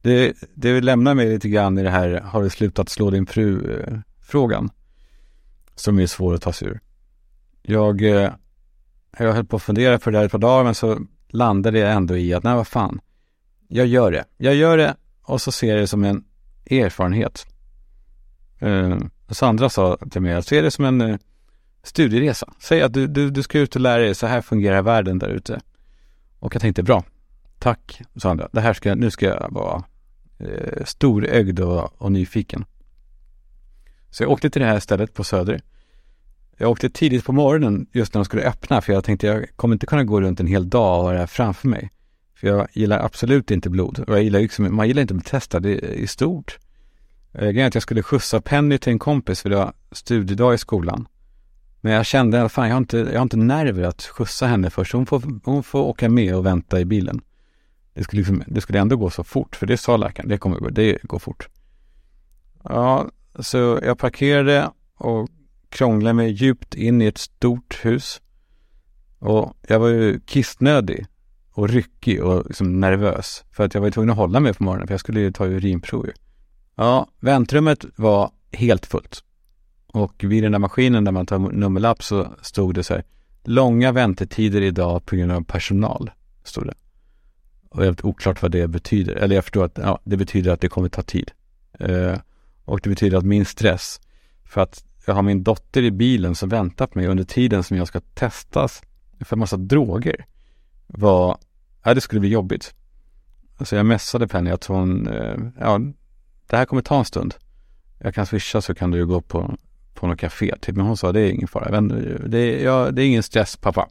Det, 0.03 0.37
det 0.55 0.81
lämnar 0.81 1.15
mig 1.15 1.29
lite 1.29 1.49
grann 1.49 1.79
i 1.79 1.83
det 1.83 1.91
här, 1.91 2.21
har 2.21 2.43
du 2.43 2.51
slutat 2.51 2.89
slå 2.89 3.11
din 3.11 3.27
fru-frågan? 3.27 4.65
Eh, 4.65 4.71
som 5.75 5.99
är 5.99 6.07
svår 6.07 6.35
att 6.35 6.43
ta 6.43 6.53
sig 6.53 6.69
ur. 6.69 6.81
Jag, 7.63 8.03
eh, 8.03 8.31
jag 9.19 9.33
höll 9.33 9.47
på 9.47 9.57
att 9.57 9.63
fundera 9.63 9.99
för 9.99 10.11
det 10.11 10.19
här 10.19 10.25
ett 10.25 10.33
par 10.33 10.39
dagar 10.39 10.65
men 10.65 10.75
så 10.75 11.01
landade 11.29 11.79
jag 11.79 11.93
ändå 11.93 12.17
i 12.17 12.35
att 12.35 12.45
nej 12.45 12.55
vad 12.55 12.67
fan, 12.67 13.01
jag 13.69 13.87
gör 13.87 14.13
det. 14.13 14.25
Jag 14.37 14.55
gör 14.55 14.77
det 14.77 14.97
och 15.23 15.41
så 15.41 15.53
ser 15.53 15.69
jag 15.69 15.79
det 15.79 15.87
som 15.87 16.05
en 16.05 16.25
erfarenhet. 16.71 17.47
Eh, 18.61 18.99
Sandra 19.29 19.69
sa 19.69 19.99
till 20.11 20.21
mig 20.21 20.35
alltså, 20.35 20.55
att 20.55 20.59
se 20.59 20.61
det 20.61 20.71
som 20.71 20.85
en 20.85 21.01
eh, 21.01 21.17
studieresa. 21.83 22.53
Säg 22.59 22.83
att 22.83 22.93
du, 22.93 23.07
du, 23.07 23.31
du 23.31 23.43
ska 23.43 23.59
ut 23.59 23.75
och 23.75 23.81
lära 23.81 24.03
dig, 24.03 24.15
så 24.15 24.27
här 24.27 24.41
fungerar 24.41 24.83
världen 24.83 25.19
där 25.19 25.29
ute. 25.29 25.61
Och 26.39 26.55
jag 26.55 26.63
tänkte 26.63 26.83
bra, 26.83 27.05
tack 27.59 28.03
Sandra, 28.17 28.49
det 28.53 28.61
här 28.61 28.73
ska, 28.73 28.95
nu 28.95 29.11
ska 29.11 29.27
jag 29.27 29.49
vara 29.51 29.85
eh, 30.39 30.85
storögd 30.85 31.61
och, 31.61 32.03
och 32.03 32.13
nyfiken. 32.13 32.65
Så 34.11 34.23
jag 34.23 34.31
åkte 34.31 34.51
till 34.51 34.63
det 34.63 34.69
här 34.69 34.81
stället 34.81 35.15
på 35.15 35.25
Söder. 35.25 35.63
Jag 36.57 36.71
åkte 36.71 36.91
tidigt 36.91 37.25
på 37.25 37.33
morgonen 37.33 37.87
just 37.93 38.15
när 38.15 38.19
de 38.19 38.25
skulle 38.25 38.43
öppna 38.43 38.81
för 38.81 38.93
jag 38.93 39.05
tänkte 39.05 39.27
jag 39.27 39.57
kommer 39.57 39.75
inte 39.75 39.87
kunna 39.87 40.05
gå 40.05 40.21
runt 40.21 40.41
en 40.41 40.47
hel 40.47 40.71
dag 40.71 40.99
och 40.99 41.05
ha 41.05 41.13
det 41.13 41.19
här 41.19 41.27
framför 41.27 41.69
mig. 41.69 41.91
För 42.35 42.47
jag 42.47 42.69
gillar 42.73 42.99
absolut 42.99 43.51
inte 43.51 43.71
blod. 43.71 43.99
Och 43.99 44.15
jag 44.15 44.23
gillar 44.23 44.41
liksom, 44.41 44.77
man 44.77 44.89
gillar 44.89 45.03
inte 45.03 45.15
att 45.15 45.21
bli 45.21 45.31
testad 45.31 45.67
i, 45.67 46.03
i 46.03 46.07
stort. 46.07 46.59
Eh, 47.33 47.41
grejen 47.41 47.59
är 47.59 47.67
att 47.67 47.75
jag 47.75 47.83
skulle 47.83 48.03
skjutsa 48.03 48.41
Penny 48.41 48.79
till 48.79 48.93
en 48.93 48.99
kompis 48.99 49.43
för 49.43 49.51
det 49.51 49.57
var 49.57 49.73
studiedag 49.93 50.55
i 50.55 50.59
skolan. 50.59 51.09
Men 51.81 51.93
jag 51.93 52.07
kände 52.07 52.43
att 52.43 52.53
fan, 52.53 52.69
jag 52.69 52.75
har 52.75 52.79
inte, 52.79 52.99
jag 52.99 53.19
har 53.19 53.23
inte 53.23 53.37
nerver 53.37 53.83
att 53.83 54.03
skjutsa 54.03 54.47
henne 54.47 54.71
först. 54.71 54.93
Hon 54.93 55.07
får, 55.07 55.23
hon 55.45 55.63
får 55.63 55.81
åka 55.81 56.09
med 56.09 56.35
och 56.37 56.47
vänta 56.47 56.81
i 56.81 56.85
bilen. 56.85 57.21
Det 57.95 58.05
skulle, 58.05 58.21
liksom, 58.21 58.43
det 58.47 58.61
skulle 58.61 58.81
ändå 58.81 58.97
gå 58.97 59.11
så 59.11 59.25
fort, 59.25 59.57
för 59.57 59.67
det 59.67 59.77
sa 59.77 59.97
läkaren, 59.97 60.29
det 60.29 60.39
kommer 60.39 60.57
gå, 60.57 60.69
det 60.69 60.99
går 61.03 61.19
fort. 61.19 61.49
Ja, 62.65 63.11
så 63.39 63.81
jag 63.83 63.99
parkerade 63.99 64.71
och 64.97 65.29
krånglade 65.69 66.15
mig 66.15 66.31
djupt 66.31 66.75
in 66.75 67.03
i 67.03 67.07
ett 67.07 67.19
stort 67.19 67.85
hus. 67.85 68.21
Och 69.19 69.57
jag 69.69 69.81
var 69.81 69.89
ju 69.89 70.21
kissnödig 70.21 71.07
och 71.51 71.69
ryckig 71.69 72.23
och 72.23 72.47
liksom 72.47 72.81
nervös. 72.81 73.45
För 73.53 73.65
att 73.65 73.75
jag 73.75 73.81
var 73.81 73.89
ju 73.89 73.93
tvungen 73.93 74.11
att 74.11 74.17
hålla 74.17 74.41
mig 74.41 74.55
på 74.55 74.65
morgonen 74.65 74.87
för 74.87 74.95
jag 74.95 75.01
skulle 75.01 75.21
ju 75.21 75.33
ta 75.33 75.47
urinprov. 75.47 76.07
Ja, 76.81 77.07
väntrummet 77.21 77.85
var 77.97 78.31
helt 78.53 78.87
fullt. 78.87 79.25
Och 79.87 80.25
vid 80.25 80.43
den 80.43 80.53
där 80.53 80.59
maskinen 80.59 81.05
där 81.05 81.13
man 81.13 81.27
tar 81.27 81.39
nummerlapp 81.39 82.03
så 82.03 82.35
stod 82.43 82.75
det 82.75 82.83
så 82.83 82.95
här. 82.95 83.05
Långa 83.45 83.93
väntetider 83.93 84.61
idag 84.61 85.07
på 85.07 85.17
grund 85.17 85.33
av 85.33 85.45
personal, 85.45 86.11
stod 86.45 86.67
det. 86.67 86.75
Och 87.69 87.85
jag 87.85 87.91
vet 87.91 88.05
oklart 88.05 88.43
vad 88.43 88.51
det 88.51 88.69
betyder. 88.69 89.15
Eller 89.15 89.35
jag 89.35 89.45
förstår 89.45 89.65
att 89.65 89.79
ja, 89.79 90.01
det 90.05 90.17
betyder 90.17 90.53
att 90.53 90.61
det 90.61 90.69
kommer 90.69 90.89
ta 90.89 91.03
tid. 91.03 91.31
Eh, 91.79 92.19
och 92.65 92.81
det 92.83 92.89
betyder 92.89 93.19
att 93.19 93.25
min 93.25 93.45
stress, 93.45 94.01
för 94.45 94.61
att 94.61 94.85
jag 95.07 95.15
har 95.15 95.23
min 95.23 95.43
dotter 95.43 95.83
i 95.83 95.91
bilen 95.91 96.35
som 96.35 96.49
väntar 96.49 96.87
på 96.87 96.99
mig 96.99 97.09
under 97.09 97.25
tiden 97.25 97.63
som 97.63 97.77
jag 97.77 97.89
ska 97.89 98.01
testas 98.01 98.83
för 99.21 99.37
en 99.37 99.41
massa 99.41 99.57
droger 99.57 100.27
var, 100.87 101.39
ja 101.85 101.95
det 101.95 102.01
skulle 102.01 102.21
bli 102.21 102.29
jobbigt. 102.29 102.75
Så 103.65 103.75
jag 103.75 103.87
messade 103.87 104.29
Penny 104.29 104.51
att 104.51 104.65
hon, 104.65 105.09
eh, 105.09 105.37
ja 105.59 105.81
det 106.51 106.57
här 106.57 106.65
kommer 106.65 106.83
ta 106.83 106.99
en 106.99 107.05
stund. 107.05 107.35
Jag 107.99 108.15
kan 108.15 108.27
swisha 108.27 108.61
så 108.61 108.75
kan 108.75 108.91
du 108.91 109.07
gå 109.07 109.21
på, 109.21 109.57
på 109.95 110.07
något 110.07 110.19
café 110.19 110.55
typ. 110.61 110.77
Men 110.77 110.87
hon 110.87 110.97
sa 110.97 111.13
det 111.13 111.21
är 111.21 111.31
ingen 111.31 111.49
fara. 111.49 111.81
Det 112.29 112.39
är, 112.39 112.65
ja, 112.65 112.91
det 112.91 113.03
är 113.03 113.07
ingen 113.07 113.23
stress 113.23 113.57
pappa. 113.57 113.89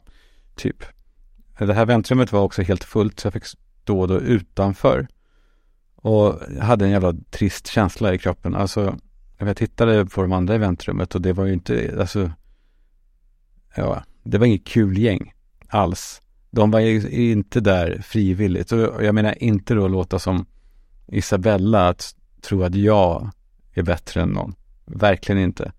Typ. 0.54 0.84
Det 1.58 1.74
här 1.74 1.86
väntrummet 1.86 2.32
var 2.32 2.40
också 2.40 2.62
helt 2.62 2.84
fullt 2.84 3.20
så 3.20 3.26
jag 3.26 3.32
fick 3.32 3.44
stå 3.44 4.06
då 4.06 4.20
utanför. 4.20 5.08
Och 5.94 6.42
jag 6.56 6.64
hade 6.64 6.84
en 6.84 6.90
jävla 6.90 7.14
trist 7.30 7.66
känsla 7.66 8.14
i 8.14 8.18
kroppen. 8.18 8.54
Alltså, 8.54 8.96
jag 9.38 9.56
tittade 9.56 10.06
på 10.06 10.22
de 10.22 10.32
andra 10.32 10.54
i 10.54 10.58
väntrummet 10.58 11.14
och 11.14 11.22
det 11.22 11.32
var 11.32 11.44
ju 11.44 11.52
inte, 11.52 11.96
alltså, 12.00 12.30
ja, 13.76 14.04
det 14.22 14.38
var 14.38 14.46
inget 14.46 14.66
kul 14.66 14.98
gäng 14.98 15.32
alls. 15.68 16.22
De 16.50 16.70
var 16.70 16.80
ju 16.80 17.30
inte 17.30 17.60
där 17.60 18.02
frivilligt. 18.02 18.72
Och 18.72 19.04
jag 19.04 19.14
menar 19.14 19.42
inte 19.42 19.74
då 19.74 19.88
låta 19.88 20.18
som 20.18 20.46
Isabella 21.06 21.88
att 21.88 22.14
tro 22.42 22.62
att 22.62 22.74
jag 22.74 23.30
är 23.72 23.82
bättre 23.82 24.22
än 24.22 24.28
någon. 24.28 24.54
Verkligen 24.84 25.42
inte. 25.42 25.72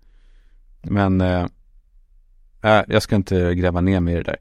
Men 0.82 1.20
eh, 1.20 1.46
äh, 2.62 2.82
jag 2.88 3.02
ska 3.02 3.16
inte 3.16 3.54
gräva 3.54 3.80
ner 3.80 4.00
mig 4.00 4.14
i 4.14 4.16
det 4.16 4.22
där. 4.22 4.36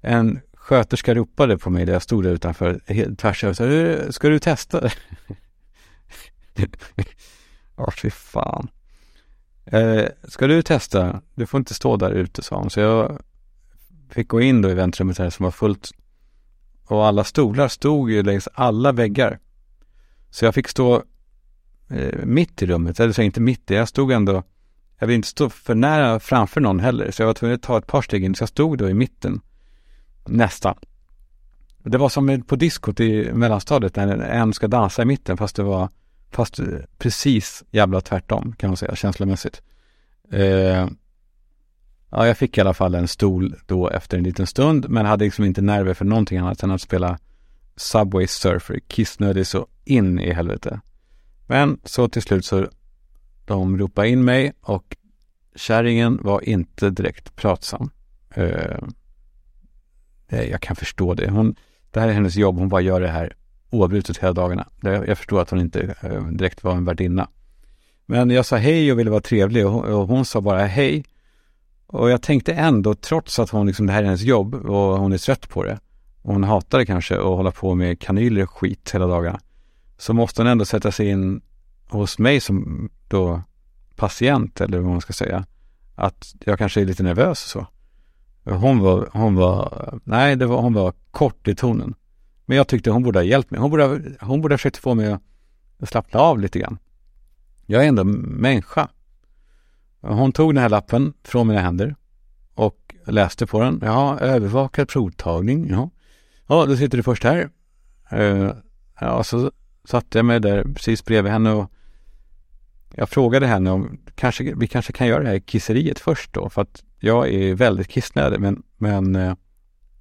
En 0.00 0.40
sköterska 0.54 1.14
ropade 1.14 1.58
på 1.58 1.70
mig 1.70 1.86
där 1.86 1.92
jag 1.92 2.02
stod 2.02 2.24
där 2.24 2.30
utanför 2.30 2.80
tvärs 3.16 3.44
över. 3.44 4.10
Ska 4.10 4.28
du 4.28 4.38
testa 4.38 4.80
det? 4.80 4.92
Ja, 7.78 7.90
fy 8.02 8.10
fan. 8.10 8.68
Eh, 9.64 10.04
ska 10.28 10.46
du 10.46 10.62
testa? 10.62 11.22
Du 11.34 11.46
får 11.46 11.58
inte 11.58 11.74
stå 11.74 11.96
där 11.96 12.10
ute, 12.10 12.42
sa 12.42 12.56
hon. 12.56 12.70
Så 12.70 12.80
jag 12.80 13.20
fick 14.10 14.28
gå 14.28 14.40
in 14.40 14.62
då 14.62 14.70
i 14.70 14.74
väntrummet 14.74 15.18
här 15.18 15.30
som 15.30 15.44
var 15.44 15.50
fullt. 15.50 15.90
Och 16.86 17.06
alla 17.06 17.24
stolar 17.24 17.68
stod 17.68 18.10
ju 18.10 18.22
längs 18.22 18.48
alla 18.54 18.92
väggar. 18.92 19.38
Så 20.30 20.44
jag 20.44 20.54
fick 20.54 20.68
stå 20.68 21.02
eh, 21.90 22.24
mitt 22.24 22.62
i 22.62 22.66
rummet, 22.66 23.00
eller 23.00 23.12
så 23.12 23.22
inte 23.22 23.40
mitt 23.40 23.70
i, 23.70 23.74
jag 23.74 23.88
stod 23.88 24.12
ändå, 24.12 24.42
jag 24.98 25.06
ville 25.06 25.16
inte 25.16 25.28
stå 25.28 25.50
för 25.50 25.74
nära 25.74 26.20
framför 26.20 26.60
någon 26.60 26.80
heller, 26.80 27.10
så 27.10 27.22
jag 27.22 27.26
var 27.26 27.34
tvungen 27.34 27.54
att 27.54 27.62
ta 27.62 27.78
ett 27.78 27.86
par 27.86 28.02
steg 28.02 28.24
in, 28.24 28.34
så 28.34 28.42
jag 28.42 28.48
stod 28.48 28.78
då 28.78 28.88
i 28.88 28.94
mitten, 28.94 29.40
nästan. 30.26 30.74
Det 31.78 31.98
var 31.98 32.08
som 32.08 32.42
på 32.42 32.56
diskot 32.56 33.00
i 33.00 33.32
mellanstadiet 33.32 33.96
när 33.96 34.18
en 34.18 34.52
ska 34.52 34.68
dansa 34.68 35.02
i 35.02 35.04
mitten, 35.04 35.36
fast 35.36 35.56
det 35.56 35.62
var, 35.62 35.88
fast 36.30 36.60
precis 36.98 37.64
jävla 37.70 38.00
tvärtom 38.00 38.54
kan 38.58 38.70
man 38.70 38.76
säga, 38.76 38.96
känslomässigt. 38.96 39.62
Eh, 40.32 40.88
ja, 42.10 42.26
jag 42.26 42.38
fick 42.38 42.58
i 42.58 42.60
alla 42.60 42.74
fall 42.74 42.94
en 42.94 43.08
stol 43.08 43.54
då 43.66 43.90
efter 43.90 44.18
en 44.18 44.24
liten 44.24 44.46
stund, 44.46 44.88
men 44.88 45.06
hade 45.06 45.24
liksom 45.24 45.44
inte 45.44 45.62
nerver 45.62 45.94
för 45.94 46.04
någonting 46.04 46.38
annat 46.38 46.62
än 46.62 46.70
att 46.70 46.80
spela 46.80 47.18
Subway 47.76 48.26
Surfer, 48.26 48.80
kissnödig 48.88 49.46
så 49.46 49.66
in 49.84 50.18
i 50.18 50.32
helvete. 50.32 50.80
Men 51.46 51.80
så 51.84 52.08
till 52.08 52.22
slut 52.22 52.44
så 52.44 52.68
de 53.44 53.78
ropade 53.78 54.08
in 54.08 54.24
mig 54.24 54.52
och 54.60 54.96
kärringen 55.56 56.18
var 56.22 56.48
inte 56.48 56.90
direkt 56.90 57.36
pratsam. 57.36 57.90
Eh, 58.34 58.78
jag 60.28 60.60
kan 60.60 60.76
förstå 60.76 61.14
det. 61.14 61.30
Hon, 61.30 61.54
det 61.90 62.00
här 62.00 62.08
är 62.08 62.12
hennes 62.12 62.36
jobb. 62.36 62.58
Hon 62.58 62.68
bara 62.68 62.80
gör 62.80 63.00
det 63.00 63.08
här 63.08 63.36
oavbrutet 63.70 64.18
hela 64.18 64.32
dagarna. 64.32 64.66
Jag 64.82 65.18
förstår 65.18 65.40
att 65.40 65.50
hon 65.50 65.60
inte 65.60 65.94
eh, 66.00 66.26
direkt 66.26 66.64
var 66.64 66.72
en 66.72 66.84
värdinna. 66.84 67.28
Men 68.06 68.30
jag 68.30 68.46
sa 68.46 68.56
hej 68.56 68.92
och 68.92 68.98
ville 68.98 69.10
vara 69.10 69.20
trevlig 69.20 69.66
och 69.66 69.72
hon, 69.72 69.84
och 69.84 70.08
hon 70.08 70.24
sa 70.24 70.40
bara 70.40 70.66
hej. 70.66 71.04
Och 71.86 72.10
jag 72.10 72.22
tänkte 72.22 72.52
ändå, 72.52 72.94
trots 72.94 73.38
att 73.38 73.50
hon 73.50 73.66
liksom, 73.66 73.86
det 73.86 73.92
här 73.92 74.00
är 74.00 74.06
hennes 74.06 74.22
jobb 74.22 74.54
och 74.54 74.98
hon 74.98 75.12
är 75.12 75.18
trött 75.18 75.48
på 75.48 75.62
det. 75.62 75.78
Och 76.22 76.32
hon 76.32 76.44
hatar 76.44 76.78
det 76.78 76.86
kanske 76.86 77.16
att 77.16 77.22
hålla 77.22 77.50
på 77.50 77.74
med 77.74 78.00
kanyler 78.00 78.42
och 78.42 78.50
skit 78.50 78.90
hela 78.94 79.06
dagarna 79.06 79.40
så 79.98 80.14
måste 80.14 80.42
hon 80.42 80.48
ändå 80.48 80.64
sätta 80.64 80.92
sig 80.92 81.08
in 81.08 81.40
hos 81.88 82.18
mig 82.18 82.40
som 82.40 82.88
då 83.08 83.42
patient 83.96 84.60
eller 84.60 84.78
vad 84.78 84.90
man 84.90 85.00
ska 85.00 85.12
säga. 85.12 85.46
Att 85.94 86.34
jag 86.44 86.58
kanske 86.58 86.80
är 86.80 86.84
lite 86.84 87.02
nervös 87.02 87.44
och 87.44 87.50
så. 87.50 87.66
Hon 88.50 88.78
var, 88.78 89.08
hon 89.12 89.34
var, 89.34 89.98
nej 90.04 90.36
det 90.36 90.46
var, 90.46 90.62
hon 90.62 90.72
var 90.72 90.92
kort 91.10 91.48
i 91.48 91.54
tonen. 91.54 91.94
Men 92.46 92.56
jag 92.56 92.68
tyckte 92.68 92.90
hon 92.90 93.02
borde 93.02 93.18
ha 93.18 93.24
hjälpt 93.24 93.50
mig. 93.50 93.60
Hon 93.60 93.70
borde, 93.70 94.02
hon 94.20 94.40
borde 94.40 94.52
ha 94.52 94.58
försökt 94.58 94.76
få 94.76 94.94
mig 94.94 95.12
att 95.78 95.88
slappna 95.88 96.20
av 96.20 96.40
lite 96.40 96.58
grann. 96.58 96.78
Jag 97.66 97.84
är 97.84 97.88
ändå 97.88 98.04
människa. 98.04 98.88
Hon 100.00 100.32
tog 100.32 100.54
den 100.54 100.62
här 100.62 100.68
lappen 100.68 101.12
från 101.22 101.46
mina 101.48 101.60
händer 101.60 101.96
och 102.54 102.94
läste 103.06 103.46
på 103.46 103.60
den. 103.60 103.80
Ja, 103.82 104.18
övervakad 104.18 104.88
provtagning. 104.88 105.70
Ja, 105.70 105.90
ja 106.46 106.66
då 106.66 106.76
sitter 106.76 106.96
du 106.96 107.02
först 107.02 107.24
här. 107.24 107.50
Uh, 108.12 108.52
ja, 109.00 109.24
så 109.24 109.50
satte 109.86 110.18
jag 110.18 110.24
mig 110.24 110.40
där 110.40 110.64
precis 110.64 111.04
bredvid 111.04 111.32
henne 111.32 111.52
och 111.52 111.72
jag 112.94 113.08
frågade 113.08 113.46
henne 113.46 113.70
om 113.70 113.98
kanske, 114.14 114.54
vi 114.56 114.66
kanske 114.66 114.92
kan 114.92 115.06
göra 115.06 115.22
det 115.22 115.28
här 115.28 115.38
kisseriet 115.38 115.98
först 115.98 116.32
då, 116.32 116.50
för 116.50 116.62
att 116.62 116.84
jag 116.98 117.28
är 117.28 117.54
väldigt 117.54 117.88
kissnödig, 117.88 118.40
men, 118.40 118.62
men 118.76 119.16
eh, 119.16 119.34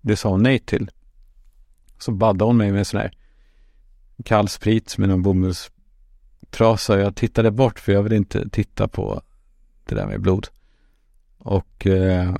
det 0.01 0.15
sa 0.15 0.29
hon 0.29 0.43
nej 0.43 0.59
till. 0.59 0.91
Så 1.97 2.11
baddade 2.11 2.43
hon 2.43 2.57
mig 2.57 2.71
med 2.71 2.79
en 2.79 2.85
sån 2.85 2.99
här 2.99 3.11
kall 4.25 4.49
sprit 4.49 4.97
med 4.97 5.09
någon 5.09 5.21
bomullstrasa. 5.21 6.99
Jag 6.99 7.15
tittade 7.15 7.51
bort 7.51 7.79
för 7.79 7.91
jag 7.91 8.03
ville 8.03 8.15
inte 8.15 8.49
titta 8.49 8.87
på 8.87 9.21
det 9.85 9.95
där 9.95 10.07
med 10.07 10.21
blod. 10.21 10.47
Och 11.37 11.87
eh, 11.87 12.35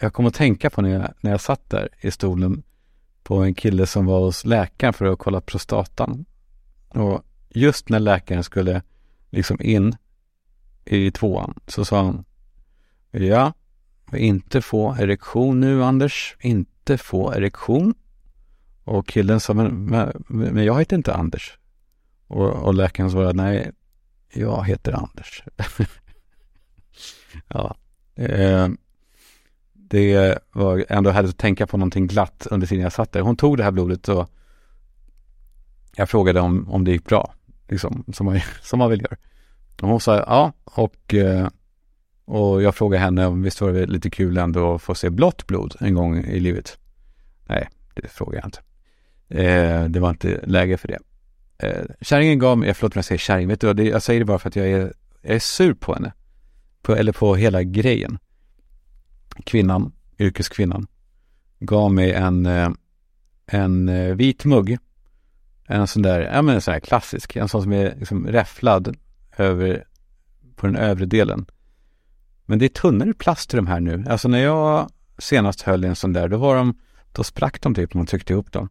jag 0.00 0.12
kom 0.12 0.26
att 0.26 0.34
tänka 0.34 0.70
på 0.70 0.82
när 0.82 0.90
jag, 0.90 1.12
när 1.20 1.30
jag 1.30 1.40
satt 1.40 1.70
där 1.70 1.88
i 2.00 2.10
stolen 2.10 2.62
på 3.22 3.36
en 3.36 3.54
kille 3.54 3.86
som 3.86 4.06
var 4.06 4.20
hos 4.20 4.44
läkaren 4.44 4.92
för 4.92 5.04
att 5.04 5.18
kolla 5.18 5.40
prostatan. 5.40 6.24
Och 6.94 7.22
just 7.48 7.88
när 7.88 8.00
läkaren 8.00 8.44
skulle 8.44 8.82
liksom 9.30 9.60
in 9.60 9.96
i 10.84 11.10
tvåan 11.10 11.54
så 11.66 11.84
sa 11.84 12.04
han 12.04 12.24
Ja, 13.10 13.52
inte 14.12 14.62
få 14.62 14.94
erektion 14.94 15.60
nu 15.60 15.84
Anders, 15.84 16.36
inte 16.40 16.98
få 16.98 17.32
erektion. 17.32 17.94
Och 18.84 19.06
killen 19.06 19.40
sa, 19.40 19.54
men, 19.54 19.84
men, 19.84 20.24
men 20.28 20.64
jag 20.64 20.78
heter 20.78 20.96
inte 20.96 21.14
Anders. 21.14 21.58
Och, 22.26 22.48
och 22.48 22.74
läkaren 22.74 23.10
svarade, 23.10 23.32
nej, 23.32 23.72
jag 24.32 24.66
heter 24.66 24.92
Anders. 24.92 25.44
ja, 27.48 27.76
eh, 28.14 28.68
det 29.72 30.38
var 30.52 30.84
ändå 30.88 31.10
härligt 31.10 31.30
att 31.30 31.38
tänka 31.38 31.66
på 31.66 31.76
någonting 31.76 32.06
glatt 32.06 32.46
under 32.50 32.66
tiden 32.66 32.82
jag 32.82 32.92
satt 32.92 33.12
där. 33.12 33.20
Hon 33.20 33.36
tog 33.36 33.56
det 33.56 33.64
här 33.64 33.70
blodet 33.70 34.08
och 34.08 34.30
jag 35.96 36.10
frågade 36.10 36.40
om, 36.40 36.68
om 36.68 36.84
det 36.84 36.90
gick 36.90 37.04
bra, 37.04 37.34
liksom, 37.68 38.04
som 38.12 38.26
man, 38.26 38.40
som 38.62 38.78
man 38.78 38.90
vill 38.90 39.00
göra. 39.00 39.16
Och 39.82 39.88
hon 39.88 40.00
sa 40.00 40.16
ja, 40.16 40.52
och, 40.64 41.14
eh, 41.14 41.48
och 42.24 42.62
jag 42.62 42.74
frågade 42.74 43.04
henne 43.04 43.26
om 43.26 43.42
visst 43.42 43.60
var 43.60 43.72
det 43.72 43.86
lite 43.86 44.10
kul 44.10 44.36
ändå 44.36 44.74
att 44.74 44.82
få 44.82 44.94
se 44.94 45.10
blått 45.10 45.46
blod 45.46 45.74
en 45.80 45.94
gång 45.94 46.18
i 46.18 46.40
livet. 46.40 46.78
Nej, 47.48 47.68
det 47.94 48.08
frågade 48.08 48.36
jag 48.36 48.46
inte. 48.46 48.60
Eh, 49.28 49.84
det 49.84 50.00
var 50.00 50.10
inte 50.10 50.40
läge 50.46 50.76
för 50.76 50.88
det. 50.88 50.98
Eh, 51.58 51.84
kärringen 52.00 52.38
gav 52.38 52.58
mig, 52.58 52.74
förlåt 52.74 52.96
om 52.96 52.98
jag 52.98 53.04
säger 53.04 53.18
kärring, 53.18 53.48
vet 53.48 53.60
du 53.60 53.66
vad, 53.66 53.80
jag 53.80 54.02
säger 54.02 54.20
det 54.20 54.24
bara 54.24 54.38
för 54.38 54.48
att 54.48 54.56
jag 54.56 54.66
är, 54.66 54.92
jag 55.22 55.34
är 55.34 55.38
sur 55.38 55.74
på 55.74 55.94
henne. 55.94 56.12
På, 56.82 56.96
eller 56.96 57.12
på 57.12 57.36
hela 57.36 57.62
grejen. 57.62 58.18
Kvinnan, 59.44 59.92
yrkeskvinnan, 60.18 60.86
gav 61.58 61.92
mig 61.92 62.12
en, 62.12 62.46
eh, 62.46 62.70
en 63.46 63.88
eh, 63.88 64.14
vit 64.14 64.44
mugg. 64.44 64.78
En 65.70 65.86
sån 65.86 66.02
där, 66.02 66.20
ja 66.20 66.42
men 66.42 66.54
en 66.54 66.60
sån 66.60 66.72
här 66.72 66.80
klassisk, 66.80 67.36
en 67.36 67.48
sån 67.48 67.62
som 67.62 67.72
är 67.72 67.94
liksom 67.98 68.26
räfflad 68.26 68.96
över, 69.36 69.84
på 70.56 70.66
den 70.66 70.76
övre 70.76 71.06
delen. 71.06 71.46
Men 72.46 72.58
det 72.58 72.64
är 72.64 72.68
tunnare 72.68 73.14
plast 73.14 73.54
i 73.54 73.56
de 73.56 73.66
här 73.66 73.80
nu. 73.80 74.04
Alltså 74.08 74.28
när 74.28 74.38
jag 74.38 74.90
senast 75.18 75.62
höll 75.62 75.84
i 75.84 75.88
en 75.88 75.96
sån 75.96 76.12
där, 76.12 76.28
då 76.28 76.36
var 76.36 76.56
de, 76.56 76.78
då 77.12 77.24
sprack 77.24 77.60
de 77.60 77.74
typ 77.74 77.94
när 77.94 77.98
man 77.98 78.06
tryckte 78.06 78.32
ihop 78.32 78.52
dem 78.52 78.68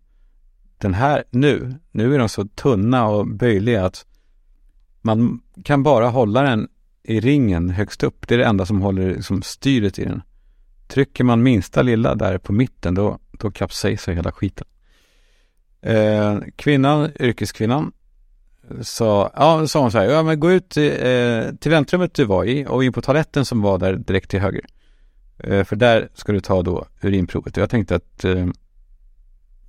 den 0.79 0.93
här 0.93 1.23
nu, 1.29 1.75
nu 1.91 2.15
är 2.15 2.19
de 2.19 2.29
så 2.29 2.45
tunna 2.45 3.07
och 3.07 3.27
böjliga 3.27 3.85
att 3.85 4.05
man 5.01 5.41
kan 5.63 5.83
bara 5.83 6.07
hålla 6.07 6.41
den 6.41 6.67
i 7.03 7.19
ringen 7.19 7.69
högst 7.69 8.03
upp. 8.03 8.27
Det 8.27 8.33
är 8.33 8.37
det 8.37 8.45
enda 8.45 8.65
som 8.65 8.81
håller 8.81 9.15
liksom, 9.15 9.41
styret 9.41 9.99
i 9.99 10.03
den. 10.03 10.21
Trycker 10.87 11.23
man 11.23 11.43
minsta 11.43 11.81
lilla 11.81 12.15
där 12.15 12.37
på 12.37 12.53
mitten, 12.53 12.95
då, 12.95 13.19
då 13.31 13.51
kapsejsar 13.51 14.11
hela 14.11 14.31
skiten. 14.31 14.67
Eh, 15.81 16.39
kvinnan, 16.55 17.11
yrkeskvinnan, 17.19 17.91
sa, 18.81 19.31
ja, 19.35 19.67
sa 19.67 19.81
hon 19.81 19.91
så 19.91 19.97
här, 19.97 20.05
ja 20.05 20.23
men 20.23 20.39
gå 20.39 20.51
ut 20.51 20.77
eh, 20.77 21.55
till 21.59 21.71
väntrummet 21.71 22.13
du 22.13 22.25
var 22.25 22.45
i 22.45 22.65
och 22.65 22.83
in 22.83 22.93
på 22.93 23.01
toaletten 23.01 23.45
som 23.45 23.61
var 23.61 23.77
där 23.77 23.93
direkt 23.93 24.29
till 24.29 24.39
höger. 24.39 24.65
Eh, 25.37 25.63
för 25.63 25.75
där 25.75 26.09
ska 26.13 26.31
du 26.31 26.39
ta 26.39 26.61
då 26.61 26.85
urinprovet. 27.01 27.57
Och 27.57 27.61
jag 27.61 27.69
tänkte 27.69 27.95
att, 27.95 28.23
eh, 28.23 28.47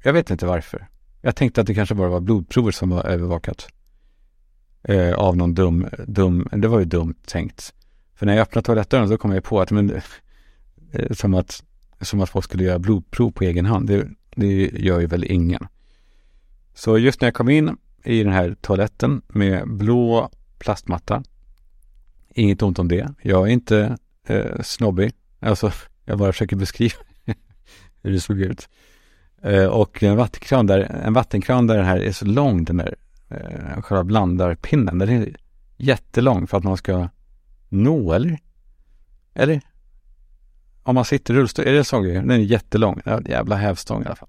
jag 0.02 0.12
vet 0.12 0.30
inte 0.30 0.46
varför. 0.46 0.88
Jag 1.20 1.36
tänkte 1.36 1.60
att 1.60 1.66
det 1.66 1.74
kanske 1.74 1.94
bara 1.94 2.08
var 2.08 2.20
blodprover 2.20 2.72
som 2.72 2.90
var 2.90 3.04
övervakat. 3.04 3.68
Eh, 4.82 5.14
av 5.14 5.36
någon 5.36 5.54
dum, 5.54 5.88
dum, 6.06 6.48
det 6.52 6.68
var 6.68 6.78
ju 6.78 6.84
dumt 6.84 7.14
tänkt. 7.26 7.74
För 8.14 8.26
när 8.26 8.32
jag 8.32 8.42
öppnade 8.42 8.66
toalettdörren 8.66 9.08
så 9.08 9.18
kom 9.18 9.32
jag 9.32 9.44
på 9.44 9.60
att, 9.60 9.70
men, 9.70 9.90
eh, 10.92 11.12
som 11.12 11.34
att, 11.34 11.64
som 12.00 12.20
att 12.20 12.30
folk 12.30 12.44
skulle 12.44 12.64
göra 12.64 12.78
blodprov 12.78 13.30
på 13.30 13.44
egen 13.44 13.66
hand. 13.66 13.88
Det, 13.88 14.08
det 14.34 14.70
gör 14.74 15.00
ju 15.00 15.06
väl 15.06 15.24
ingen. 15.24 15.66
Så 16.80 16.98
just 16.98 17.20
när 17.20 17.26
jag 17.26 17.34
kom 17.34 17.48
in 17.48 17.76
i 18.04 18.22
den 18.22 18.32
här 18.32 18.56
toaletten 18.60 19.22
med 19.28 19.68
blå 19.68 20.30
plastmatta. 20.58 21.22
Inget 22.34 22.62
ont 22.62 22.78
om 22.78 22.88
det. 22.88 23.14
Jag 23.22 23.48
är 23.48 23.52
inte 23.52 23.96
eh, 24.26 24.60
snobbig. 24.62 25.12
Alltså, 25.40 25.72
jag 26.04 26.18
bara 26.18 26.32
försöker 26.32 26.56
beskriva 26.56 26.94
hur 28.02 28.12
det 28.12 28.20
såg 28.20 28.40
ut. 28.40 28.68
Eh, 29.42 29.64
och 29.64 30.02
en 30.02 30.16
vattenkran 30.16 30.66
där, 30.66 30.80
en 30.80 31.12
vattenkran 31.12 31.66
där 31.66 31.76
den 31.76 31.86
här 31.86 31.98
är 31.98 32.12
så 32.12 32.24
lång, 32.24 32.64
den 32.64 32.76
där 32.76 32.96
eh, 33.28 33.82
själva 33.82 34.04
blandarpinnen. 34.04 34.98
Den 34.98 35.08
är 35.08 35.36
jättelång 35.76 36.46
för 36.46 36.58
att 36.58 36.64
man 36.64 36.76
ska 36.76 37.08
nå, 37.68 38.12
eller? 38.12 38.38
Eller? 39.34 39.60
Om 40.82 40.94
man 40.94 41.04
sitter 41.04 41.34
i 41.34 41.36
rullstol, 41.36 41.66
är 41.66 41.72
det 41.72 41.84
så? 41.84 42.02
Den 42.02 42.30
är 42.30 42.38
jättelång. 42.38 43.00
Jävla 43.26 43.56
hävstång 43.56 44.02
i 44.02 44.06
alla 44.06 44.16
fall. 44.16 44.28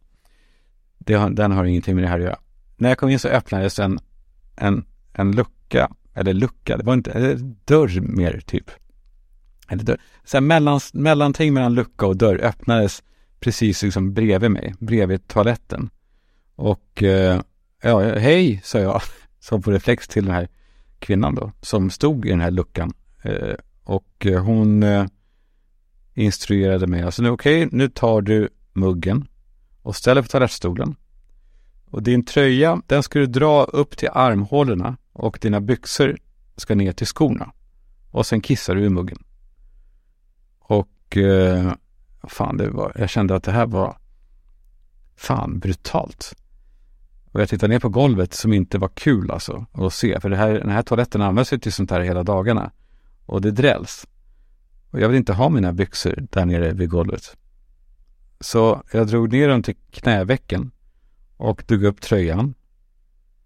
Det 1.05 1.13
har, 1.13 1.29
den 1.29 1.51
har 1.51 1.65
ingenting 1.65 1.95
med 1.95 2.03
det 2.03 2.07
här 2.07 2.19
att 2.19 2.25
göra. 2.25 2.39
När 2.77 2.89
jag 2.89 2.97
kom 2.97 3.09
in 3.09 3.19
så 3.19 3.27
öppnades 3.27 3.79
en, 3.79 3.99
en, 4.55 4.85
en 5.13 5.31
lucka, 5.31 5.91
eller 6.13 6.33
lucka, 6.33 6.77
det 6.77 6.83
var 6.83 6.93
inte, 6.93 7.11
eller 7.11 7.35
dörr 7.65 8.01
mer 8.01 8.41
typ. 8.45 8.71
Eller 9.69 9.83
dörr. 9.83 9.97
Så 10.23 10.37
här 10.37 10.41
mellan, 10.41 10.79
mellanting 10.93 11.53
mellan 11.53 11.73
lucka 11.73 12.05
och 12.05 12.17
dörr 12.17 12.39
öppnades 12.43 13.03
precis 13.39 13.83
liksom 13.83 14.13
bredvid 14.13 14.51
mig, 14.51 14.75
bredvid 14.79 15.27
toaletten. 15.27 15.89
Och 16.55 17.03
eh, 17.03 17.41
ja, 17.81 17.99
hej, 17.99 18.61
sa 18.63 18.79
jag, 18.79 19.01
som 19.39 19.61
på 19.61 19.71
reflex 19.71 20.07
till 20.07 20.25
den 20.25 20.35
här 20.35 20.47
kvinnan 20.99 21.35
då, 21.35 21.51
som 21.61 21.89
stod 21.89 22.25
i 22.25 22.29
den 22.29 22.41
här 22.41 22.51
luckan. 22.51 22.93
Eh, 23.23 23.55
och 23.83 24.25
eh, 24.25 24.43
hon 24.43 24.83
eh, 24.83 25.05
instruerade 26.13 26.87
mig, 26.87 27.01
alltså 27.01 27.23
nu 27.23 27.29
okej, 27.29 27.65
okay, 27.65 27.77
nu 27.77 27.89
tar 27.89 28.21
du 28.21 28.49
muggen 28.73 29.27
och 29.81 29.95
ställer 29.95 30.21
på 30.21 30.27
toalettstolen. 30.27 30.95
Och 31.91 32.03
din 32.03 32.25
tröja, 32.25 32.81
den 32.87 33.03
ska 33.03 33.19
du 33.19 33.25
dra 33.25 33.63
upp 33.63 33.97
till 33.97 34.09
armhålorna 34.13 34.97
och 35.13 35.37
dina 35.41 35.61
byxor 35.61 36.17
ska 36.57 36.75
ner 36.75 36.91
till 36.91 37.07
skorna. 37.07 37.51
Och 38.11 38.25
sen 38.25 38.41
kissar 38.41 38.75
du 38.75 38.85
i 38.85 38.89
muggen. 38.89 39.23
Och 40.59 41.17
eh, 41.17 41.73
fan, 42.23 42.57
det 42.57 42.69
var, 42.69 42.91
jag 42.95 43.09
kände 43.09 43.35
att 43.35 43.43
det 43.43 43.51
här 43.51 43.65
var 43.65 43.97
fan 45.15 45.59
brutalt. 45.59 46.35
Och 47.31 47.41
jag 47.41 47.49
tittade 47.49 47.73
ner 47.73 47.79
på 47.79 47.89
golvet 47.89 48.33
som 48.33 48.53
inte 48.53 48.77
var 48.77 48.87
kul 48.87 49.31
alltså 49.31 49.65
att 49.71 49.93
se. 49.93 50.19
För 50.19 50.29
det 50.29 50.37
här, 50.37 50.53
den 50.53 50.69
här 50.69 50.81
toaletten 50.81 51.21
används 51.21 51.53
ju 51.53 51.57
till 51.57 51.73
sånt 51.73 51.91
här 51.91 52.01
hela 52.01 52.23
dagarna. 52.23 52.71
Och 53.25 53.41
det 53.41 53.51
drälls. 53.51 54.07
Och 54.91 54.99
jag 54.99 55.09
vill 55.09 55.17
inte 55.17 55.33
ha 55.33 55.49
mina 55.49 55.73
byxor 55.73 56.27
där 56.31 56.45
nere 56.45 56.73
vid 56.73 56.89
golvet. 56.89 57.37
Så 58.41 58.83
jag 58.91 59.07
drog 59.07 59.31
ner 59.31 59.47
dem 59.49 59.63
till 59.63 59.75
knävecken 59.91 60.71
och 61.37 61.63
drog 61.67 61.83
upp 61.83 62.01
tröjan. 62.01 62.53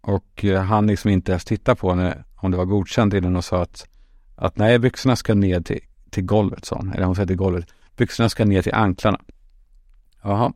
Och 0.02 0.46
eh, 0.46 0.62
han 0.62 0.88
liksom 0.88 1.10
inte 1.10 1.32
ens 1.32 1.46
titta 1.46 1.76
på 1.76 1.90
henne 1.90 2.24
om 2.36 2.52
det 2.52 2.58
var 2.58 2.66
godkänt 2.66 3.14
innan 3.14 3.36
och 3.36 3.46
sa 3.46 3.62
att, 3.62 3.88
att 4.36 4.58
nej, 4.58 4.80
byxorna 4.80 5.16
ska 5.16 5.34
ner 5.34 5.62
till, 5.62 5.80
till 6.10 6.24
golvet, 6.24 6.66
sa 6.66 6.76
hon. 6.76 6.94
Eller 6.94 7.06
hon 7.06 7.16
sa 7.16 7.26
till 7.26 7.36
golvet. 7.36 7.66
Byxorna 7.96 8.30
ska 8.30 8.46
ner 8.46 8.62
till 8.62 8.74
anklarna. 8.74 9.20
Jaha. 10.22 10.54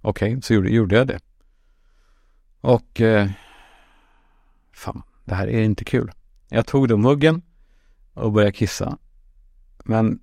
Okej, 0.00 0.30
okay, 0.30 0.42
så 0.42 0.54
gjorde, 0.54 0.70
gjorde 0.70 0.96
jag 0.96 1.06
det. 1.06 1.18
Och 2.60 3.00
eh, 3.00 3.30
fan, 4.72 5.02
det 5.24 5.34
här 5.34 5.48
är 5.48 5.62
inte 5.62 5.84
kul. 5.84 6.12
Jag 6.48 6.66
tog 6.66 6.88
då 6.88 6.96
muggen 6.96 7.42
och 8.14 8.32
började 8.32 8.52
kissa. 8.52 8.98
Men 9.84 10.20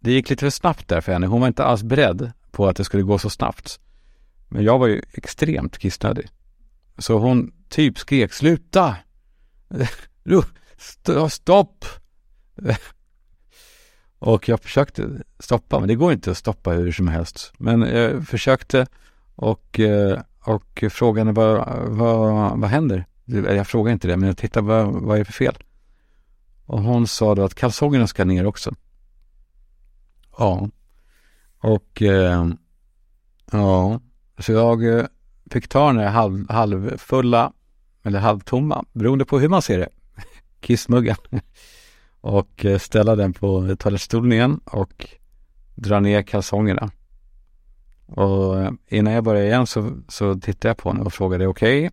det 0.00 0.12
gick 0.12 0.30
lite 0.30 0.40
för 0.40 0.50
snabbt 0.50 0.88
där 0.88 1.00
för 1.00 1.12
henne. 1.12 1.26
Hon 1.26 1.40
var 1.40 1.48
inte 1.48 1.64
alls 1.64 1.82
beredd 1.82 2.32
på 2.54 2.68
att 2.68 2.76
det 2.76 2.84
skulle 2.84 3.02
gå 3.02 3.18
så 3.18 3.30
snabbt. 3.30 3.80
Men 4.48 4.64
jag 4.64 4.78
var 4.78 4.86
ju 4.86 5.02
extremt 5.12 5.78
kissnödig. 5.78 6.28
Så 6.98 7.18
hon 7.18 7.52
typ 7.68 7.98
skrek 7.98 8.32
sluta! 8.32 8.96
Stopp! 11.30 11.84
Och 14.18 14.48
jag 14.48 14.60
försökte 14.60 15.22
stoppa, 15.38 15.78
men 15.78 15.88
det 15.88 15.94
går 15.94 16.12
inte 16.12 16.30
att 16.30 16.36
stoppa 16.36 16.70
hur 16.70 16.92
som 16.92 17.08
helst. 17.08 17.52
Men 17.58 17.80
jag 17.80 18.28
försökte 18.28 18.86
och, 19.34 19.80
eh, 19.80 20.20
och 20.40 20.84
frågade 20.90 21.32
vad, 21.32 21.68
vad, 21.88 22.60
vad 22.60 22.70
händer? 22.70 23.06
Jag 23.24 23.66
frågade 23.66 23.92
inte 23.92 24.08
det, 24.08 24.16
men 24.16 24.26
jag 24.26 24.38
tittade 24.38 24.66
vad, 24.66 24.86
vad 24.86 25.14
är 25.14 25.18
det 25.18 25.24
för 25.24 25.32
fel? 25.32 25.56
Och 26.66 26.82
hon 26.82 27.06
sa 27.06 27.34
då 27.34 27.44
att 27.44 27.54
kalsongerna 27.54 28.06
ska 28.06 28.24
ner 28.24 28.46
också. 28.46 28.74
Ja. 30.38 30.68
Och 31.64 32.02
eh, 32.02 32.48
ja, 33.52 34.00
så 34.38 34.52
jag 34.52 34.98
eh, 34.98 35.04
fick 35.50 35.68
ta 35.68 35.86
den 35.86 35.98
här 35.98 36.10
halv, 36.10 36.50
halvfulla 36.50 37.52
eller 38.02 38.20
halvtomma, 38.20 38.84
beroende 38.92 39.24
på 39.24 39.38
hur 39.38 39.48
man 39.48 39.62
ser 39.62 39.78
det, 39.78 39.88
kissmuggen 40.60 41.16
och 42.20 42.64
eh, 42.64 42.78
ställa 42.78 43.16
den 43.16 43.32
på 43.32 43.76
toalettstolen 43.78 44.32
igen 44.32 44.60
och 44.64 45.06
dra 45.74 46.00
ner 46.00 46.22
kalsongerna. 46.22 46.90
Och 48.06 48.60
eh, 48.60 48.70
innan 48.88 49.12
jag 49.12 49.24
började 49.24 49.46
igen 49.46 49.66
så, 49.66 49.90
så 50.08 50.34
tittade 50.34 50.68
jag 50.68 50.76
på 50.76 50.88
henne 50.88 51.02
och 51.02 51.12
frågade 51.12 51.46
okej, 51.46 51.90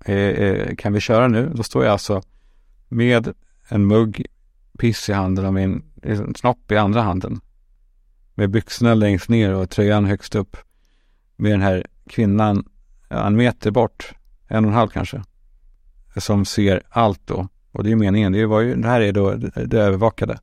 okay, 0.00 0.14
eh, 0.14 0.74
kan 0.76 0.92
vi 0.92 1.00
köra 1.00 1.28
nu? 1.28 1.52
Då 1.54 1.62
står 1.62 1.84
jag 1.84 1.92
alltså 1.92 2.22
med 2.88 3.34
en 3.68 3.86
mugg 3.86 4.26
piss 4.78 5.08
i 5.08 5.12
handen 5.12 5.46
och 5.46 5.54
min 5.54 5.82
snopp 6.36 6.72
i 6.72 6.76
andra 6.76 7.02
handen. 7.02 7.40
Med 8.38 8.50
byxorna 8.50 8.94
längst 8.94 9.28
ner 9.28 9.54
och 9.54 9.70
tröjan 9.70 10.04
högst 10.04 10.34
upp. 10.34 10.56
Med 11.36 11.52
den 11.52 11.62
här 11.62 11.86
kvinnan 12.08 12.68
en 13.08 13.36
meter 13.36 13.70
bort, 13.70 14.14
en 14.48 14.64
och 14.64 14.70
en 14.70 14.76
halv 14.76 14.88
kanske. 14.88 15.22
Som 16.16 16.44
ser 16.44 16.82
allt 16.88 17.26
då. 17.26 17.48
Och 17.72 17.84
det 17.84 17.92
är 17.92 17.96
meningen. 17.96 18.32
Det, 18.32 18.46
var 18.46 18.60
ju, 18.60 18.74
det 18.74 18.88
här 18.88 19.00
är 19.00 19.12
då 19.12 19.34
det, 19.34 19.80
övervakade. 19.80 20.38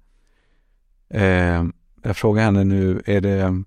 Eh, 1.09 1.63
jag 2.03 2.17
frågar 2.17 2.43
henne 2.43 2.63
nu, 2.63 3.01
är 3.05 3.21
det, 3.21 3.63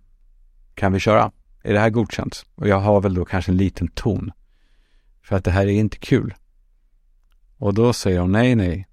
kan 0.74 0.93
vi 0.93 1.01
köra? 1.01 1.33
Är 1.62 1.72
det 1.72 1.81
här 1.81 1.91
godkänt? 1.91 2.47
Och 2.55 2.68
jag 2.68 2.81
har 2.81 3.01
väl 3.01 3.14
då 3.14 3.24
kanske 3.24 3.53
en 3.53 3.57
liten 3.57 3.89
ton. 3.89 4.33
För 5.22 5.37
att 5.37 5.45
det 5.45 5.51
här 5.51 5.66
är 5.66 5.72
inte 5.72 5.99
kul. 5.99 6.35
Och 7.59 7.74
då 7.74 7.93
säger 7.93 8.20
hon 8.20 8.33
nej, 8.33 8.55
nej. 8.55 8.89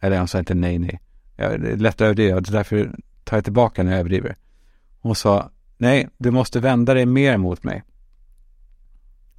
Eller 0.00 0.18
hon 0.18 0.28
sa 0.28 0.38
inte 0.38 0.54
nej, 0.54 0.78
nej. 0.78 1.00
Jag 1.36 1.52
är 1.52 1.76
lätt 1.76 1.94
att 1.94 2.00
överdriva, 2.00 2.40
därför 2.40 2.96
tar 3.24 3.36
jag 3.36 3.44
tillbaka 3.44 3.82
när 3.82 3.90
jag 3.90 4.00
överdriver. 4.00 4.36
Hon 5.00 5.14
sa, 5.14 5.50
nej, 5.76 6.08
du 6.18 6.30
måste 6.30 6.60
vända 6.60 6.94
dig 6.94 7.06
mer 7.06 7.36
mot 7.36 7.64
mig. 7.64 7.82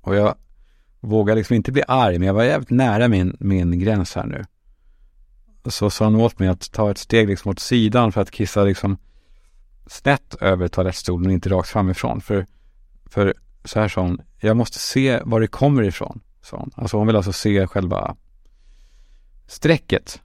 Och 0.02 0.16
jag 0.16 0.36
vågar 1.00 1.36
liksom 1.36 1.56
inte 1.56 1.72
bli 1.72 1.84
arg, 1.88 2.20
men 2.20 2.28
jag 2.28 2.34
var 2.34 2.44
jävligt 2.44 2.70
nära 2.70 3.08
min, 3.08 3.38
min 3.40 3.80
gräns 3.80 4.16
här 4.16 4.26
nu. 4.26 4.46
Så 5.66 5.90
sa 5.90 6.06
hon 6.06 6.16
åt 6.16 6.40
mig 6.40 6.48
att 6.48 6.72
ta 6.72 6.92
ett 6.92 6.98
steg 6.98 7.28
liksom 7.28 7.52
åt 7.52 7.60
sidan 7.60 8.12
för 8.12 8.22
att 8.22 8.32
kissa 8.32 8.64
liksom 8.64 8.98
snett 9.88 10.36
över 10.42 10.68
toalettstolen, 10.68 11.32
inte 11.32 11.50
rakt 11.50 11.70
framifrån. 11.70 12.22
För, 12.22 12.46
för 13.06 13.34
så 13.64 13.80
här 13.80 13.88
sa 13.88 14.02
hon, 14.02 14.22
jag 14.40 14.58
måste 14.58 14.80
se 14.80 15.22
var 15.26 15.40
det 15.40 15.48
kommer 15.48 15.84
ifrån. 15.84 16.22
Sa 16.42 16.58
hon. 16.58 16.72
Alltså 16.76 16.98
hon 16.98 17.08
vill 17.08 17.16
alltså 17.16 17.34
se 17.34 17.68
själva 17.68 18.16
strecket. 19.48 20.22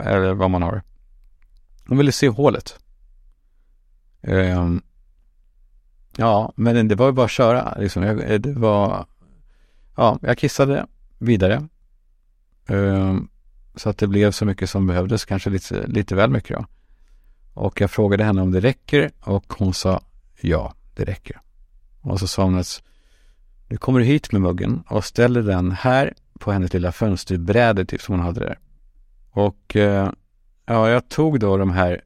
Eller 0.00 0.34
vad 0.34 0.50
man 0.50 0.62
har. 0.62 0.82
Hon 1.88 1.98
ville 1.98 2.12
se 2.12 2.28
hålet. 2.28 2.78
Um, 4.26 4.82
ja, 6.16 6.52
men 6.56 6.88
det 6.88 6.94
var 6.94 7.06
ju 7.06 7.12
bara 7.12 7.24
att 7.24 7.30
köra. 7.30 7.76
Liksom. 7.78 8.02
Jag, 8.02 8.30
eh, 8.30 8.40
det 8.40 8.52
var, 8.52 9.06
ja, 9.96 10.18
jag 10.22 10.38
kissade 10.38 10.86
vidare. 11.18 11.68
Um, 12.68 13.28
så 13.74 13.88
att 13.88 13.98
det 13.98 14.06
blev 14.06 14.30
så 14.30 14.44
mycket 14.44 14.70
som 14.70 14.86
behövdes, 14.86 15.24
kanske 15.24 15.50
lite, 15.50 15.86
lite 15.86 16.14
väl 16.14 16.30
mycket. 16.30 16.56
Då. 16.56 16.66
Och 17.54 17.80
jag 17.80 17.90
frågade 17.90 18.24
henne 18.24 18.42
om 18.42 18.50
det 18.50 18.60
räcker 18.60 19.10
och 19.20 19.52
hon 19.58 19.74
sa 19.74 20.00
ja, 20.40 20.74
det 20.94 21.04
räcker. 21.04 21.40
Och 22.00 22.20
så 22.20 22.26
sa 22.26 22.42
hon 22.44 22.58
att 22.58 22.82
nu 23.68 23.76
kommer 23.76 24.00
du 24.00 24.06
hit 24.06 24.32
med 24.32 24.40
muggen 24.40 24.82
och 24.88 25.04
ställer 25.04 25.42
den 25.42 25.72
här 25.72 26.14
på 26.38 26.52
hennes 26.52 26.72
lilla 26.72 26.92
fönsterbräde 26.92 27.84
typ 27.84 28.02
som 28.02 28.14
hon 28.14 28.24
hade 28.24 28.40
där. 28.40 28.58
Och 29.30 29.76
eh, 29.76 30.10
ja, 30.66 30.90
jag 30.90 31.08
tog 31.08 31.40
då 31.40 31.56
de 31.56 31.70
här 31.70 32.00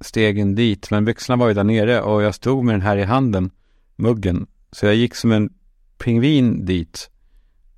stegen 0.00 0.54
dit, 0.54 0.90
men 0.90 1.04
byxorna 1.04 1.36
var 1.36 1.48
ju 1.48 1.54
där 1.54 1.64
nere 1.64 2.02
och 2.02 2.22
jag 2.22 2.34
stod 2.34 2.64
med 2.64 2.74
den 2.74 2.82
här 2.82 2.96
i 2.96 3.04
handen, 3.04 3.50
muggen. 3.96 4.46
Så 4.72 4.86
jag 4.86 4.94
gick 4.94 5.14
som 5.14 5.32
en 5.32 5.50
pingvin 5.98 6.64
dit. 6.64 7.10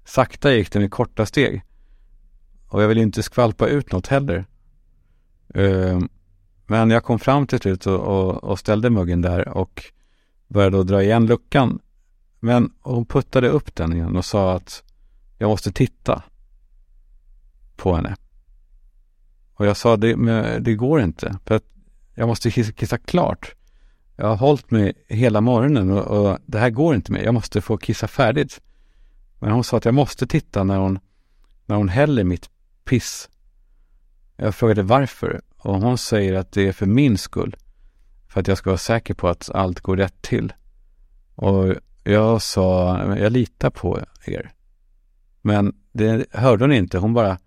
Sakta 0.05 0.53
gick 0.53 0.73
det 0.73 0.81
med 0.81 0.91
korta 0.91 1.27
steg. 1.27 1.63
Och 2.69 2.83
jag 2.83 2.89
ville 2.89 3.03
inte 3.03 3.23
skvalpa 3.23 3.69
ut 3.69 3.93
något 3.93 4.07
heller. 4.07 4.47
Uh, 5.57 6.01
men 6.67 6.91
jag 6.91 7.05
kom 7.05 7.19
fram 7.19 7.47
till 7.47 7.59
slut 7.59 7.87
och, 7.87 8.01
och, 8.01 8.45
och, 8.45 8.59
ställde 8.59 8.91
muggen 8.91 9.23
där 9.23 9.49
och 9.49 9.85
började 10.49 10.77
då 10.77 10.83
dra 10.83 11.03
igen 11.03 11.27
luckan. 11.27 11.79
Men 12.41 12.73
hon 12.81 13.07
puttade 13.07 13.49
upp 13.49 13.75
den 13.75 13.93
igen 13.93 14.17
och 14.17 14.25
sa 14.25 14.55
att 14.55 14.83
jag 15.39 15.49
måste 15.49 15.73
titta 15.73 16.23
på 17.77 17.95
henne. 17.95 18.17
Och 19.55 19.67
jag 19.67 19.77
sa, 19.77 19.97
det, 19.97 20.17
men 20.17 20.63
det 20.63 20.75
går 20.75 21.01
inte. 21.01 21.39
För 21.45 21.55
att 21.55 21.65
jag 22.19 22.29
måste 22.29 22.51
kissa, 22.51 22.73
kissa 22.73 22.99
klart. 22.99 23.55
Jag 24.17 24.27
har 24.27 24.37
hållit 24.37 24.71
mig 24.71 24.93
hela 25.09 25.41
morgonen 25.41 25.91
och, 25.91 26.07
och, 26.07 26.39
det 26.47 26.59
här 26.59 26.71
går 26.71 26.95
inte 26.95 27.13
mer. 27.13 27.23
Jag 27.23 27.35
måste 27.35 27.61
få 27.61 27.77
kissa 27.77 28.09
färdigt. 28.09 28.61
Men 29.39 29.51
hon 29.51 29.65
sa 29.65 29.77
att 29.77 29.85
jag 29.85 29.95
måste 29.95 30.27
titta 30.27 30.65
när 30.65 30.79
hon, 30.79 30.99
när 31.67 31.77
hon 31.77 31.89
häller 31.89 32.25
mitt 32.25 32.51
piss. 32.85 33.29
Jag 34.37 34.55
frågade 34.55 34.83
varför 34.83 35.41
och 35.59 35.81
hon 35.81 35.99
säger 35.99 36.35
att 36.35 36.53
det 36.53 36.69
är 36.69 36.73
för 36.73 36.87
min 36.87 37.19
skull. 37.19 37.57
För 38.29 38.41
att 38.41 38.49
jag 38.49 38.59
ska 38.59 38.71
vara 38.71 38.79
säker 38.79 39.15
på 39.15 39.29
att 39.29 39.51
allt 39.51 39.81
går 39.81 39.97
rätt 39.97 40.23
till. 40.23 40.53
Och 41.35 41.75
jag 42.05 42.43
sa, 42.43 42.99
jag 43.17 43.33
litar 43.33 43.71
på 43.71 44.01
er. 44.25 44.53
Men 45.43 45.75
det 45.93 46.27
hörde 46.33 46.65
hon 46.65 46.73
inte. 46.73 46.99
Hon 46.99 47.15
bara 47.15 47.39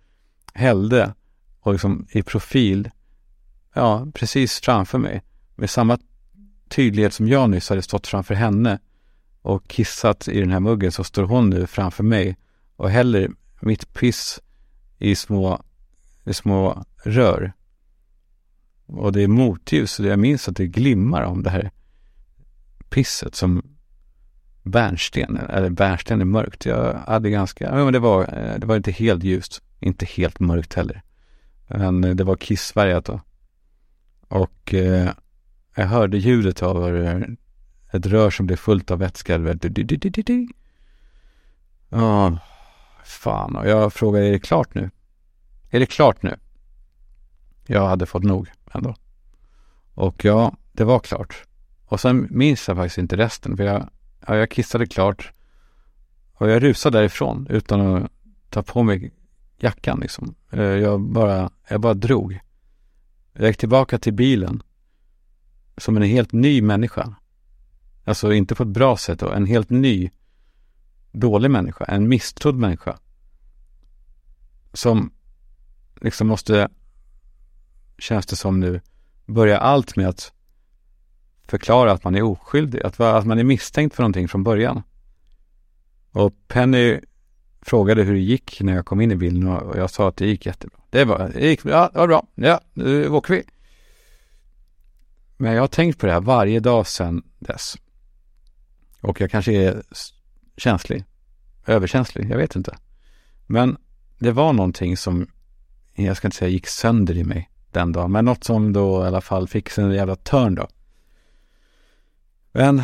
hällde 0.53 1.13
och 1.59 1.71
liksom 1.71 2.07
i 2.09 2.23
profil, 2.23 2.89
ja, 3.73 4.07
precis 4.13 4.59
framför 4.59 4.97
mig. 4.97 5.21
Med 5.55 5.69
samma 5.69 5.99
tydlighet 6.69 7.13
som 7.13 7.27
jag 7.27 7.49
nyss 7.49 7.69
hade 7.69 7.81
stått 7.81 8.07
framför 8.07 8.35
henne 8.35 8.79
och 9.41 9.67
kissat 9.67 10.27
i 10.27 10.39
den 10.39 10.51
här 10.51 10.59
muggen 10.59 10.91
så 10.91 11.03
står 11.03 11.23
hon 11.23 11.49
nu 11.49 11.67
framför 11.67 12.03
mig 12.03 12.37
och 12.75 12.89
häller 12.89 13.31
mitt 13.61 13.93
piss 13.93 14.39
i 14.97 15.15
små, 15.15 15.63
i 16.25 16.33
små 16.33 16.85
rör. 17.03 17.53
Och 18.85 19.11
det 19.11 19.23
är 19.23 19.27
motljus 19.27 19.99
och 19.99 20.05
jag 20.05 20.19
minns 20.19 20.47
att 20.47 20.55
det 20.55 20.67
glimmar 20.67 21.21
om 21.21 21.43
det 21.43 21.49
här 21.49 21.71
pisset 22.89 23.35
som 23.35 23.63
bärnsten, 24.63 25.37
eller 25.37 25.69
bärnsten 25.69 26.21
är 26.21 26.25
mörkt. 26.25 26.65
Jag 26.65 26.93
hade 26.93 27.29
ganska, 27.29 27.63
ja 27.63 27.83
men 27.83 27.93
det 27.93 27.99
var, 27.99 28.21
eh, 28.21 28.59
det 28.59 28.65
var 28.65 28.75
inte 28.75 28.91
helt 28.91 29.23
ljust, 29.23 29.61
inte 29.79 30.05
helt 30.05 30.39
mörkt 30.39 30.73
heller. 30.73 31.01
Men 31.67 32.03
eh, 32.03 32.15
det 32.15 32.23
var 32.23 32.35
kissfärgat 32.35 33.05
då. 33.05 33.21
Och 34.31 34.73
eh, 34.73 35.11
jag 35.75 35.87
hörde 35.87 36.17
ljudet 36.17 36.63
av 36.63 36.95
eh, 36.95 37.21
ett 37.91 38.05
rör 38.05 38.29
som 38.29 38.45
blev 38.45 38.55
fullt 38.55 38.91
av 38.91 38.99
vätska. 38.99 39.57
Ja, 41.89 42.37
fan. 43.03 43.55
Och 43.55 43.67
jag 43.67 43.93
frågade, 43.93 44.27
är 44.27 44.31
det 44.31 44.39
klart 44.39 44.75
nu? 44.75 44.89
Är 45.69 45.79
det 45.79 45.85
klart 45.85 46.23
nu? 46.23 46.37
Jag 47.65 47.87
hade 47.87 48.05
fått 48.05 48.23
nog 48.23 48.51
ändå. 48.73 48.95
Och 49.93 50.25
ja, 50.25 50.55
det 50.71 50.83
var 50.83 50.99
klart. 50.99 51.43
Och 51.85 51.99
sen 51.99 52.27
minns 52.29 52.67
jag 52.67 52.77
faktiskt 52.77 52.97
inte 52.97 53.17
resten. 53.17 53.57
För 53.57 53.63
jag, 53.63 53.89
ja, 54.27 54.35
jag 54.35 54.51
kissade 54.51 54.85
klart. 54.85 55.33
Och 56.33 56.49
jag 56.49 56.63
rusade 56.63 56.97
därifrån 56.97 57.47
utan 57.49 57.81
att 57.81 58.11
ta 58.49 58.63
på 58.63 58.83
mig 58.83 59.13
jackan 59.57 59.99
liksom. 59.99 60.35
Eh, 60.51 60.61
jag 60.61 61.01
bara, 61.01 61.49
jag 61.67 61.81
bara 61.81 61.93
drog. 61.93 62.39
Jag 63.33 63.47
gick 63.47 63.57
tillbaka 63.57 63.97
till 63.97 64.13
bilen. 64.13 64.63
Som 65.77 65.97
en 65.97 66.03
helt 66.03 66.31
ny 66.31 66.61
människa. 66.61 67.15
Alltså 68.03 68.33
inte 68.33 68.55
på 68.55 68.63
ett 68.63 68.69
bra 68.69 68.97
sätt 68.97 69.19
då. 69.19 69.29
En 69.29 69.45
helt 69.45 69.69
ny, 69.69 70.09
dålig 71.11 71.51
människa. 71.51 71.85
En 71.85 72.07
misstrodd 72.07 72.55
människa. 72.55 72.97
Som 74.73 75.11
liksom 76.01 76.27
måste, 76.27 76.69
känns 77.97 78.25
det 78.25 78.35
som 78.35 78.59
nu, 78.59 78.81
börja 79.25 79.57
allt 79.57 79.95
med 79.95 80.07
att 80.07 80.33
förklara 81.47 81.91
att 81.91 82.03
man 82.03 82.15
är 82.15 82.21
oskyldig. 82.21 82.81
Att, 82.81 82.99
att 82.99 83.25
man 83.25 83.39
är 83.39 83.43
misstänkt 83.43 83.95
för 83.95 84.03
någonting 84.03 84.27
från 84.27 84.43
början. 84.43 84.83
Och 86.11 86.33
Penny 86.47 86.99
frågade 87.61 88.03
hur 88.03 88.13
det 88.13 88.19
gick 88.19 88.61
när 88.61 88.75
jag 88.75 88.85
kom 88.85 89.01
in 89.01 89.11
i 89.11 89.15
bilen 89.15 89.47
och 89.47 89.77
jag 89.77 89.89
sa 89.89 90.07
att 90.07 90.17
det 90.17 90.27
gick 90.27 90.45
jättebra. 90.45 90.79
Det, 90.89 91.05
var, 91.05 91.31
det 91.33 91.47
gick 91.47 91.63
bra, 91.63 91.89
det 91.93 91.99
var 91.99 92.07
bra. 92.07 92.27
Ja, 92.35 92.61
nu 92.73 93.09
åker 93.09 93.33
vi. 93.33 93.43
Men 95.37 95.53
jag 95.53 95.61
har 95.61 95.67
tänkt 95.67 95.99
på 95.99 96.05
det 96.05 96.11
här 96.11 96.21
varje 96.21 96.59
dag 96.59 96.87
sedan 96.87 97.23
dess. 97.39 97.77
Och 99.01 99.21
jag 99.21 99.31
kanske 99.31 99.53
är 99.53 99.83
känslig. 100.57 101.05
Överkänslig, 101.65 102.31
jag 102.31 102.37
vet 102.37 102.55
inte. 102.55 102.77
Men 103.47 103.77
det 104.19 104.31
var 104.31 104.53
någonting 104.53 104.97
som, 104.97 105.27
jag 105.93 106.17
ska 106.17 106.27
inte 106.27 106.37
säga 106.37 106.49
gick 106.49 106.67
sönder 106.67 107.17
i 107.17 107.23
mig 107.23 107.49
den 107.71 107.91
dagen, 107.91 108.11
men 108.11 108.25
något 108.25 108.43
som 108.43 108.73
då 108.73 109.03
i 109.03 109.07
alla 109.07 109.21
fall 109.21 109.47
fick 109.47 109.77
en 109.77 109.91
jävla 109.91 110.15
törn 110.15 110.55
då. 110.55 110.67
Men 112.51 112.83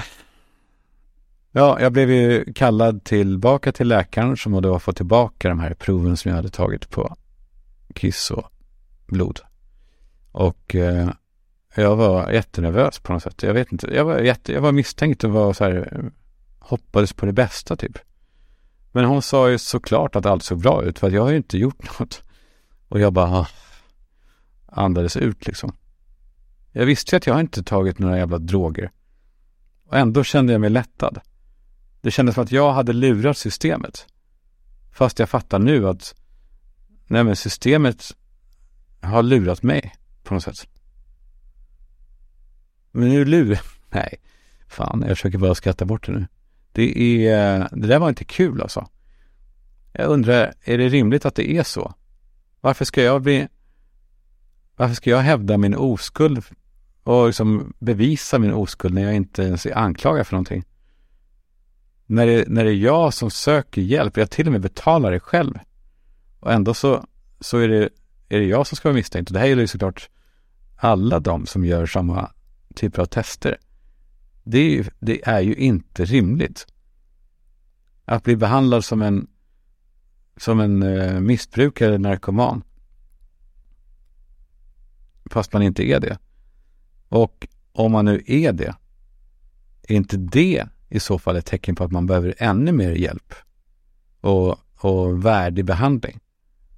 Ja, 1.52 1.82
jag 1.82 1.94
blev 1.94 2.12
ju 2.12 2.54
kallad 2.54 3.04
tillbaka 3.04 3.72
till 3.72 3.88
läkaren 3.88 4.38
som 4.38 4.62
då 4.62 4.72
har 4.72 4.80
fått 4.80 4.96
tillbaka 4.96 5.50
de 5.50 5.60
här 5.60 5.74
proven 5.74 6.18
som 6.18 6.30
jag 6.30 6.36
hade 6.36 6.50
tagit 6.50 6.90
på 6.90 7.16
kiss 7.96 8.32
och 8.32 8.52
blod. 9.08 9.40
Och 10.32 10.76
eh, 10.76 11.10
jag 11.76 11.96
var 11.96 12.32
jättenervös 12.32 13.00
på 13.00 13.14
något 13.14 13.24
sätt. 13.24 13.44
Jag 13.44 13.54
vet 13.54 13.72
inte, 13.72 13.88
jag 13.88 14.06
var, 14.06 14.20
jätte, 14.20 14.54
jag 14.54 14.62
var 14.62 14.72
misstänkt 14.72 15.24
och 15.24 15.32
var 15.32 15.54
så 15.54 15.64
här, 15.64 16.12
hoppades 16.60 17.14
på 17.14 17.26
det 17.26 17.34
bästa 17.34 17.76
typ. 17.76 17.98
Men 18.92 19.06
hon 19.06 19.22
sa 19.22 19.50
ju 19.50 19.58
såklart 19.58 20.16
att 20.16 20.26
allt 20.26 20.44
såg 20.44 20.60
bra 20.60 20.84
ut 20.84 21.00
för 21.00 21.08
att 21.08 21.14
jag 21.14 21.22
har 21.22 21.32
ju 21.32 21.38
inte 21.38 21.58
gjort 21.58 22.00
något. 22.00 22.24
Och 22.88 23.00
jag 23.00 23.14
bara 23.14 23.40
ah, 23.40 23.48
andades 24.66 25.18
ut 25.18 25.48
liksom. 25.48 25.76
Jag 26.72 26.86
visste 26.86 27.16
ju 27.16 27.18
att 27.18 27.28
jag 27.28 27.40
inte 27.40 27.64
tagit 27.64 28.00
några 28.00 28.18
jävla 28.18 28.38
droger. 28.38 28.92
Och 29.86 29.98
ändå 29.98 30.24
kände 30.24 30.54
jag 30.54 30.62
mig 30.62 30.70
lättad. 30.70 31.20
Det 32.02 32.12
kändes 32.12 32.36
som 32.36 32.44
att 32.44 32.52
jag 32.52 32.74
hade 32.74 32.94
lurat 32.94 33.38
systemet. 33.38 34.06
Fast 34.92 35.20
jag 35.20 35.30
fattar 35.30 35.60
nu 35.60 35.88
att 35.88 36.16
nej 37.08 37.24
men 37.24 37.36
systemet 37.36 38.16
har 39.02 39.24
lurat 39.24 39.64
mig 39.64 39.96
på 40.24 40.34
något 40.34 40.44
sätt. 40.44 40.68
Men 42.92 43.10
nu 43.10 43.26
lurar... 43.26 43.62
Nej, 43.90 44.14
fan, 44.68 45.04
jag 45.08 45.18
försöker 45.18 45.38
bara 45.38 45.56
skratta 45.56 45.86
bort 45.86 46.06
det 46.06 46.12
nu. 46.12 46.28
Det 46.72 47.28
är... 47.28 47.70
Det 47.72 47.88
där 47.88 48.00
var 48.00 48.10
inte 48.10 48.26
kul 48.26 48.62
alltså. 48.62 48.88
Jag 49.92 50.10
undrar, 50.10 50.54
är 50.64 50.78
det 50.78 50.90
rimligt 50.90 51.26
att 51.26 51.36
det 51.36 51.52
är 51.52 51.64
så? 51.64 51.94
Varför 52.62 52.86
ska 52.86 53.04
jag 53.04 53.22
bli... 53.22 53.48
Varför 54.76 54.96
ska 54.96 55.10
jag 55.10 55.20
hävda 55.20 55.58
min 55.58 55.76
oskuld 55.76 56.44
och 57.04 57.28
liksom 57.28 57.74
bevisa 57.80 58.40
min 58.40 58.54
oskuld 58.54 58.94
när 58.94 59.02
jag 59.02 59.16
inte 59.16 59.44
ens 59.44 59.66
är 59.66 59.78
anklagad 59.78 60.28
för 60.28 60.34
någonting? 60.34 60.64
När 62.10 62.28
det, 62.28 62.46
när 62.48 62.64
det 62.64 62.72
är 62.72 62.76
jag 62.76 63.14
som 63.14 63.32
söker 63.32 63.82
hjälp, 63.82 64.18
jag 64.18 64.32
till 64.32 64.46
och 64.48 64.52
med 64.52 64.62
betalar 64.62 65.12
det 65.12 65.20
själv. 65.20 65.60
Och 66.40 66.54
ändå 66.54 66.74
så, 66.74 67.06
så 67.40 67.58
är, 67.58 67.68
det, 67.68 67.90
är 68.30 68.40
det 68.40 68.46
jag 68.46 68.68
som 68.68 68.76
ska 68.76 68.90
vara 68.90 68.96
misstänkt. 68.96 69.30
Och 69.30 69.34
det 69.34 69.40
här 69.40 69.48
gäller 69.48 69.62
ju 69.62 69.68
såklart 69.68 70.10
alla 70.76 71.20
de 71.20 71.46
som 71.46 71.66
gör 71.66 71.86
samma 71.86 72.32
typer 72.76 73.02
av 73.02 73.06
tester. 73.06 73.58
Det 74.44 74.58
är, 74.58 74.70
ju, 74.70 74.86
det 75.00 75.28
är 75.28 75.40
ju 75.40 75.56
inte 75.56 76.06
rimligt. 76.06 76.68
Att 78.06 78.24
bli 78.24 78.36
behandlad 78.36 78.86
som 78.86 79.02
en, 79.02 79.28
som 80.38 80.60
en 80.60 80.84
eh, 80.84 81.20
missbrukare 81.20 81.88
eller 81.88 81.98
narkoman. 81.98 82.64
Fast 85.32 85.54
man 85.54 85.62
inte 85.62 85.84
är 85.84 86.00
det. 86.00 86.18
Och 87.10 87.48
om 87.72 87.92
man 87.92 88.06
nu 88.06 88.24
är 88.28 88.52
det, 88.54 88.76
är 89.88 89.96
inte 89.96 90.18
det 90.18 90.68
i 90.90 91.00
så 91.00 91.20
fall 91.20 91.36
ett 91.36 91.46
tecken 91.46 91.76
på 91.76 91.84
att 91.84 91.92
man 91.92 92.06
behöver 92.06 92.34
ännu 92.38 92.72
mer 92.72 92.92
hjälp 92.92 93.34
och, 94.22 94.60
och 94.76 95.26
värdig 95.26 95.66
behandling 95.66 96.20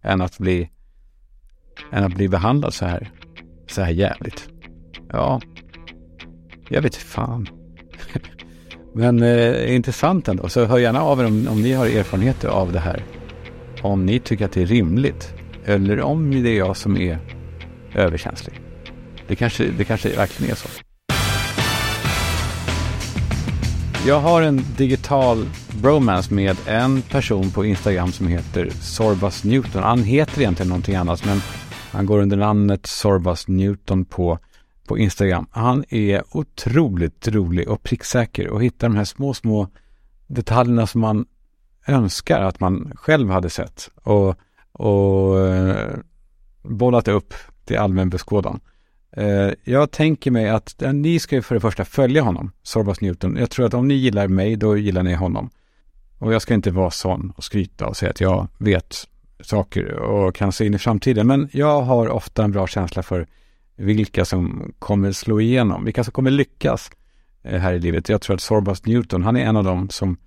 än 0.02 0.22
att 0.22 0.38
bli 0.38 0.70
än 1.92 2.04
att 2.04 2.14
bli 2.14 2.28
behandlad 2.28 2.74
så 2.74 2.86
här 2.86 3.12
så 3.68 3.82
här 3.82 3.92
jävligt. 3.92 4.50
Ja, 5.10 5.42
jag 6.70 6.82
vet 6.82 6.96
fan. 6.96 7.48
Men 8.94 9.24
eh, 9.24 9.76
intressant 9.76 10.28
ändå. 10.28 10.50
Så 10.50 10.66
hör 10.66 10.78
gärna 10.78 11.02
av 11.02 11.20
er 11.20 11.26
om, 11.26 11.48
om 11.48 11.62
ni 11.62 11.74
har 11.74 11.86
erfarenheter 11.86 12.48
av 12.48 12.72
det 12.72 12.80
här. 12.80 13.04
Om 13.82 14.06
ni 14.06 14.20
tycker 14.20 14.46
att 14.46 14.52
det 14.52 14.62
är 14.62 14.66
rimligt. 14.66 15.34
Eller 15.66 16.02
om 16.02 16.44
det 16.44 16.50
är 16.50 16.58
jag 16.58 16.78
som 16.78 16.98
är 16.98 17.20
överkänslig. 17.96 18.62
Det 19.28 19.36
kanske, 19.36 19.72
det 19.78 19.84
kanske 19.84 20.16
verkligen 20.16 20.52
är 20.52 20.56
så. 20.56 20.70
Jag 24.08 24.20
har 24.20 24.42
en 24.42 24.62
digital 24.78 25.50
bromance 25.82 26.34
med 26.34 26.58
en 26.68 27.02
person 27.02 27.52
på 27.52 27.66
Instagram 27.66 28.12
som 28.12 28.28
heter 28.28 28.70
Sorbas 28.70 29.44
Newton. 29.44 29.84
Han 29.84 30.04
heter 30.04 30.42
egentligen 30.42 30.70
någonting 30.70 30.96
annat 30.96 31.26
men 31.26 31.42
han 31.92 32.06
går 32.06 32.20
under 32.20 32.38
namnet 32.38 32.86
Sorbas 32.86 33.48
Newton 33.48 34.06
på, 34.06 34.40
på 34.88 34.98
Instagram. 34.98 35.48
Han 35.52 35.84
är 35.90 36.24
otroligt 36.38 37.28
rolig 37.28 37.70
och 37.70 37.84
pricksäker 37.84 38.48
och 38.48 38.64
hittar 38.64 38.90
de 38.90 38.96
här 38.96 39.04
små, 39.04 39.34
små 39.34 39.68
detaljerna 40.28 40.88
som 40.88 41.02
man 41.02 41.26
önskar 41.88 42.42
att 42.42 42.60
man 42.60 42.92
själv 42.96 43.30
hade 43.30 43.50
sett 43.50 43.90
och, 44.04 44.36
och 44.72 45.48
eh, 45.48 45.98
bollat 46.64 47.08
upp 47.08 47.34
till 47.66 47.78
allmän 47.78 48.10
beskådan. 48.10 48.60
Eh, 49.12 49.52
jag 49.64 49.92
tänker 49.92 50.32
mig 50.32 50.50
att 50.50 50.84
ni 50.94 51.20
ska 51.20 51.36
ju 51.36 51.42
för 51.42 51.56
det 51.56 51.62
första 51.62 51.86
följa 51.86 52.22
honom, 52.22 52.52
Sorbas 52.64 53.02
Newton. 53.02 53.36
Jag 53.36 53.50
tror 53.50 53.66
att 53.66 53.74
om 53.74 53.88
ni 53.88 53.94
gillar 53.94 54.28
mig, 54.28 54.56
då 54.56 54.78
gillar 54.78 55.04
ni 55.04 55.14
honom. 55.14 55.50
Och 56.18 56.34
jag 56.34 56.42
ska 56.42 56.54
inte 56.54 56.72
vara 56.72 56.92
sån 56.92 57.34
och 57.38 57.44
skryta 57.44 57.88
och 57.88 57.98
säga 57.98 58.10
att 58.10 58.22
jag 58.22 58.48
vet 58.58 59.08
saker 59.42 59.94
och 59.94 60.36
kan 60.36 60.52
se 60.52 60.66
in 60.66 60.74
i 60.74 60.78
framtiden. 60.78 61.28
Men 61.28 61.50
jag 61.52 61.82
har 61.82 62.10
ofta 62.10 62.44
en 62.44 62.52
bra 62.52 62.68
känsla 62.68 63.04
för 63.04 63.28
vilka 63.76 64.26
som 64.26 64.74
kommer 64.80 65.12
slå 65.12 65.42
igenom, 65.42 65.86
vilka 65.86 66.04
som 66.04 66.12
kommer 66.12 66.32
lyckas 66.32 66.92
eh, 67.44 67.60
här 67.60 67.74
i 67.74 67.80
livet. 67.80 68.10
Jag 68.10 68.22
tror 68.22 68.36
att 68.36 68.42
Sorbas 68.42 68.86
Newton, 68.86 69.24
han 69.24 69.36
är 69.36 69.46
en 69.46 69.58
av 69.58 69.64
dem 69.64 69.90
som, 69.90 70.18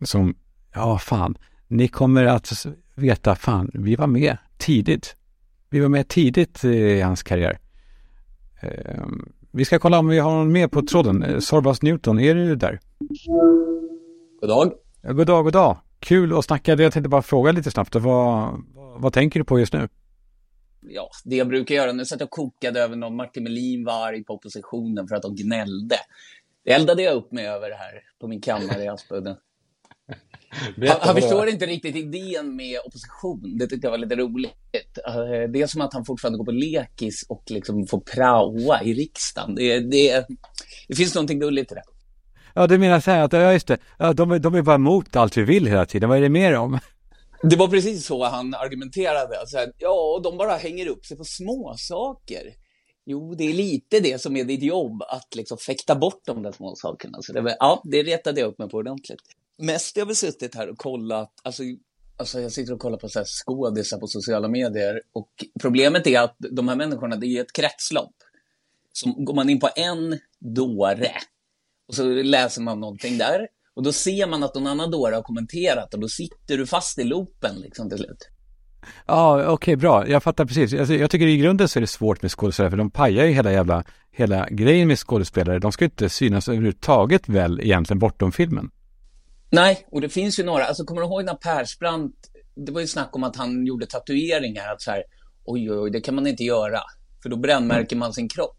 som, 0.00 0.34
ja 0.74 0.98
fan, 0.98 1.38
ni 1.68 1.88
kommer 1.88 2.24
att 2.24 2.66
veta, 2.94 3.34
fan, 3.34 3.70
vi 3.74 3.96
var 3.96 4.06
med 4.06 4.36
tidigt. 4.56 5.16
Vi 5.70 5.80
var 5.80 5.88
med 5.88 6.08
tidigt 6.08 6.64
eh, 6.64 6.70
i 6.70 7.00
hans 7.00 7.22
karriär. 7.22 7.58
Ehm, 8.60 9.32
vi 9.52 9.64
ska 9.64 9.78
kolla 9.78 9.98
om 9.98 10.08
vi 10.08 10.18
har 10.18 10.30
någon 10.30 10.52
med 10.52 10.70
på 10.70 10.82
tråden. 10.82 11.42
Sorbas 11.42 11.82
Newton, 11.82 12.20
är 12.20 12.34
du 12.34 12.56
där? 12.56 12.80
God 14.40 14.50
dag. 14.50 14.72
God 15.02 15.26
dag, 15.26 15.44
god 15.44 15.52
dag. 15.52 15.76
Kul 16.00 16.38
att 16.38 16.44
snacka. 16.44 16.74
Jag 16.74 16.92
tänkte 16.92 17.08
bara 17.08 17.22
fråga 17.22 17.52
lite 17.52 17.70
snabbt. 17.70 17.94
Vad, 17.94 18.64
vad 18.98 19.12
tänker 19.12 19.40
du 19.40 19.44
på 19.44 19.58
just 19.58 19.72
nu? 19.72 19.88
Ja, 20.80 21.10
det 21.24 21.36
jag 21.36 21.48
brukar 21.48 21.74
göra. 21.74 21.92
Nu 21.92 22.04
satt 22.04 22.20
jag 22.20 22.26
och 22.26 22.30
kokade 22.30 22.80
över 22.80 22.96
någon 22.96 23.16
Martin 23.16 23.42
Melin 23.42 23.84
var 23.84 24.06
arg 24.08 24.24
på 24.24 24.34
oppositionen 24.34 25.08
för 25.08 25.16
att 25.16 25.22
de 25.22 25.34
gnällde. 25.34 25.96
Det 26.64 26.72
eldade 26.72 27.02
jag 27.02 27.14
upp 27.14 27.32
mig 27.32 27.46
över 27.46 27.70
här 27.70 28.02
på 28.20 28.28
min 28.28 28.40
kammare 28.40 28.84
i 28.84 28.88
Aspudden. 28.88 29.36
Han, 30.88 30.98
han 31.00 31.14
förstår 31.14 31.48
inte 31.48 31.66
riktigt 31.66 31.96
idén 31.96 32.56
med 32.56 32.78
opposition. 32.86 33.58
Det 33.58 33.66
tyckte 33.66 33.86
jag 33.86 33.90
var 33.90 33.98
lite 33.98 34.16
roligt. 34.16 34.98
Eh, 35.06 35.50
det 35.52 35.62
är 35.62 35.66
som 35.66 35.80
att 35.80 35.94
han 35.94 36.04
fortfarande 36.04 36.38
går 36.38 36.44
på 36.44 36.50
lekis 36.50 37.26
och 37.28 37.42
liksom 37.46 37.86
får 37.86 38.00
praoa 38.00 38.82
i 38.82 38.94
riksdagen. 38.94 39.54
Det, 39.54 39.80
det, 39.80 40.26
det 40.88 40.94
finns 40.94 41.14
någonting 41.14 41.40
gulligt 41.40 41.72
i 41.72 41.74
det. 41.74 41.82
Ja, 42.54 42.66
du 42.66 42.78
menar 42.78 43.00
så 43.00 43.10
här 43.10 43.24
att, 43.24 43.32
ja 43.32 43.52
just 43.52 43.66
det, 43.66 43.78
ja, 43.98 44.12
de, 44.12 44.40
de 44.40 44.54
är 44.54 44.62
bara 44.62 44.74
emot 44.74 45.16
allt 45.16 45.36
vi 45.36 45.42
vill 45.42 45.66
hela 45.66 45.86
tiden. 45.86 46.08
Vad 46.08 46.18
är 46.18 46.22
det 46.22 46.28
mer 46.28 46.56
om? 46.56 46.78
Det 47.42 47.56
var 47.56 47.68
precis 47.68 48.06
så 48.06 48.24
han 48.24 48.54
argumenterade. 48.54 49.40
Alltså, 49.40 49.58
ja, 49.78 50.20
de 50.24 50.38
bara 50.38 50.56
hänger 50.56 50.86
upp 50.86 51.06
sig 51.06 51.16
på 51.16 51.24
små 51.24 51.74
saker. 51.78 52.42
Jo, 53.06 53.34
det 53.34 53.44
är 53.44 53.54
lite 53.54 54.00
det 54.00 54.20
som 54.20 54.36
är 54.36 54.44
ditt 54.44 54.62
jobb, 54.62 55.02
att 55.02 55.34
liksom 55.34 55.58
fäkta 55.58 55.94
bort 55.94 56.20
de 56.26 56.42
där 56.42 56.52
små 56.52 56.74
sakerna. 56.76 57.18
Så 57.22 57.32
det, 57.32 57.56
ja, 57.58 57.82
det 57.84 58.02
retade 58.02 58.40
jag 58.40 58.48
upp 58.48 58.58
mig 58.58 58.68
på 58.68 58.76
ordentligt 58.76 59.22
mest 59.58 59.96
jag 59.96 60.06
har 60.06 60.14
suttit 60.14 60.54
här 60.54 60.68
och 60.68 60.78
kollat, 60.78 61.32
alltså, 61.42 61.62
alltså 62.16 62.40
jag 62.40 62.52
sitter 62.52 62.72
och 62.72 62.80
kollar 62.80 62.98
på 62.98 63.08
så 63.08 63.18
här 63.18 63.26
skådisar 63.26 63.98
på 63.98 64.06
sociala 64.06 64.48
medier 64.48 65.00
och 65.12 65.30
problemet 65.60 66.06
är 66.06 66.20
att 66.20 66.36
de 66.38 66.68
här 66.68 66.76
människorna, 66.76 67.16
det 67.16 67.26
är 67.26 67.40
ett 67.40 67.52
kretslopp. 67.52 68.14
Så 68.92 69.12
går 69.12 69.34
man 69.34 69.50
in 69.50 69.60
på 69.60 69.68
en 69.76 70.18
dåre 70.38 71.12
och 71.88 71.94
så 71.94 72.04
läser 72.04 72.62
man 72.62 72.80
någonting 72.80 73.18
där 73.18 73.48
och 73.74 73.82
då 73.82 73.92
ser 73.92 74.26
man 74.26 74.42
att 74.42 74.54
någon 74.54 74.66
annan 74.66 74.90
dåre 74.90 75.14
har 75.14 75.22
kommenterat 75.22 75.94
och 75.94 76.00
då 76.00 76.08
sitter 76.08 76.58
du 76.58 76.66
fast 76.66 76.98
i 76.98 77.04
loopen 77.04 77.56
liksom 77.56 77.88
till 77.88 77.98
slut. 77.98 78.28
Ja, 79.06 79.40
okej, 79.40 79.52
okay, 79.52 79.76
bra. 79.76 80.08
Jag 80.08 80.22
fattar 80.22 80.44
precis. 80.44 80.74
Alltså, 80.74 80.94
jag 80.94 81.10
tycker 81.10 81.26
i 81.26 81.36
grunden 81.36 81.68
så 81.68 81.78
är 81.78 81.80
det 81.80 81.86
svårt 81.86 82.22
med 82.22 82.30
skådespelare, 82.30 82.70
för 82.70 82.76
de 82.76 82.90
pajar 82.90 83.24
ju 83.24 83.32
hela 83.32 83.52
jävla, 83.52 83.84
hela 84.10 84.48
grejen 84.50 84.88
med 84.88 84.98
skådespelare. 84.98 85.58
De 85.58 85.72
ska 85.72 85.84
ju 85.84 85.86
inte 85.86 86.08
synas 86.08 86.48
överhuvudtaget 86.48 87.28
väl 87.28 87.60
egentligen 87.60 87.98
bortom 87.98 88.32
filmen. 88.32 88.70
Nej, 89.50 89.86
och 89.90 90.00
det 90.00 90.08
finns 90.08 90.38
ju 90.38 90.44
några, 90.44 90.64
alltså 90.64 90.84
kommer 90.84 91.00
du 91.00 91.06
ihåg 91.06 91.24
när 91.24 91.34
Persbrandt, 91.34 92.14
det 92.54 92.72
var 92.72 92.80
ju 92.80 92.86
snack 92.86 93.16
om 93.16 93.24
att 93.24 93.36
han 93.36 93.66
gjorde 93.66 93.86
tatueringar, 93.86 94.72
att 94.72 94.82
så 94.82 94.90
här, 94.90 95.02
oj, 95.44 95.72
oj, 95.72 95.90
det 95.90 96.00
kan 96.00 96.14
man 96.14 96.26
inte 96.26 96.44
göra, 96.44 96.80
för 97.22 97.28
då 97.28 97.36
brännmärker 97.36 97.96
man 97.96 98.12
sin 98.12 98.28
kropp. 98.28 98.54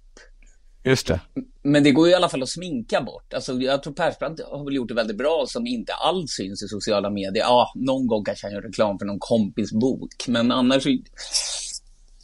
Just 0.83 1.07
det. 1.07 1.19
Men 1.63 1.83
det 1.83 1.91
går 1.91 2.07
ju 2.07 2.11
i 2.11 2.15
alla 2.15 2.29
fall 2.29 2.43
att 2.43 2.49
sminka 2.49 3.01
bort. 3.01 3.33
Alltså, 3.33 3.53
jag 3.53 3.83
tror 3.83 3.93
Persbrandt 3.93 4.41
har 4.51 4.65
väl 4.65 4.75
gjort 4.75 4.87
det 4.87 4.93
väldigt 4.93 5.17
bra 5.17 5.45
som 5.47 5.67
inte 5.67 5.93
alls 5.93 6.31
syns 6.31 6.63
i 6.63 6.67
sociala 6.67 7.09
medier. 7.09 7.43
Ja, 7.43 7.71
någon 7.75 8.07
gång 8.07 8.23
kanske 8.23 8.47
han 8.47 8.53
gör 8.53 8.61
reklam 8.61 8.99
för 8.99 9.05
någon 9.05 9.19
kompis 9.19 9.71
bok, 9.71 10.27
men 10.27 10.51
annars... 10.51 10.83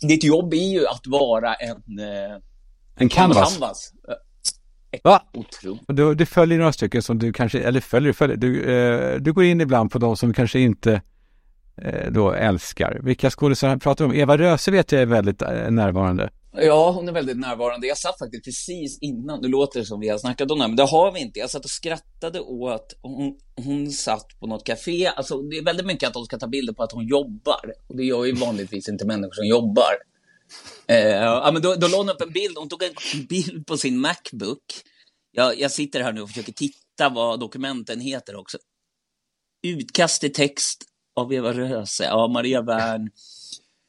Ditt 0.01 0.23
jobb 0.23 0.53
är 0.53 0.71
ju 0.71 0.87
att 0.87 1.07
vara 1.07 1.53
en... 1.55 1.99
Eh, 1.99 2.37
en 2.95 3.09
canvas. 3.09 3.53
canvas. 3.53 3.93
Va? 5.03 5.23
Otroligt. 5.33 5.81
Du, 5.87 6.15
du 6.15 6.25
följer 6.25 6.57
några 6.57 6.73
stycken 6.73 7.01
som 7.01 7.19
du 7.19 7.33
kanske, 7.33 7.59
eller 7.59 7.81
följer, 7.81 8.13
följer 8.13 8.37
du, 8.37 8.75
eh, 8.75 9.21
du 9.21 9.33
går 9.33 9.43
in 9.43 9.61
ibland 9.61 9.91
på 9.91 9.99
de 9.99 10.17
som 10.17 10.33
kanske 10.33 10.59
inte 10.59 11.01
eh, 11.81 12.11
då 12.11 12.31
älskar. 12.31 12.99
Vilka 13.03 13.29
skådespelare 13.29 13.79
pratar 13.79 14.05
du 14.05 14.11
om? 14.11 14.17
Eva 14.17 14.37
Röse 14.37 14.71
vet 14.71 14.91
jag 14.91 15.01
är 15.01 15.05
väldigt 15.05 15.41
eh, 15.41 15.71
närvarande. 15.71 16.29
Ja, 16.57 16.91
hon 16.91 17.07
är 17.07 17.11
väldigt 17.11 17.37
närvarande. 17.37 17.87
Jag 17.87 17.97
satt 17.97 18.19
faktiskt 18.19 18.45
precis 18.45 18.99
innan, 19.01 19.41
nu 19.41 19.47
låter 19.47 19.79
det 19.79 19.85
som 19.85 19.99
vi 19.99 20.09
har 20.09 20.17
snackat 20.17 20.51
om 20.51 20.57
det 20.57 20.63
här, 20.63 20.69
men 20.69 20.75
det 20.75 20.83
har 20.83 21.11
vi 21.11 21.19
inte. 21.19 21.39
Jag 21.39 21.49
satt 21.49 21.63
och 21.63 21.69
skrattade 21.69 22.39
åt, 22.39 22.93
hon, 23.01 23.37
hon 23.55 23.91
satt 23.91 24.39
på 24.39 24.47
något 24.47 24.63
café, 24.63 25.07
alltså 25.07 25.41
det 25.41 25.57
är 25.57 25.63
väldigt 25.63 25.85
mycket 25.85 26.07
att 26.07 26.13
de 26.13 26.25
ska 26.25 26.37
ta 26.37 26.47
bilder 26.47 26.73
på 26.73 26.83
att 26.83 26.91
hon 26.91 27.07
jobbar. 27.07 27.73
Och 27.87 27.97
det 27.97 28.03
gör 28.03 28.25
ju 28.25 28.33
vanligtvis 28.33 28.89
inte 28.89 29.05
människor 29.05 29.33
som 29.33 29.45
jobbar. 29.45 29.93
Eh, 30.87 31.07
ja, 31.07 31.49
men 31.53 31.61
då, 31.61 31.75
då 31.75 31.87
la 31.87 31.97
hon 31.97 32.09
upp 32.09 32.21
en 32.21 32.31
bild, 32.31 32.57
hon 32.57 32.69
tog 32.69 32.83
en 32.83 32.93
bild 33.29 33.67
på 33.67 33.77
sin 33.77 33.99
Macbook. 33.99 34.63
Jag, 35.31 35.59
jag 35.59 35.71
sitter 35.71 36.01
här 36.01 36.13
nu 36.13 36.21
och 36.21 36.29
försöker 36.29 36.53
titta 36.53 37.09
vad 37.09 37.39
dokumenten 37.39 37.99
heter 37.99 38.35
också. 38.35 38.57
Utkast 39.67 40.21
till 40.21 40.33
text 40.33 40.83
av 41.15 41.33
Eva 41.33 41.53
Röse, 41.53 42.03
ja, 42.03 42.27
Maria 42.27 42.61
Wern. 42.61 43.09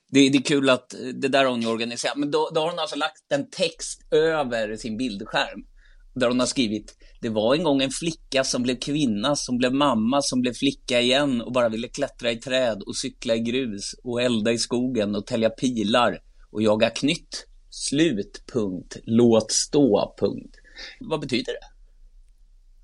Det, 0.08 0.28
det 0.28 0.38
är 0.38 0.42
kul 0.42 0.70
att 0.70 0.94
eh, 0.94 1.00
det 1.00 1.28
där 1.28 1.44
har 1.44 1.50
hon 1.50 1.66
organiserat. 1.66 2.16
Men 2.16 2.30
då, 2.30 2.50
då 2.54 2.60
har 2.60 2.70
hon 2.70 2.78
alltså 2.78 2.96
lagt 2.96 3.32
en 3.32 3.50
text 3.50 4.12
över 4.12 4.76
sin 4.76 4.96
bildskärm. 4.96 5.66
Där 6.14 6.28
hon 6.28 6.40
har 6.40 6.46
skrivit 6.46 6.96
det 7.20 7.28
var 7.28 7.54
en 7.54 7.62
gång 7.62 7.82
en 7.82 7.90
flicka 7.90 8.44
som 8.44 8.62
blev 8.62 8.76
kvinna, 8.76 9.36
som 9.36 9.58
blev 9.58 9.74
mamma, 9.74 10.22
som 10.22 10.40
blev 10.40 10.52
flicka 10.52 11.00
igen 11.00 11.40
och 11.40 11.52
bara 11.52 11.68
ville 11.68 11.88
klättra 11.88 12.30
i 12.30 12.36
träd 12.36 12.82
och 12.82 12.96
cykla 12.96 13.34
i 13.34 13.40
grus 13.40 13.94
och 14.04 14.22
elda 14.22 14.52
i 14.52 14.58
skogen 14.58 15.14
och 15.14 15.26
tälja 15.26 15.50
pilar 15.50 16.18
och 16.56 16.62
jaga 16.62 16.90
knytt. 16.90 17.46
Slut, 17.70 18.42
punkt. 18.52 18.96
Låt 19.04 19.52
stå, 19.52 20.14
punkt. 20.18 20.56
Vad 21.00 21.20
betyder 21.20 21.52
det? 21.52 21.66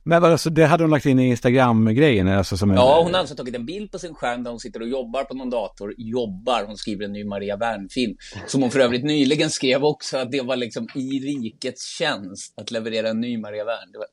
Men 0.05 0.25
alltså, 0.25 0.51
det 0.51 0.66
hade 0.66 0.85
hon 0.85 0.91
lagt 0.91 1.07
in 1.07 1.18
i 1.18 1.29
Instagram-grejen? 1.29 2.29
Alltså 2.29 2.57
som 2.57 2.70
en... 2.70 2.77
Ja, 2.77 3.03
hon 3.03 3.12
har 3.12 3.20
alltså 3.20 3.35
tagit 3.35 3.55
en 3.55 3.66
bild 3.66 3.93
på 3.93 3.99
sin 3.99 4.14
skärm 4.14 4.45
där 4.45 4.51
hon 4.51 4.61
sitter 4.61 4.83
och 4.83 4.89
jobbar 4.89 5.25
på 5.25 5.35
någon 5.35 5.51
dator. 5.51 5.95
Jobbar, 5.99 6.64
hon 6.66 6.77
skriver 6.77 7.05
en 7.05 7.12
ny 7.12 7.25
Maria 7.25 7.57
Wern-film. 7.57 8.16
Som 8.47 8.62
hon 8.62 8.70
för 8.70 8.81
övrigt 8.81 9.05
nyligen 9.05 9.51
skrev 9.51 9.85
också, 9.85 10.18
att 10.18 10.31
det 10.31 10.41
var 10.41 10.57
liksom 10.57 10.89
i 10.95 11.20
rikets 11.20 11.87
tjänst 11.99 12.55
att 12.61 12.70
leverera 12.70 13.09
en 13.09 13.20
ny 13.20 13.39
Maria 13.39 13.64
Wern. 13.64 13.93
Det 13.93 13.99
var 13.99 14.07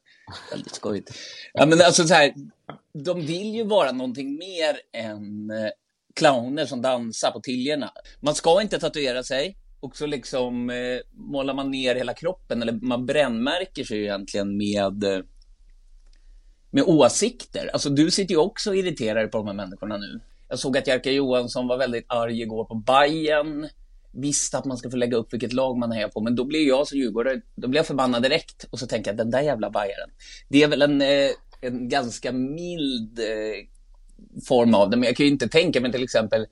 väldigt 0.52 0.76
skojigt. 0.76 1.12
Ja, 1.54 1.66
men 1.66 1.82
alltså 1.82 2.08
så 2.08 2.14
här, 2.14 2.34
de 2.94 3.26
vill 3.26 3.56
ju 3.56 3.64
vara 3.64 3.92
någonting 3.92 4.38
mer 4.38 5.04
än 5.04 5.50
eh, 5.50 5.70
clowner 6.16 6.66
som 6.66 6.82
dansar 6.82 7.32
på 7.32 7.40
tiljorna. 7.40 7.92
Man 8.20 8.36
ska 8.36 8.62
inte 8.62 8.80
tatuera 8.80 9.24
sig. 9.24 9.58
Och 9.82 9.96
så 9.96 10.06
liksom 10.06 10.70
eh, 10.70 11.00
målar 11.12 11.54
man 11.54 11.72
ner 11.72 11.96
hela 11.96 12.14
kroppen, 12.14 12.62
eller 12.62 12.74
man 12.74 13.06
brännmärker 13.06 13.84
sig 13.84 14.02
egentligen 14.02 14.58
med 14.58 15.04
eh, 15.04 15.20
med 16.72 16.84
åsikter. 16.84 17.70
Alltså 17.74 17.90
du 17.90 18.12
sitter 18.12 18.34
ju 18.34 18.40
också 18.40 18.70
och 18.70 18.76
irriterar 18.76 19.28
på 19.28 19.38
de 19.38 19.48
här 19.48 19.54
människorna 19.54 19.98
nu. 19.98 20.20
Jag 20.50 20.60
såg 20.60 20.78
att 20.78 20.88
Jerka 20.88 21.12
Johansson 21.12 21.68
var 21.68 21.78
väldigt 21.78 22.06
arg 22.08 22.42
igår 22.42 22.66
på 22.66 22.76
Bayern. 22.76 23.68
Visste 24.12 24.58
att 24.58 24.66
man 24.66 24.78
ska 24.78 24.90
få 24.90 24.98
lägga 24.98 25.18
upp 25.18 25.34
vilket 25.34 25.54
lag 25.54 25.78
man 25.78 25.92
är 25.92 26.08
på, 26.08 26.22
men 26.22 26.36
då 26.36 26.46
blir 26.46 26.68
jag 26.68 26.88
som 26.88 26.98
djurgårdare, 26.98 27.42
då 27.56 27.68
blir 27.68 27.80
jag 27.80 27.88
förbannad 27.88 28.24
direkt. 28.24 28.66
Och 28.70 28.80
så 28.80 28.88
tänker 28.88 29.12
jag, 29.12 29.18
den 29.18 29.32
där 29.32 29.42
jävla 29.42 29.70
Bayern. 29.70 30.10
Det 30.50 30.64
är 30.64 30.68
väl 30.68 30.82
en, 30.82 31.02
eh, 31.02 31.30
en 31.62 31.90
ganska 31.90 32.32
mild 32.32 33.20
eh, 33.20 33.79
form 34.48 34.74
av 34.74 34.90
det, 34.90 34.98
men 34.98 35.08
jag 35.08 35.16
kan 35.16 35.26
ju 35.26 35.32
inte 35.32 35.48
tänka 35.48 35.82
mig 35.82 35.92
till 35.92 36.04
exempel, 36.04 36.48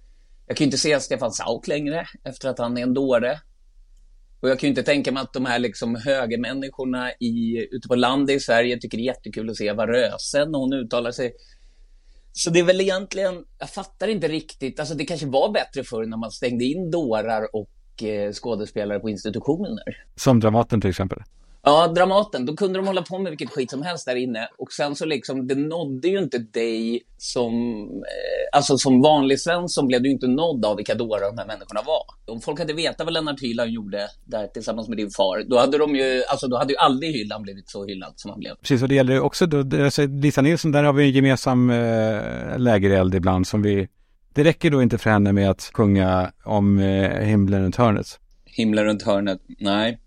jag 0.47 0.57
kan 0.57 0.65
ju 0.65 0.68
inte 0.68 0.78
se 0.78 0.99
Stefan 0.99 1.32
Sauk 1.32 1.68
längre 1.68 2.07
efter 2.24 2.49
att 2.49 2.59
han 2.59 2.78
är 2.78 2.82
en 2.82 2.93
dåre. 2.93 3.39
Och 4.39 4.49
jag 4.49 4.59
kan 4.59 4.68
ju 4.68 4.70
inte 4.70 4.84
tänka 4.84 5.11
mig 5.11 5.24
att 5.24 5.34
de 5.34 5.45
här 5.45 5.59
liksom 5.59 5.95
högermänniskorna 5.95 7.11
i, 7.11 7.68
ute 7.72 7.88
på 7.88 7.95
landet 7.95 8.36
i 8.36 8.39
Sverige 8.39 8.80
tycker 8.80 8.97
det 8.97 9.03
är 9.03 9.05
jättekul 9.05 9.49
att 9.49 9.55
se 9.55 9.68
Eva 9.68 9.88
Röse 9.88 10.45
när 10.45 10.59
hon 10.59 10.74
uttalar 10.74 11.11
sig. 11.11 11.34
Så 12.32 12.49
det 12.49 12.59
är 12.59 12.63
väl 12.63 12.82
egentligen, 12.82 13.45
jag 13.59 13.70
fattar 13.70 14.07
inte 14.07 14.28
riktigt, 14.28 14.80
alltså 14.80 14.95
det 14.95 15.05
kanske 15.05 15.28
var 15.28 15.51
bättre 15.51 15.84
förr 15.84 16.05
när 16.05 16.18
man 16.18 16.32
stängde 16.32 16.65
in 16.65 16.91
dårar 16.91 17.55
och 17.55 18.03
eh, 18.03 18.32
skådespelare 18.32 18.99
på 18.99 19.09
institutioner. 19.09 20.05
Som 20.15 20.39
Dramaten 20.39 20.82
till 20.82 20.89
exempel. 20.89 21.20
Ja, 21.64 21.88
Dramaten. 21.88 22.45
Då 22.45 22.55
kunde 22.55 22.80
de 22.80 22.88
hålla 22.88 23.01
på 23.01 23.20
med 23.20 23.30
vilket 23.30 23.49
skit 23.49 23.70
som 23.70 23.82
helst 23.82 24.05
där 24.05 24.16
inne. 24.16 24.47
Och 24.58 24.72
sen 24.72 24.95
så 24.95 25.05
liksom, 25.05 25.47
det 25.47 25.55
nådde 25.55 26.08
ju 26.08 26.20
inte 26.20 26.38
dig 26.38 27.03
som, 27.18 27.53
eh, 27.88 28.58
alltså 28.58 28.78
som 28.78 29.01
vanlig 29.01 29.39
Svensson 29.39 29.88
blev 29.88 30.01
du 30.01 30.12
inte 30.12 30.28
nådd 30.28 30.66
av 30.66 30.76
vilka 30.78 30.95
dårar 30.95 31.26
de 31.32 31.38
här 31.38 31.47
människorna 31.47 31.82
var. 31.86 32.34
Om 32.34 32.41
folk 32.41 32.60
hade 32.60 32.74
vetat 32.74 33.05
vad 33.05 33.14
Lennart 33.14 33.41
Hyland 33.41 33.72
gjorde 33.72 34.08
där 34.26 34.47
tillsammans 34.47 34.88
med 34.88 34.97
din 34.97 35.10
far, 35.18 35.43
då 35.49 35.58
hade 35.60 35.78
de 35.78 35.95
ju, 35.95 36.24
alltså 36.24 36.47
då 36.47 36.58
hade 36.58 36.74
ju 36.74 36.78
aldrig 36.78 37.12
Hyland 37.12 37.43
blivit 37.43 37.70
så 37.70 37.86
hyllad 37.86 38.14
som 38.16 38.32
han 38.32 38.39
blev. 38.39 38.55
Precis, 38.55 38.82
och 38.82 38.89
det 38.89 38.95
gäller 38.95 39.20
också 39.20 39.45
då, 39.45 39.84
alltså 39.84 40.05
Lisa 40.05 40.41
Nilsson, 40.41 40.72
där 40.72 40.84
har 40.84 40.93
vi 40.93 41.03
en 41.03 41.12
gemensam 41.12 41.70
eh, 41.70 42.60
lägereld 42.60 43.16
ibland 43.16 43.47
som 43.47 43.62
vi, 43.62 43.88
det 44.34 44.43
räcker 44.43 44.72
då 44.72 44.82
inte 44.82 44.97
för 44.97 45.10
henne 45.10 45.34
med 45.34 45.49
att 45.49 45.72
sjunga 45.74 46.32
om 46.43 46.80
eh, 46.80 47.20
himlen 47.20 47.64
runt 47.64 47.76
hörnet. 47.76 48.20
Himlen 48.45 48.86
runt 48.86 49.03
hörnet, 49.03 49.41
nej 49.60 49.99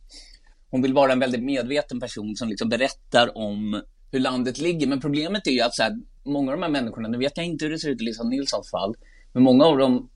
hon 0.71 0.83
vill 0.83 0.95
vara 0.95 1.13
en 1.13 1.19
väldigt 1.19 1.43
medveten 1.43 2.01
person 2.01 2.37
som 2.37 2.49
liksom 2.49 2.69
berättar 2.69 3.39
om 3.39 3.83
hur 4.11 4.21
landet 4.21 4.59
ligger. 4.59 4.87
Men 4.87 5.01
problemet 5.01 5.47
är 5.47 5.51
ju 5.51 5.61
att 5.61 5.75
så 5.75 5.83
här, 5.83 5.97
många 6.25 6.53
av 6.53 6.59
de 6.59 6.63
här 6.63 6.71
människorna, 6.71 7.09
nu 7.09 7.19
vet 7.19 7.37
jag 7.37 7.47
inte 7.47 7.65
hur 7.65 7.73
det 7.73 7.79
ser 7.79 7.89
ut 7.89 8.01
i 8.01 8.05
Lisa 8.05 8.25
Nilssons 8.25 8.71
fall, 8.71 8.95
men 9.33 9.43
många 9.43 9.65
av 9.65 9.79
dem, 9.79 10.11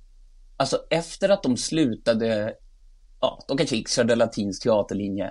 alltså 0.56 0.78
efter 0.90 1.28
att 1.28 1.42
de 1.42 1.56
slutade, 1.56 2.54
ja, 3.20 3.44
de 3.48 3.56
kanske 3.56 3.76
gick 3.76 3.88
Södra 3.88 4.14
Latins 4.14 4.60
teaterlinje, 4.60 5.30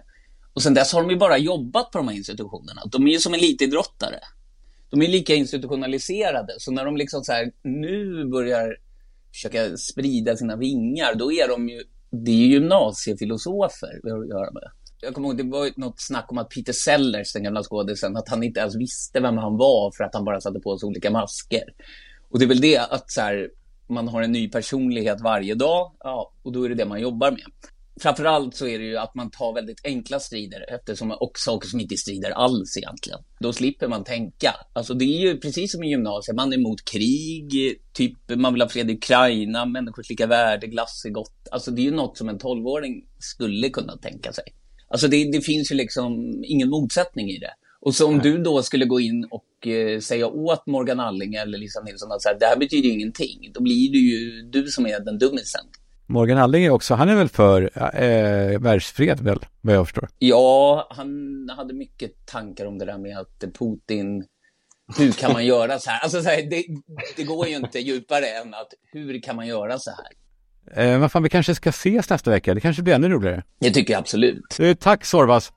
och 0.53 0.63
sen 0.63 0.74
dess 0.74 0.93
har 0.93 1.01
de 1.01 1.09
ju 1.09 1.17
bara 1.17 1.38
jobbat 1.38 1.91
på 1.91 1.97
de 1.97 2.07
här 2.07 2.15
institutionerna. 2.15 2.82
De 2.91 3.07
är 3.07 3.11
ju 3.11 3.19
som 3.19 3.34
elitidrottare. 3.34 4.19
De 4.89 5.01
är 5.01 5.07
lika 5.07 5.36
institutionaliserade, 5.36 6.55
så 6.57 6.71
när 6.71 6.86
de 6.86 6.97
liksom 6.97 7.24
så 7.24 7.32
här, 7.32 7.51
nu 7.63 8.26
börjar 8.26 8.78
försöka 9.32 9.78
sprida 9.78 10.36
sina 10.36 10.55
vingar, 10.55 11.15
då 11.15 11.32
är 11.32 11.47
de 11.47 11.69
ju, 11.69 11.84
det 12.09 12.32
är 12.32 12.36
ju 12.36 12.53
gymnasiefilosofer 12.53 13.99
vi 14.03 14.11
har 14.11 14.21
att 14.21 14.30
göra 14.30 14.51
med 14.51 14.63
jag 15.04 15.14
kommer 15.14 15.28
ihåg, 15.28 15.38
det 15.38 15.43
var 15.43 15.72
något 15.76 16.01
snack 16.01 16.32
om 16.32 16.38
att 16.38 16.49
Peter 16.49 16.74
Sellers, 16.74 17.34
den 17.34 17.43
gamla 17.43 17.64
skådisen, 17.64 18.18
att 18.18 18.30
han 18.30 18.43
inte 18.43 18.60
ens 18.60 18.76
visste 18.76 19.20
vem 19.20 19.38
han 19.38 19.58
var 19.58 19.91
för 19.97 20.04
att 20.04 20.14
han 20.14 20.26
bara 20.26 20.41
satte 20.41 20.60
på 20.60 20.78
sig 20.78 20.88
olika 20.88 21.12
masker. 21.12 21.64
Och 22.30 22.39
det 22.39 22.45
är 22.45 22.49
väl 22.49 22.62
det 22.62 22.78
att 22.78 23.12
så 23.12 23.22
här, 23.22 23.49
man 23.88 24.08
har 24.08 24.22
en 24.22 24.32
ny 24.32 24.49
personlighet 24.49 25.22
varje 25.22 25.56
dag, 25.56 25.91
ja, 25.99 26.32
och 26.43 26.51
då 26.51 26.64
är 26.64 26.70
det 26.70 26.76
det 26.76 26.86
man 26.86 27.01
jobbar 27.01 27.32
med. 27.32 27.45
Framförallt 27.99 28.56
så 28.56 28.68
är 28.68 28.80
det 28.80 28.86
ju 28.86 28.97
att 28.97 29.16
man 29.16 29.32
tar 29.32 29.54
väldigt 29.54 29.86
enkla 29.86 30.20
strider 30.20 30.66
eftersom 30.76 31.12
och 31.12 31.39
saker 31.39 31.68
som 31.68 31.80
inte 31.80 31.97
strider 31.97 32.32
alls 32.32 32.78
egentligen. 32.78 33.20
Då 33.39 33.54
slipper 33.54 33.88
man 33.88 34.04
tänka. 34.04 34.56
Alltså 34.74 34.93
det 34.93 35.06
är 35.06 35.20
ju 35.20 35.39
precis 35.39 35.72
som 35.72 35.84
i 35.84 35.89
gymnasiet, 35.89 36.36
man 36.36 36.54
är 36.54 36.58
emot 36.58 36.86
krig, 36.86 37.80
typ 37.93 38.18
man 38.36 38.54
vill 38.54 38.62
ha 38.62 38.70
fred 38.70 38.89
i 38.89 38.93
Ukraina, 38.93 39.66
människors 39.66 40.10
lika 40.10 40.28
värde, 40.28 40.68
glass 40.68 41.06
är 41.06 41.10
gott. 41.10 41.47
Alltså 41.51 41.72
det 41.72 41.82
är 41.82 41.84
ju 41.84 41.95
något 41.95 42.18
som 42.18 42.30
en 42.30 42.38
tolvåring 42.38 43.06
skulle 43.20 43.70
kunna 43.70 43.97
tänka 43.97 44.34
sig. 44.34 44.43
Alltså 44.88 45.07
det, 45.07 45.31
det, 45.31 45.41
finns 45.41 45.71
ju 45.71 45.75
liksom 45.75 46.43
ingen 46.43 46.69
motsättning 46.69 47.29
i 47.29 47.38
det. 47.38 47.53
Och 47.81 47.95
så 47.95 48.07
om 48.07 48.19
du 48.19 48.38
då 48.38 48.63
skulle 48.63 48.86
gå 48.86 48.99
in 48.99 49.27
och 49.31 49.67
eh, 49.67 49.99
säga 49.99 50.27
åt 50.27 50.67
Morgan 50.67 50.99
Alling 50.99 51.34
eller 51.34 51.57
Lisa 51.57 51.81
Nilsson 51.81 52.11
att 52.11 52.21
så 52.21 52.29
här, 52.29 52.39
det 52.39 52.45
här 52.45 52.57
betyder 52.57 52.89
ingenting, 52.89 53.51
då 53.53 53.61
blir 53.61 53.91
det 53.91 53.97
ju 53.97 54.41
du 54.41 54.67
som 54.67 54.86
är 54.86 54.99
den 54.99 55.17
dummisen. 55.17 55.61
Morgan 56.07 56.38
Alling 56.38 56.65
är 56.65 56.69
också, 56.69 56.93
han 56.93 57.09
är 57.09 57.15
väl 57.15 57.29
för 57.29 57.61
eh, 57.75 58.59
världsfred 58.59 59.19
väl, 59.19 59.39
vad 59.61 59.75
jag 59.75 59.88
förstår? 59.88 60.09
Ja, 60.19 60.88
han 60.89 61.49
hade 61.57 61.73
mycket 61.73 62.25
tankar 62.25 62.65
om 62.65 62.77
det 62.77 62.86
där 62.86 62.97
med 62.97 63.17
att 63.17 63.39
Putin, 63.59 64.25
hur 64.97 65.11
kan 65.11 65.34
man 65.34 65.45
göra 65.45 65.79
så 65.79 65.89
här? 65.89 65.99
Alltså 65.99 66.21
så 66.21 66.29
här, 66.29 66.49
det, 66.49 66.65
det 67.17 67.23
går 67.23 67.47
ju 67.47 67.55
inte 67.55 67.79
djupare 67.79 68.25
än 68.25 68.53
att 68.53 68.73
hur 68.91 69.21
kan 69.21 69.36
man 69.36 69.47
göra 69.47 69.79
så 69.79 69.89
här? 69.89 70.22
Eh, 70.76 70.99
vad 70.99 71.11
fan, 71.11 71.24
vi 71.24 71.30
kanske 71.30 71.55
ska 71.55 71.70
ses 71.70 72.09
nästa 72.09 72.32
vecka. 72.32 72.53
Det 72.53 72.59
kanske 72.59 72.84
blir 72.84 72.93
ännu 72.93 73.09
roligare. 73.09 73.43
Det 73.59 73.72
tycker 73.72 73.93
jag 73.93 73.99
absolut. 73.99 74.59
Eh, 74.59 74.74
tack 74.74 75.05
Sorvas. 75.05 75.51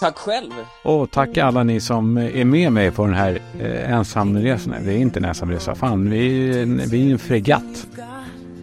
Tack 0.00 0.16
själv. 0.16 0.50
Och 0.82 1.10
tack 1.10 1.38
alla 1.38 1.62
ni 1.62 1.80
som 1.80 2.16
är 2.16 2.44
med 2.44 2.72
mig 2.72 2.90
på 2.90 3.06
den 3.06 3.14
här 3.14 3.38
eh, 3.60 3.92
ensamresan. 3.92 4.74
Det 4.84 4.92
är 4.92 4.96
inte 4.96 5.18
en 5.18 5.24
ensamresa. 5.24 5.74
Fan, 5.74 6.10
vi, 6.10 6.48
vi 6.90 7.08
är 7.08 7.12
en 7.12 7.18
fregatt. 7.18 7.86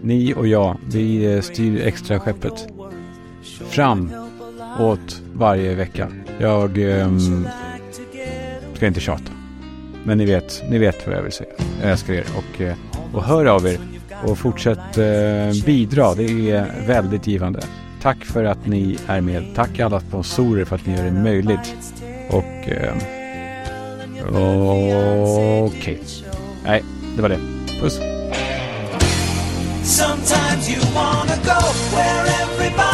Ni 0.02 0.34
och 0.34 0.48
jag, 0.48 0.78
vi 0.88 1.34
eh, 1.34 1.42
styr 1.42 1.82
extra 1.82 2.20
skeppet 2.20 2.68
fram 3.70 4.12
åt 4.80 5.22
varje 5.34 5.76
vecka. 5.76 6.12
Jag 6.40 6.78
eh, 6.78 7.18
ska 8.74 8.88
inte 8.88 9.00
tjata. 9.00 9.32
Men 10.04 10.18
ni 10.18 10.26
vet, 10.26 10.64
ni 10.70 10.78
vet 10.78 11.08
vad 11.08 11.16
jag 11.16 11.24
vill 11.24 11.32
säga. 11.32 11.50
Jag 11.82 11.92
älskar 11.92 12.14
er 12.14 12.26
och, 12.38 12.62
eh, 12.62 12.76
och 13.14 13.24
hör 13.24 13.46
av 13.46 13.68
er 13.68 13.78
och 14.24 14.38
fortsätt 14.38 14.98
eh, 14.98 15.66
bidra. 15.66 16.14
Det 16.14 16.52
är 16.52 16.88
väldigt 16.88 17.28
givande. 17.28 17.60
Tack 18.02 18.26
för 18.26 18.44
att 18.44 18.68
ni 18.68 18.98
är 19.08 19.22
med. 19.22 19.56
Tack 19.56 19.80
alla 19.80 20.00
sponsorer 20.00 20.66
för 20.66 20.76
att 20.76 20.86
ni 20.86 20.98
gör 20.98 21.04
det 21.04 21.12
möjligt. 21.12 21.76
Och... 22.30 22.70
Eh, 22.70 22.94
Okej. 24.30 25.64
Okay. 25.64 25.98
Nej, 26.66 26.84
det 27.16 27.22
var 27.22 27.30
det. 27.30 27.40
Puss. 27.82 28.00
Sometimes 29.84 30.70
you 30.70 30.80
wanna 30.96 31.36
go 31.46 31.60
where 31.96 32.26
everybody 32.42 32.87